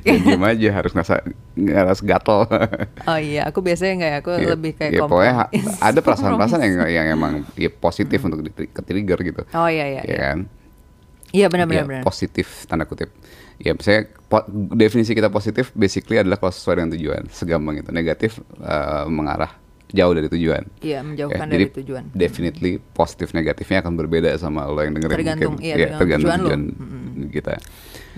ya 0.03 0.13
diem 0.15 0.37
aja 0.39 0.69
harus 0.71 0.91
ngerasa 0.91 1.21
harus 1.67 1.99
gatel. 1.99 2.45
oh 3.09 3.17
iya, 3.17 3.41
aku 3.43 3.59
biasanya 3.59 3.93
nggak 3.95 4.09
ya, 4.09 4.17
aku 4.19 4.29
Ya, 4.33 4.47
lebih 4.49 4.71
kayak 4.73 4.91
ya, 4.91 4.99
pokoknya 5.01 5.33
ha- 5.35 5.49
kompromis. 5.49 5.77
ada 5.79 5.99
perasaan-perasaan 5.99 6.61
yang 6.61 6.73
yang 6.97 7.05
emang 7.11 7.33
ya 7.53 7.69
positif 7.69 8.19
untuk 8.21 8.39
di 8.41 8.51
ke 8.63 8.81
trigger 8.81 9.19
gitu. 9.21 9.41
Oh 9.51 9.65
iya 9.65 9.85
iya. 9.87 10.01
ya 10.01 10.05
Iya, 10.05 10.17
kan? 10.23 10.39
Iya 11.29 11.47
benar 11.47 11.65
benar 11.65 11.83
Ya, 11.83 11.89
benar. 11.89 12.03
positif 12.03 12.47
tanda 12.65 12.83
kutip. 12.83 13.11
Ya 13.57 13.73
misalnya 13.73 14.01
po- 14.23 14.45
definisi 14.71 15.11
kita 15.11 15.27
positif 15.27 15.73
basically 15.73 16.15
adalah 16.15 16.37
kalau 16.37 16.49
sesuai 16.49 16.77
dengan 16.77 16.91
tujuan, 16.93 17.21
segampang 17.27 17.75
itu. 17.77 17.89
Negatif 17.89 18.31
eh, 18.57 19.05
mengarah 19.05 19.51
jauh 19.87 20.11
dari 20.11 20.27
tujuan. 20.27 20.67
Iya 20.77 20.99
menjauhkan 21.01 21.41
Ya, 21.41 21.49
dari 21.49 21.65
jadi 21.65 21.75
tujuan. 21.77 22.03
Definitely 22.11 22.71
positif 22.91 23.31
negatifnya 23.31 23.79
akan 23.79 23.95
berbeda 23.95 24.35
sama 24.35 24.67
lo 24.67 24.79
yang 24.79 24.93
dengerin 24.93 25.15
Tergantung, 25.15 25.53
mungkin. 25.55 25.63
iya, 25.65 25.75
Ya, 25.77 25.87
tergantung 25.95 26.27
tujuan 26.29 26.43
tujuan 26.43 26.61
lo. 27.17 27.27
kita. 27.29 27.53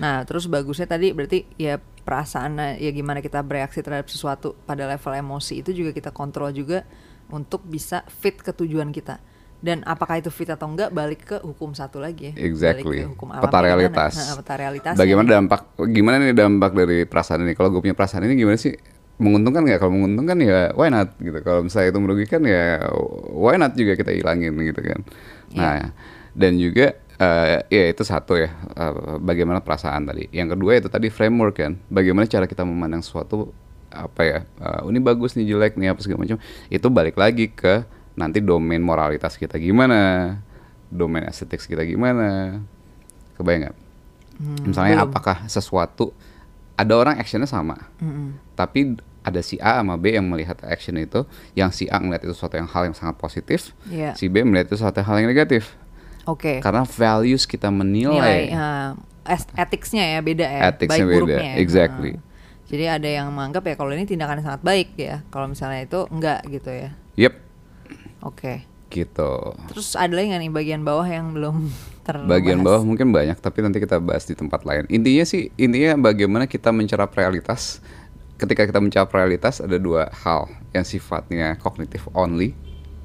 Nah 0.00 0.24
terus 0.24 0.48
bagusnya 0.48 0.88
tadi 0.88 1.12
berarti 1.12 1.44
ya 1.60 1.76
perasaan 2.00 2.80
ya 2.80 2.90
gimana 2.90 3.20
kita 3.20 3.44
bereaksi 3.44 3.84
terhadap 3.84 4.08
sesuatu 4.08 4.56
pada 4.64 4.88
level 4.88 5.12
emosi 5.12 5.60
itu 5.60 5.76
juga 5.76 5.92
kita 5.92 6.08
kontrol 6.10 6.48
juga 6.50 6.88
untuk 7.28 7.60
bisa 7.62 8.02
fit 8.08 8.40
ke 8.40 8.50
tujuan 8.50 8.90
kita. 8.90 9.20
dan 9.60 9.84
apakah 9.84 10.16
itu 10.16 10.32
fit 10.32 10.48
atau 10.48 10.72
enggak 10.72 10.88
balik 10.88 11.20
ke 11.20 11.36
hukum 11.44 11.76
satu 11.76 12.00
lagi 12.00 12.32
ya 12.32 12.48
Exactly. 12.48 13.04
balik 13.04 13.04
ke 13.04 13.10
hukum 13.12 13.28
alam 13.28 13.44
Peta 13.44 13.60
realitas. 13.60 14.12
Nah, 14.16 14.34
peta 14.40 14.54
realitas 14.56 14.94
Bagaimana 14.96 15.28
dampak 15.36 15.60
gimana 15.84 16.16
nih 16.16 16.32
dampak 16.32 16.72
dari 16.72 17.04
perasaan 17.04 17.44
ini? 17.44 17.52
Kalau 17.52 17.68
gue 17.68 17.84
punya 17.84 17.92
perasaan 17.92 18.24
ini 18.24 18.40
gimana 18.40 18.56
sih? 18.56 18.72
Menguntungkan 19.20 19.68
nggak? 19.68 19.84
Kalau 19.84 19.92
menguntungkan 19.92 20.40
ya 20.40 20.72
why 20.72 20.88
not 20.88 21.12
gitu. 21.20 21.36
Kalau 21.44 21.60
misalnya 21.60 21.92
itu 21.92 22.00
merugikan 22.00 22.40
ya 22.48 22.88
why 23.36 23.60
not 23.60 23.76
juga 23.76 24.00
kita 24.00 24.16
hilangin 24.16 24.56
gitu 24.64 24.80
kan. 24.80 25.04
Nah, 25.52 25.92
dan 26.32 26.56
juga 26.56 26.96
eh, 27.20 27.60
ya 27.68 27.84
itu 27.92 28.02
satu 28.02 28.34
ya 28.34 28.48
eh, 28.50 28.92
bagaimana 29.20 29.60
perasaan 29.60 30.08
tadi. 30.08 30.26
Yang 30.32 30.56
kedua 30.56 30.72
itu 30.80 30.88
tadi 30.88 31.12
framework 31.12 31.54
kan. 31.60 31.76
Bagaimana 31.92 32.24
cara 32.24 32.48
kita 32.48 32.64
memandang 32.64 33.04
sesuatu 33.04 33.52
apa 33.92 34.22
ya? 34.24 34.38
eh, 34.46 34.80
ini 34.88 34.98
bagus 34.98 35.36
nih 35.36 35.52
jelek 35.52 35.76
nih 35.76 35.92
apa 35.92 36.00
segala 36.00 36.24
macam. 36.24 36.40
Itu 36.72 36.88
balik 36.88 37.20
lagi 37.20 37.52
ke 37.52 37.84
nanti 38.16 38.40
domain 38.40 38.80
moralitas 38.80 39.36
kita 39.36 39.56
gimana, 39.56 40.34
domain 40.88 41.28
estetik 41.28 41.60
kita 41.60 41.84
gimana. 41.84 42.58
Kebayang 43.36 43.68
nggak? 43.68 43.76
Misalnya 44.64 45.04
apakah 45.04 45.44
sesuatu 45.46 46.16
ada 46.72 46.96
orang 46.96 47.20
actionnya 47.20 47.44
sama, 47.44 47.76
tapi 48.56 48.96
ada 49.20 49.44
si 49.44 49.60
A 49.60 49.84
sama 49.84 50.00
B 50.00 50.16
yang 50.16 50.24
melihat 50.24 50.56
action 50.64 50.96
itu, 50.96 51.28
yang 51.52 51.68
si 51.68 51.84
A 51.92 52.00
melihat 52.00 52.24
itu 52.24 52.32
suatu 52.32 52.56
yang 52.56 52.64
hal 52.64 52.88
yang 52.88 52.96
sangat 52.96 53.20
positif, 53.20 53.76
Iya. 53.84 54.16
si 54.16 54.32
B 54.32 54.40
melihat 54.40 54.72
itu 54.72 54.80
suatu 54.80 54.96
hal 55.04 55.20
yang 55.20 55.28
negatif. 55.28 55.76
Oke 56.30 56.62
Karena 56.62 56.86
values 56.86 57.44
kita 57.44 57.66
nilai 57.68 57.82
menilai, 57.82 58.40
uh, 58.54 58.90
es- 59.26 59.50
etiknya 59.54 60.04
ya 60.14 60.20
beda 60.22 60.46
ya 60.46 60.60
Ethicsnya 60.70 60.88
baik 60.88 61.02
beda, 61.04 61.16
buruknya 61.18 61.50
ya. 61.50 61.56
exactly. 61.58 62.12
Uh, 62.14 62.22
jadi 62.70 62.84
ada 63.02 63.08
yang 63.10 63.26
menganggap 63.34 63.66
ya 63.66 63.74
kalau 63.74 63.90
ini 63.90 64.06
tindakan 64.06 64.38
yang 64.38 64.46
sangat 64.54 64.62
baik 64.62 64.94
ya 64.94 65.26
kalau 65.28 65.50
misalnya 65.50 65.82
itu 65.82 66.06
enggak 66.06 66.40
gitu 66.46 66.70
ya 66.70 66.90
yep, 67.18 67.34
oke 68.22 68.62
gitu. 68.90 69.54
terus 69.70 69.94
ada 69.94 70.10
lagi 70.10 70.34
nggak 70.34 70.42
nih 70.42 70.52
bagian 70.54 70.82
bawah 70.82 71.06
yang 71.06 71.30
belum 71.34 71.70
terbahas 72.06 72.30
Bagian 72.30 72.60
bawah 72.66 72.82
mungkin 72.82 73.14
banyak, 73.14 73.38
tapi 73.38 73.62
nanti 73.62 73.78
kita 73.78 74.02
bahas 74.02 74.26
di 74.26 74.34
tempat 74.34 74.66
lain. 74.66 74.88
Intinya 74.90 75.22
sih, 75.22 75.52
intinya 75.54 76.10
bagaimana 76.10 76.50
kita 76.50 76.74
mencerap 76.74 77.12
realitas. 77.14 77.78
Ketika 78.34 78.66
kita 78.66 78.80
mencerap 78.82 79.12
realitas, 79.14 79.60
ada 79.62 79.76
dua 79.76 80.08
hal 80.24 80.48
yang 80.72 80.82
sifatnya 80.82 81.54
kognitif 81.60 82.08
only, 82.16 82.56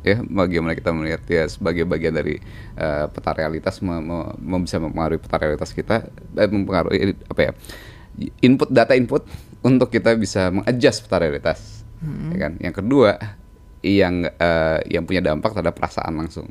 ya. 0.05 0.17
Bagaimana 0.21 0.71
kita 0.71 0.89
melihat 0.89 1.25
ya 1.25 1.43
sebagai 1.45 1.83
bagian 1.83 2.13
dari 2.13 2.37
eh, 2.73 3.05
peta 3.09 3.33
realitas, 3.33 3.81
me- 3.81 3.99
me- 3.99 4.37
me- 4.37 4.61
bisa 4.61 4.77
mempengaruhi 4.77 5.17
peta 5.17 5.37
realitas 5.37 5.71
kita, 5.71 6.05
eh, 6.31 6.47
mempengaruhi 6.47 6.97
apa 7.25 7.41
ya? 7.41 7.51
Input 8.39 8.69
data 8.69 8.93
input 8.93 9.25
untuk 9.59 9.89
kita 9.89 10.13
bisa 10.13 10.47
mengadjust 10.47 11.03
peta 11.03 11.17
realitas, 11.19 11.83
ya 12.31 12.37
kan. 12.39 12.53
Yang 12.57 12.75
kedua, 12.79 13.17
yang 13.81 14.23
eh, 14.23 14.79
yang 14.87 15.03
punya 15.03 15.19
dampak 15.21 15.51
terhadap 15.51 15.73
perasaan 15.73 16.15
langsung, 16.15 16.47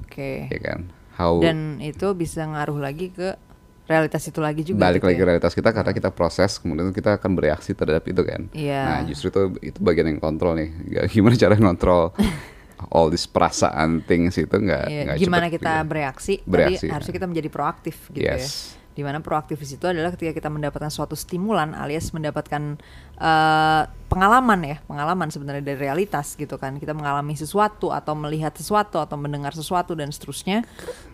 oke 0.00 0.46
ya 0.46 0.60
kan. 0.62 0.86
How 1.16 1.40
dan 1.40 1.80
itu 1.80 2.12
bisa 2.12 2.44
ngaruh 2.44 2.76
lagi 2.76 3.08
ke 3.08 3.40
realitas 3.86 4.20
itu 4.20 4.36
lagi 4.36 4.60
juga 4.60 4.82
balik 4.82 4.98
gitu 4.98 5.06
lagi 5.06 5.16
ke 5.16 5.22
ya. 5.22 5.28
realitas 5.30 5.52
kita 5.54 5.70
karena 5.70 5.92
kita 5.92 6.10
proses 6.10 6.58
kemudian 6.58 6.90
kita 6.90 7.16
akan 7.16 7.30
bereaksi 7.32 7.70
terhadap 7.70 8.02
itu 8.02 8.18
kan 8.20 8.50
Iya. 8.50 8.82
nah 8.82 8.98
justru 9.00 9.30
itu 9.30 9.40
itu 9.64 9.78
bagian 9.78 10.10
yang 10.10 10.18
kontrol 10.18 10.58
nih 10.58 10.74
gimana 11.08 11.38
cara 11.38 11.54
ngontrol 11.54 12.10
all 12.92 13.08
this 13.08 13.24
perasaan 13.24 14.04
things 14.04 14.36
itu 14.36 14.52
nggak 14.52 14.84
nggak 14.84 15.16
gimana 15.16 15.46
cepet 15.48 15.54
kita 15.56 15.72
gitu. 15.74 15.88
bereaksi, 15.88 16.34
Bereaksi, 16.44 16.84
tadi 16.84 16.92
harusnya 16.92 17.12
ya. 17.12 17.18
kita 17.18 17.26
menjadi 17.26 17.48
proaktif 17.48 17.96
gitu 18.12 18.24
Yes. 18.24 18.44
ya. 18.44 18.84
Di 18.96 19.04
mana 19.04 19.20
proaktif 19.20 19.60
di 19.60 19.68
situ 19.68 19.84
adalah 19.84 20.08
ketika 20.08 20.32
kita 20.32 20.48
mendapatkan 20.48 20.88
suatu 20.88 21.12
stimulan 21.12 21.76
alias 21.76 22.16
mendapatkan 22.16 22.80
eh, 23.16 23.82
pengalaman 24.08 24.60
ya, 24.64 24.76
pengalaman 24.84 25.28
sebenarnya 25.28 25.60
dari 25.60 25.76
realitas 25.76 26.32
gitu 26.32 26.56
kan. 26.56 26.80
Kita 26.80 26.96
mengalami 26.96 27.36
sesuatu 27.36 27.92
atau 27.92 28.16
melihat 28.16 28.56
sesuatu 28.56 28.96
atau 28.96 29.20
mendengar 29.20 29.52
sesuatu 29.52 29.92
dan 29.92 30.08
seterusnya, 30.08 30.64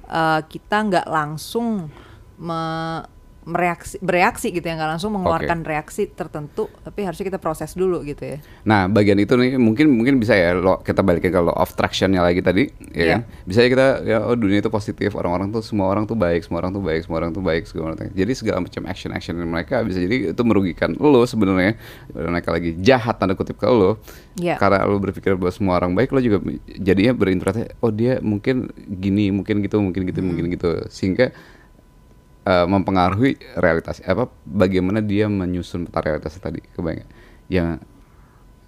eh, 0.06 0.40
kita 0.46 0.76
nggak 0.78 1.06
langsung 1.10 1.90
me- 2.38 3.21
mereaksi 3.42 3.98
bereaksi 3.98 4.54
gitu 4.54 4.62
ya 4.62 4.78
nggak 4.78 4.90
langsung 4.94 5.10
mengeluarkan 5.18 5.66
reaksi 5.66 6.06
tertentu 6.06 6.70
tapi 6.86 7.02
harusnya 7.02 7.26
kita 7.26 7.42
proses 7.42 7.74
dulu 7.74 8.06
gitu 8.06 8.22
ya 8.22 8.38
Nah, 8.62 8.86
bagian 8.86 9.18
itu 9.18 9.34
nih 9.34 9.58
mungkin 9.58 9.90
mungkin 9.90 10.22
bisa 10.22 10.38
ya 10.38 10.54
lo 10.54 10.78
kita 10.78 11.02
balikin 11.02 11.34
ke 11.34 11.40
law 11.42 11.50
of 11.58 11.74
attraction-nya 11.74 12.22
lagi 12.22 12.38
tadi, 12.38 12.70
ya 12.94 13.02
Iya. 13.02 13.12
kan? 13.18 13.20
Bisa 13.42 13.58
ya 13.66 13.68
kita 13.68 13.86
ya 14.06 14.18
oh 14.22 14.38
dunia 14.38 14.62
itu 14.62 14.70
positif, 14.70 15.18
orang-orang 15.18 15.50
tuh 15.50 15.66
semua 15.66 15.90
orang 15.90 16.06
tuh 16.06 16.14
baik, 16.14 16.46
semua 16.46 16.62
orang 16.62 16.70
tuh 16.70 16.78
baik, 16.78 17.02
semua 17.02 17.18
orang 17.18 17.34
tuh 17.34 17.42
baik 17.42 17.66
segala 17.66 17.98
macam. 17.98 18.06
Jadi 18.14 18.32
segala 18.38 18.58
macam 18.62 18.82
action-action 18.86 19.34
mereka 19.42 19.82
bisa 19.82 19.98
jadi 19.98 20.30
itu 20.30 20.42
merugikan 20.46 20.94
lo 20.94 21.26
sebenarnya. 21.26 21.74
Mereka 22.14 22.48
lagi 22.54 22.70
jahat 22.78 23.18
tanda 23.18 23.34
kutip 23.34 23.58
ke 23.58 23.66
lo. 23.66 23.98
Iya. 24.38 24.62
Karena 24.62 24.86
lo 24.86 25.02
berpikir 25.02 25.34
bahwa 25.34 25.50
semua 25.50 25.74
orang 25.82 25.98
baik, 25.98 26.14
lo 26.14 26.22
juga 26.22 26.38
jadinya 26.78 27.10
berinterpretasi 27.18 27.82
oh 27.82 27.90
dia 27.90 28.22
mungkin 28.22 28.70
gini, 28.86 29.34
mungkin 29.34 29.58
gitu, 29.66 29.82
mungkin 29.82 30.06
gitu, 30.06 30.20
mungkin 30.22 30.46
gitu. 30.54 30.86
Sehingga 30.86 31.34
eh, 32.42 32.66
mempengaruhi 32.66 33.32
realitas 33.54 34.00
apa 34.00 34.26
bagaimana 34.42 34.98
dia 34.98 35.26
menyusun 35.26 35.84
peta 35.84 36.00
realitas 36.02 36.34
tadi 36.36 36.60
kebayang 36.68 37.06
yang 37.46 37.78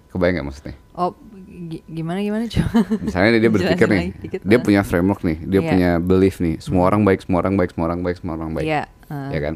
kebayang 0.09 0.39
nggak 0.39 0.47
maksudnya? 0.47 0.75
Oh 0.93 1.11
gi- 1.67 1.83
gimana 1.85 2.19
gimana? 2.19 2.47
Coba 2.47 2.87
misalnya 3.07 3.35
dia 3.35 3.51
berpikir 3.51 3.87
nih 3.87 4.03
dikit, 4.17 4.39
dia 4.41 4.57
punya 4.57 4.81
framework 4.81 5.21
nih 5.21 5.37
dia 5.41 5.59
Iya. 5.59 5.69
punya 5.69 5.89
belief 5.99 6.39
nih 6.39 6.55
semua 6.57 6.87
orang 6.87 7.03
baik 7.03 7.19
semua 7.21 7.43
orang 7.43 7.55
baik 7.55 7.69
semua 7.71 7.85
orang 7.85 7.99
baik 7.99 8.17
semua 8.17 8.33
orang 8.35 8.51
baik 8.51 8.65
Iya, 8.65 8.83
ah. 9.07 9.29
ya 9.29 9.39
kan 9.41 9.53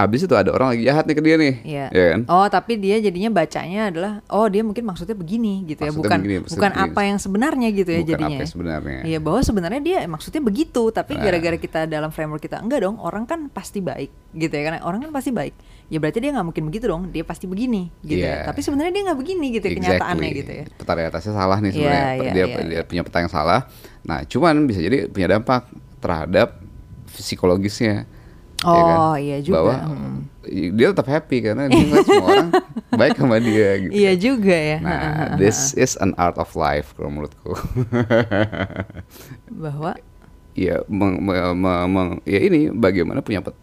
abis 0.00 0.20
itu 0.22 0.32
ada 0.32 0.48
orang 0.48 0.72
lagi 0.72 0.82
jahat 0.82 1.04
nih 1.04 1.14
ke 1.14 1.22
dia 1.22 1.36
nih 1.36 1.54
Iya. 1.62 1.86
ya 1.90 2.04
kan 2.10 2.20
Oh, 2.26 2.46
tapi 2.46 2.72
dia 2.76 2.96
jadinya 2.96 3.30
bacanya 3.30 3.80
adalah 3.88 4.12
oh 4.26 4.46
dia 4.46 4.60
mungkin 4.60 4.82
maksudnya 4.82 5.12
begini 5.12 5.64
gitu 5.64 5.80
ya, 5.80 5.88
Maksudnya 5.88 6.00
bukan 6.00 6.18
begini, 6.20 6.38
bukan 6.42 6.70
begini. 6.70 6.84
apa 6.86 7.00
yang 7.02 7.18
sebenarnya 7.18 7.68
gitu 7.70 7.90
ya 7.90 8.00
Bukan 8.00 8.10
jadinya. 8.10 8.26
apa 8.26 8.32
ya. 8.32 8.40
yang 8.40 8.50
sebenarnya. 8.50 9.00
Iya, 9.02 9.18
bahwa 9.18 9.40
sebenarnya 9.40 9.80
dia 9.80 9.98
maksudnya 10.04 10.40
begitu, 10.40 10.82
tapi 10.88 11.12
Nah. 11.12 11.22
gara-gara 11.22 11.56
kita 11.56 11.80
dalam 11.84 12.08
framework 12.08 12.40
kita 12.40 12.58
enggak 12.58 12.80
dong, 12.80 12.96
orang 12.96 13.24
kan 13.24 13.46
pasti 13.48 13.78
baik 13.78 14.08
gitu 14.32 14.50
ya 14.50 14.62
karena 14.64 14.78
orang 14.80 15.00
kan 15.00 15.10
pasti 15.10 15.30
baik. 15.30 15.54
Ya 15.86 15.98
berarti 15.98 16.18
dia 16.18 16.30
nggak 16.30 16.46
mungkin 16.46 16.64
begitu 16.64 16.84
dong, 16.86 17.02
dia 17.08 17.22
pasti 17.22 17.44
begini 17.44 17.90
gitu 18.00 18.22
Iya. 18.22 18.42
ya. 18.42 18.46
Tapi 18.46 18.60
sebenarnya 18.60 18.92
dia 18.92 19.02
nggak 19.06 19.18
begini 19.18 19.46
gitu 19.50 19.64
ya, 19.64 19.72
kenyataannya 19.74 20.30
gitu 20.32 20.52
ya. 20.52 20.64
Peta 20.70 20.92
realitasnya 20.94 21.32
salah 21.34 21.58
nih 21.58 21.68
Iya, 21.68 21.74
sebenarnya. 21.74 22.06
iya, 22.06 22.30
dia, 22.30 22.44
iya, 22.46 22.56
dia 22.62 22.74
iya. 22.76 22.82
punya 22.82 23.02
peta 23.02 23.18
yang 23.18 23.28
salah. 23.28 23.60
Nah, 24.00 24.22
cuman 24.22 24.54
bisa 24.64 24.78
jadi 24.78 25.06
punya 25.06 25.28
dampak 25.28 25.66
terhadap 25.98 26.62
psikologisnya. 27.10 28.06
Ya 28.62 28.82
kan? 28.82 28.96
Oh, 28.98 29.14
iya 29.14 29.36
juga. 29.38 29.56
Bahwa 29.56 29.74
Hmm. 29.86 30.16
dia 30.46 30.86
tetap 30.88 31.06
happy 31.06 31.36
karena 31.40 31.66
dia 31.66 31.78
ngeliat 31.78 32.04
semua 32.04 32.26
orang 32.26 32.48
baik 33.00 33.14
sama 33.14 33.36
dia 33.38 33.68
gitu. 33.78 33.92
Iya 33.92 34.12
juga 34.14 34.56
ya. 34.56 34.78
Nah, 34.78 35.00
this 35.36 35.72
is 35.74 35.96
an 35.96 36.12
art 36.16 36.36
of 36.36 36.48
life 36.52 36.92
kalau 36.94 37.08
menurutku. 37.10 37.52
bahwa 39.62 39.96
ya 40.52 40.82
meng, 40.86 41.20
me- 41.20 41.54
me- 41.54 41.88
meng- 41.88 42.20
ya 42.24 42.38
ini 42.38 42.68
bagaimana 42.68 43.20
punya 43.20 43.40
pet- 43.40 43.58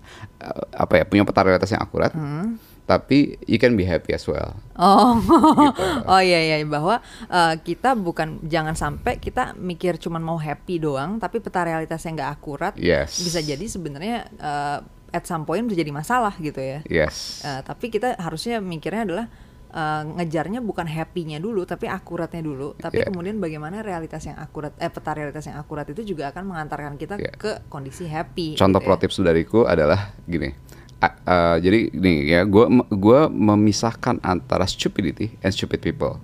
apa 0.72 0.94
ya 0.96 1.04
punya 1.04 1.24
peta 1.24 1.42
realitas 1.44 1.70
yang 1.70 1.82
akurat. 1.82 2.12
Hmm. 2.14 2.56
Tapi 2.88 3.36
you 3.44 3.60
can 3.60 3.76
be 3.76 3.84
happy 3.84 4.16
as 4.16 4.24
well. 4.24 4.56
Oh, 4.80 5.20
Gitu. 5.20 5.84
oh 6.12 6.22
iya 6.24 6.40
iya 6.40 6.64
bahwa 6.64 7.04
eh, 7.28 7.56
kita 7.60 8.00
bukan 8.00 8.40
jangan 8.48 8.80
sampai 8.80 9.20
kita 9.20 9.60
mikir 9.60 10.00
cuman 10.00 10.24
mau 10.24 10.40
happy 10.40 10.80
doang, 10.80 11.20
tapi 11.20 11.44
peta 11.44 11.68
realitasnya 11.68 12.16
nggak 12.16 12.32
akurat. 12.32 12.74
Yes. 12.80 13.20
Bisa 13.20 13.44
jadi 13.44 13.66
sebenarnya 13.68 14.32
eh, 14.32 14.80
at 15.12 15.24
some 15.28 15.44
point 15.44 15.68
bisa 15.68 15.84
jadi 15.84 15.92
masalah 15.92 16.32
gitu 16.40 16.64
ya. 16.64 16.80
Yes. 16.88 17.44
Eh, 17.44 17.60
tapi 17.68 17.92
kita 17.92 18.16
harusnya 18.16 18.64
mikirnya 18.64 19.04
adalah 19.04 19.26
eh, 19.68 20.04
ngejarnya 20.16 20.64
bukan 20.64 20.88
happy-nya 20.88 21.44
dulu, 21.44 21.68
tapi 21.68 21.92
akuratnya 21.92 22.40
dulu. 22.40 22.72
Tapi 22.80 23.04
Yeah. 23.04 23.12
kemudian 23.12 23.36
bagaimana 23.38 23.84
realitas 23.84 24.24
yang 24.24 24.40
akurat, 24.40 24.72
eh 24.80 24.88
peta 24.88 25.12
realitas 25.12 25.44
yang 25.44 25.60
akurat 25.60 25.84
itu 25.92 26.08
juga 26.08 26.32
akan 26.32 26.56
mengantarkan 26.56 26.96
kita 26.96 27.20
Yeah. 27.20 27.36
ke 27.36 27.68
kondisi 27.68 28.08
happy. 28.08 28.56
Contoh 28.56 28.80
gitu 28.80 28.88
pro 28.88 28.96
ya. 28.96 29.00
tips 29.04 29.20
dariku 29.20 29.68
adalah 29.68 30.16
gini. 30.24 30.56
Eh, 30.98 31.56
jadi 31.62 31.80
nih 31.94 32.18
ya, 32.26 32.42
gua 32.42 32.66
gua 32.90 33.20
memisahkan 33.28 34.18
antara 34.20 34.66
stupidity 34.66 35.38
and 35.40 35.54
stupid 35.54 35.78
people. 35.78 36.18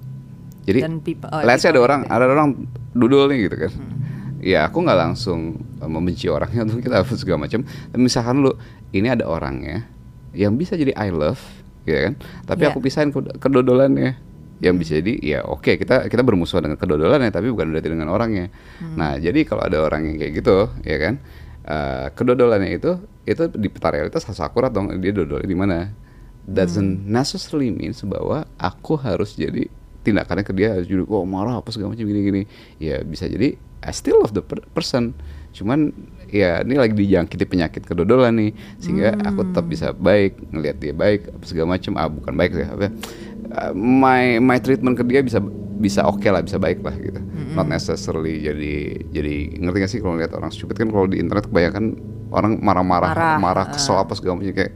Jadi, 0.63 0.81
Dan 0.81 0.97
people- 0.97 1.29
oh, 1.29 1.43
let's 1.43 1.61
ada 1.61 1.77
orang 1.77 2.01
gitu 2.01 2.09
ada 2.09 2.25
orang 2.25 2.49
dudul 2.91 3.29
nih 3.29 3.39
gitu 3.45 3.55
kan. 3.61 3.71
Ya 4.39 4.65
aku 4.65 4.81
nggak 4.81 4.97
langsung 4.97 5.39
eh, 5.77 5.85
membenci 5.85 6.25
orangnya 6.25 6.65
untuk 6.65 6.81
kita 6.85 7.05
apa 7.05 7.13
segala 7.13 7.45
macam. 7.45 7.61
Tapi 7.61 8.01
misalkan 8.01 8.41
lu 8.41 8.51
ini 8.89 9.07
ada 9.07 9.29
orangnya 9.29 9.85
yang 10.33 10.57
bisa 10.57 10.73
jadi 10.73 10.97
I 10.97 11.13
love, 11.13 11.37
ya 11.83 12.09
kan? 12.09 12.13
Tapi 12.43 12.65
Iya. 12.65 12.73
aku 12.73 12.79
pisahin 12.81 13.13
ke- 13.13 13.37
kedodolannya 13.37 14.17
yang 14.57 14.79
bisa 14.79 14.95
jadi 14.95 15.19
ya 15.19 15.39
oke 15.43 15.75
kita 15.75 16.07
kita 16.07 16.23
bermusuhan 16.23 16.63
dengan 16.63 16.79
kedodolannya 16.79 17.29
tapi 17.29 17.51
bukan 17.51 17.69
berarti 17.69 17.89
dengan 17.91 18.07
orangnya. 18.07 18.49
Nah 18.95 19.19
jadi 19.19 19.43
kalau 19.43 19.61
ada 19.61 19.83
orang 19.83 20.07
yang 20.07 20.17
kayak 20.17 20.33
gitu 20.33 20.71
ya 20.81 20.97
kan 20.97 21.19
eh, 21.67 22.07
kedodolannya 22.13 22.71
itu 22.75 22.91
itu 23.23 23.43
di 23.55 23.67
peta 23.71 23.91
realitas 23.91 24.27
harus 24.27 24.39
akurat 24.43 24.69
dong 24.69 24.91
dia 24.99 25.11
dodolnya 25.15 25.47
di 25.47 25.57
mana. 25.57 25.77
Doesn't 26.43 27.07
necessarily 27.07 27.71
means 27.71 28.03
bahwa 28.03 28.43
aku 28.59 28.99
harus 28.99 29.39
jadi 29.39 29.71
tindakannya 30.03 30.43
ke 30.43 30.51
dia 30.51 30.75
harus 30.75 30.91
jadi 30.91 31.07
oh 31.07 31.23
marah 31.23 31.63
apa 31.63 31.71
segala 31.71 31.95
macam 31.95 32.03
gini-gini. 32.03 32.43
Ya 32.83 32.99
bisa 32.99 33.31
jadi 33.31 33.55
I 33.83 33.91
still 33.95 34.19
love 34.19 34.35
the 34.35 34.43
per- 34.43 34.67
person. 34.75 35.15
Cuman 35.55 35.95
ya 36.33 36.65
ini 36.65 36.75
lagi 36.81 36.97
dijangkiti 36.97 37.45
penyakit 37.45 37.85
kedodolan 37.85 38.33
nih 38.33 38.51
sehingga 38.81 39.13
aku 39.21 39.53
tetap 39.53 39.69
bisa 39.69 39.93
baik 39.93 40.41
ngelihat 40.49 40.77
dia 40.81 40.93
baik 40.97 41.29
apa 41.29 41.45
segala 41.45 41.77
macam 41.77 41.93
ah 41.93 42.09
bukan 42.09 42.33
baik 42.33 42.51
ya 42.57 42.67
apa 42.73 42.89
uh, 43.53 43.71
my 43.77 44.41
my 44.41 44.57
treatment 44.57 44.97
ke 44.97 45.05
dia 45.05 45.21
bisa 45.21 45.37
bisa 45.83 46.07
oke 46.07 46.23
lah 46.31 46.39
bisa 46.39 46.55
baik 46.55 46.79
lah 46.79 46.95
gitu. 46.95 47.19
Not 47.51 47.67
necessarily 47.67 48.39
jadi 48.39 49.03
jadi 49.11 49.35
ngerti 49.59 49.77
gak 49.83 49.91
sih 49.91 49.99
kalau 49.99 50.15
lihat 50.15 50.31
orang 50.31 50.49
stupid? 50.55 50.79
Kan 50.79 50.89
kalau 50.95 51.11
di 51.11 51.19
internet 51.19 51.51
kebanyakan 51.51 51.99
orang 52.31 52.63
marah-marah 52.63 53.11
Marah, 53.11 53.35
marah 53.37 53.65
kesel 53.75 53.99
apa 53.99 54.15
segala 54.15 54.39
macam 54.39 54.55
kayak 54.55 54.73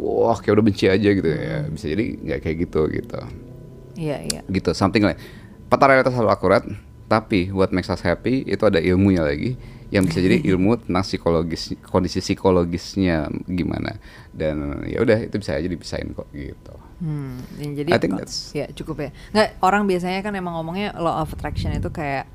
wah 0.00 0.38
kayak 0.40 0.54
udah 0.56 0.64
benci 0.64 0.88
aja 0.88 1.08
gitu 1.12 1.28
ya. 1.28 1.68
Bisa 1.68 1.86
jadi 1.92 2.04
nggak 2.16 2.38
kayak 2.40 2.56
gitu 2.64 2.80
gitu. 2.88 3.20
Iya 3.98 4.16
iya. 4.24 4.40
gitu 4.46 4.70
something 4.72 5.02
like 5.02 5.18
peta 5.66 5.84
realitas 5.90 6.14
selalu 6.14 6.30
akurat 6.30 6.62
tapi 7.10 7.50
what 7.50 7.74
makes 7.74 7.90
us 7.90 7.98
happy 7.98 8.46
itu 8.46 8.62
ada 8.62 8.78
ilmunya 8.78 9.26
lagi 9.26 9.58
yang 9.90 10.06
bisa 10.06 10.22
jadi 10.22 10.38
ilmu 10.54 10.78
tentang 10.80 11.04
psikologis 11.04 11.76
kondisi 11.84 12.24
psikologisnya 12.24 13.28
gimana. 13.44 14.00
Dan 14.32 14.86
ya 14.88 15.04
udah 15.04 15.28
itu 15.28 15.36
bisa 15.36 15.58
aja 15.58 15.68
dipisahin 15.68 16.16
kok 16.16 16.30
gitu 16.32 16.87
Hmm, 16.98 17.38
jadi 17.54 17.90
I 17.90 17.98
think 17.98 18.18
that's- 18.18 18.50
ya 18.50 18.66
cukup 18.68 18.98
ya. 19.00 19.10
Nggak 19.30 19.48
orang 19.60 19.86
biasanya 19.86 20.18
kan 20.18 20.34
emang 20.34 20.54
ngomongnya 20.54 20.94
law 20.94 21.22
of 21.22 21.30
attraction 21.30 21.70
itu 21.70 21.88
kayak 21.88 22.26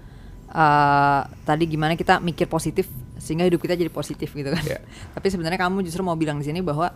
eh 0.47 1.21
tadi 1.43 1.65
gimana 1.65 1.93
kita 1.93 2.19
mikir 2.19 2.45
positif 2.45 2.85
sehingga 3.17 3.43
hidup 3.43 3.59
kita 3.59 3.73
jadi 3.73 3.89
positif 3.89 4.29
gitu 4.29 4.47
kan. 4.47 4.63
Ya. 4.63 4.79
Tapi 5.15 5.27
sebenarnya 5.27 5.57
kamu 5.57 5.81
justru 5.81 5.99
mau 5.99 6.15
bilang 6.15 6.37
di 6.37 6.45
sini 6.45 6.59
bahwa 6.59 6.95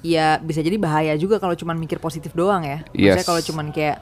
ya 0.00 0.38
bisa 0.38 0.58
jadi 0.58 0.74
bahaya 0.76 1.14
juga 1.14 1.36
kalau 1.36 1.52
cuman 1.52 1.76
mikir 1.76 1.98
positif 1.98 2.32
doang 2.32 2.62
ya. 2.62 2.82
Maksudnya 2.88 3.16
Yes. 3.16 3.26
kalau 3.26 3.42
cuman 3.42 3.68
kayak 3.70 3.98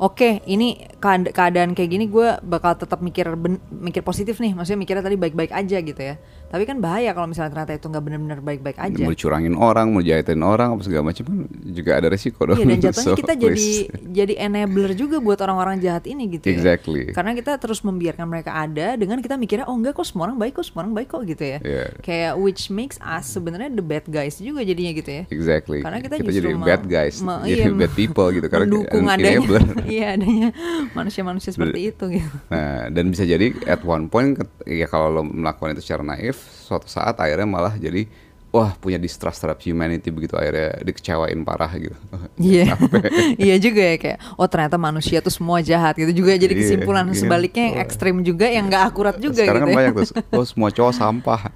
Oke, 0.00 0.40
ini 0.48 0.80
kead- 0.96 1.28
keadaan 1.28 1.76
kayak 1.76 1.92
gini 1.92 2.08
gue 2.08 2.40
bakal 2.40 2.72
tetap 2.72 3.04
mikir 3.04 3.36
ben- 3.36 3.60
mikir 3.68 4.00
positif 4.00 4.40
nih. 4.40 4.56
Maksudnya 4.56 4.80
mikirnya 4.80 5.04
tadi 5.04 5.20
baik-baik 5.20 5.52
aja 5.52 5.76
gitu 5.76 6.00
ya. 6.00 6.16
Tapi 6.50 6.66
kan 6.66 6.82
bahaya 6.82 7.14
kalau 7.14 7.30
misalnya 7.30 7.54
ternyata 7.54 7.78
itu 7.78 7.86
nggak 7.86 8.02
benar-benar 8.02 8.38
baik-baik 8.42 8.78
aja. 8.82 9.04
mau 9.06 9.14
curangin 9.14 9.54
orang 9.54 9.86
mau 9.94 10.02
jahitin 10.02 10.42
orang 10.42 10.74
apa 10.74 10.82
segala 10.82 11.14
macam 11.14 11.22
kan 11.22 11.38
juga 11.62 11.90
ada 11.94 12.10
resiko 12.10 12.42
dong 12.42 12.58
Iya 12.58 12.66
dan 12.66 12.78
jatuhnya 12.90 13.06
So, 13.10 13.18
kita 13.18 13.32
jadi 13.38 13.66
please. 13.88 14.10
jadi 14.10 14.34
enabler 14.50 14.92
juga 14.98 15.16
buat 15.22 15.38
orang-orang 15.40 15.78
jahat 15.78 16.04
ini 16.10 16.26
gitu 16.36 16.50
ya. 16.50 16.58
Exactly. 16.58 17.14
Karena 17.14 17.32
kita 17.38 17.54
terus 17.56 17.80
membiarkan 17.86 18.26
mereka 18.26 18.50
ada 18.54 18.98
dengan 18.98 19.22
kita 19.22 19.38
mikirnya 19.38 19.70
oh 19.70 19.74
enggak 19.78 19.94
kok 19.96 20.06
semua 20.06 20.26
orang 20.28 20.38
baik 20.42 20.58
kok 20.58 20.66
semua 20.66 20.84
orang 20.84 20.94
baik 20.98 21.08
kok 21.08 21.22
gitu 21.24 21.44
ya. 21.46 21.58
Iya. 21.62 21.84
Kayak 22.02 22.32
which 22.42 22.66
makes 22.68 22.98
us 22.98 23.30
sebenarnya 23.30 23.70
the 23.70 23.84
bad 23.84 24.04
guys 24.10 24.36
juga 24.42 24.66
jadinya 24.66 24.92
gitu 24.92 25.10
ya. 25.10 25.22
Exactly. 25.30 25.80
Karena 25.80 25.98
kita, 26.02 26.14
Kita 26.18 26.32
jadi 26.34 26.50
bad 26.58 26.82
guys, 26.86 27.22
jadi 27.22 27.70
iya, 27.70 27.72
bad 27.72 27.92
people 27.94 28.28
gitu, 28.34 28.46
karena 28.50 28.66
mendukung 28.66 29.06
an 29.06 29.16
adanya 29.18 29.38
enabler. 29.38 29.64
iya 29.94 30.06
adanya 30.18 30.48
manusia-manusia 30.92 31.50
seperti 31.54 31.94
itu 31.94 32.04
gitu. 32.18 32.36
Nah, 32.50 32.90
dan 32.90 33.04
bisa 33.12 33.24
jadi 33.24 33.52
at 33.68 33.80
one 33.84 34.10
point 34.10 34.36
ya 34.66 34.86
kalau 34.88 35.08
lo 35.10 35.22
melakukan 35.22 35.76
itu 35.76 35.82
secara 35.84 36.02
naif, 36.04 36.39
suatu 36.40 36.86
saat 36.88 37.18
akhirnya 37.18 37.46
malah 37.46 37.74
jadi 37.76 38.06
wah 38.50 38.74
punya 38.82 38.98
distrust 38.98 39.38
terhadap 39.38 39.62
humanity 39.62 40.10
begitu 40.10 40.34
akhirnya 40.34 40.82
dikecewain 40.82 41.38
parah 41.46 41.70
gitu. 41.78 41.94
Iya, 42.40 42.74
iya 43.46 43.56
juga 43.62 43.82
ya 43.94 43.96
kayak 43.96 44.18
oh 44.34 44.46
ternyata 44.50 44.74
manusia 44.74 45.22
tuh 45.22 45.30
semua 45.30 45.62
jahat 45.62 45.94
gitu 45.94 46.10
juga 46.10 46.34
jadi 46.34 46.50
Iya, 46.50 46.60
kesimpulan 46.66 47.06
iya. 47.10 47.14
sebaliknya 47.14 47.64
yang 47.70 47.78
ekstrim 47.78 48.16
juga 48.26 48.46
yang 48.50 48.66
nggak 48.66 48.84
akurat 48.90 49.16
juga 49.22 49.44
Sekarang 49.46 49.62
gitu 49.62 49.70
kan 49.70 49.70
ya. 49.70 49.76
banyak 49.78 49.92
tuh, 50.02 50.08
oh 50.34 50.46
semua 50.46 50.68
cowok 50.74 50.94
sampah. 50.98 51.40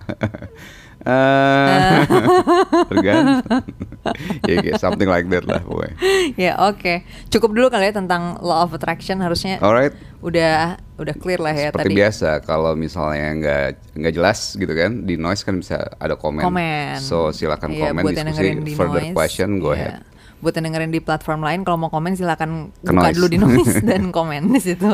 Eh, 1.05 2.01
tergantung. 2.91 3.63
ya 4.49 4.55
kayak 4.59 4.77
something 4.77 5.05
like 5.05 5.29
that 5.29 5.45
lah 5.45 5.61
pokoknya. 5.61 5.97
ya 6.35 6.53
oke 6.63 7.01
cukup 7.29 7.51
dulu 7.53 7.67
kali 7.69 7.89
ya 7.89 7.95
tentang 7.95 8.37
law 8.41 8.63
of 8.63 8.73
attraction 8.73 9.21
harusnya 9.21 9.57
Alright. 9.59 9.93
udah 10.21 10.77
udah 10.95 11.15
clear 11.15 11.41
lah 11.41 11.53
ya 11.53 11.69
Seperti 11.69 11.89
tadi 11.89 11.95
biasa 11.95 12.29
kalau 12.41 12.73
misalnya 12.73 13.29
nggak 13.35 13.65
nggak 13.97 14.13
jelas 14.13 14.39
gitu 14.55 14.71
kan 14.71 15.03
di 15.03 15.17
noise 15.17 15.41
kan 15.41 15.57
bisa 15.57 15.77
ada 15.95 16.15
komen. 16.15 16.41
komen 16.41 16.97
So 16.99 17.29
silakan 17.31 17.69
Iya, 17.71 17.91
komen 17.91 18.03
buat 18.03 18.15
yang 18.15 18.29
dengerin 18.31 18.57
di 18.59 18.65
diskusi 18.67 18.79
further 18.79 19.03
Noise, 19.03 19.15
question 19.15 19.49
go 19.59 19.71
iya. 19.71 20.01
ahead. 20.01 20.05
buat 20.37 20.53
yang 20.53 20.69
dengerin 20.69 20.89
di 20.89 21.01
platform 21.01 21.41
lain 21.41 21.61
kalau 21.63 21.79
mau 21.79 21.89
komen 21.89 22.13
silakan 22.15 22.69
Ke 22.79 22.93
buka 22.93 23.09
Noise. 23.09 23.17
dulu 23.17 23.27
di 23.27 23.39
noise 23.39 23.77
dan 23.89 24.09
komen 24.09 24.43
di 24.51 24.61
situ 24.63 24.93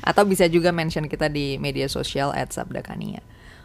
atau 0.00 0.22
bisa 0.24 0.48
juga 0.48 0.68
mention 0.70 1.04
kita 1.04 1.28
di 1.28 1.56
media 1.56 1.84
sosial 1.86 2.32
@sabdakania 2.32 3.20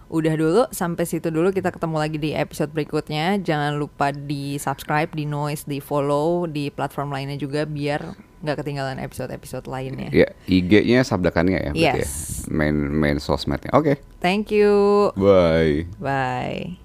udah 0.05 0.33
dulu 0.33 0.61
sampai 0.69 1.03
situ 1.03 1.27
dulu 1.27 1.49
kita 1.49 1.69
ketemu 1.69 1.97
lagi 1.97 2.17
di 2.17 2.31
episode 2.31 2.69
berikutnya 2.69 3.37
jangan 3.39 3.73
lupa 3.75 4.09
di 4.09 4.55
subscribe 4.55 5.09
di 5.09 5.25
noise 5.25 5.65
di 5.65 5.81
follow 5.81 6.45
di 6.45 6.69
platform 6.69 7.09
lainnya 7.09 7.35
juga 7.35 7.65
biar 7.65 8.13
nggak 8.39 8.61
ketinggalan 8.61 9.01
episode-episode 9.01 9.65
lainnya 9.65 10.13
Ya, 10.13 10.29
IG-nya 10.45 11.01
Sabdakannya 11.01 11.57
ya 11.59 11.71
berarti 11.73 12.01
Yes. 12.05 12.45
ya. 12.45 12.53
Main 12.53 12.77
main 12.93 13.17
sosmednya. 13.17 13.73
Oke. 13.73 13.97
thank 14.21 14.53
you 14.53 15.09
Bye. 15.17 15.89
bye 15.97 16.84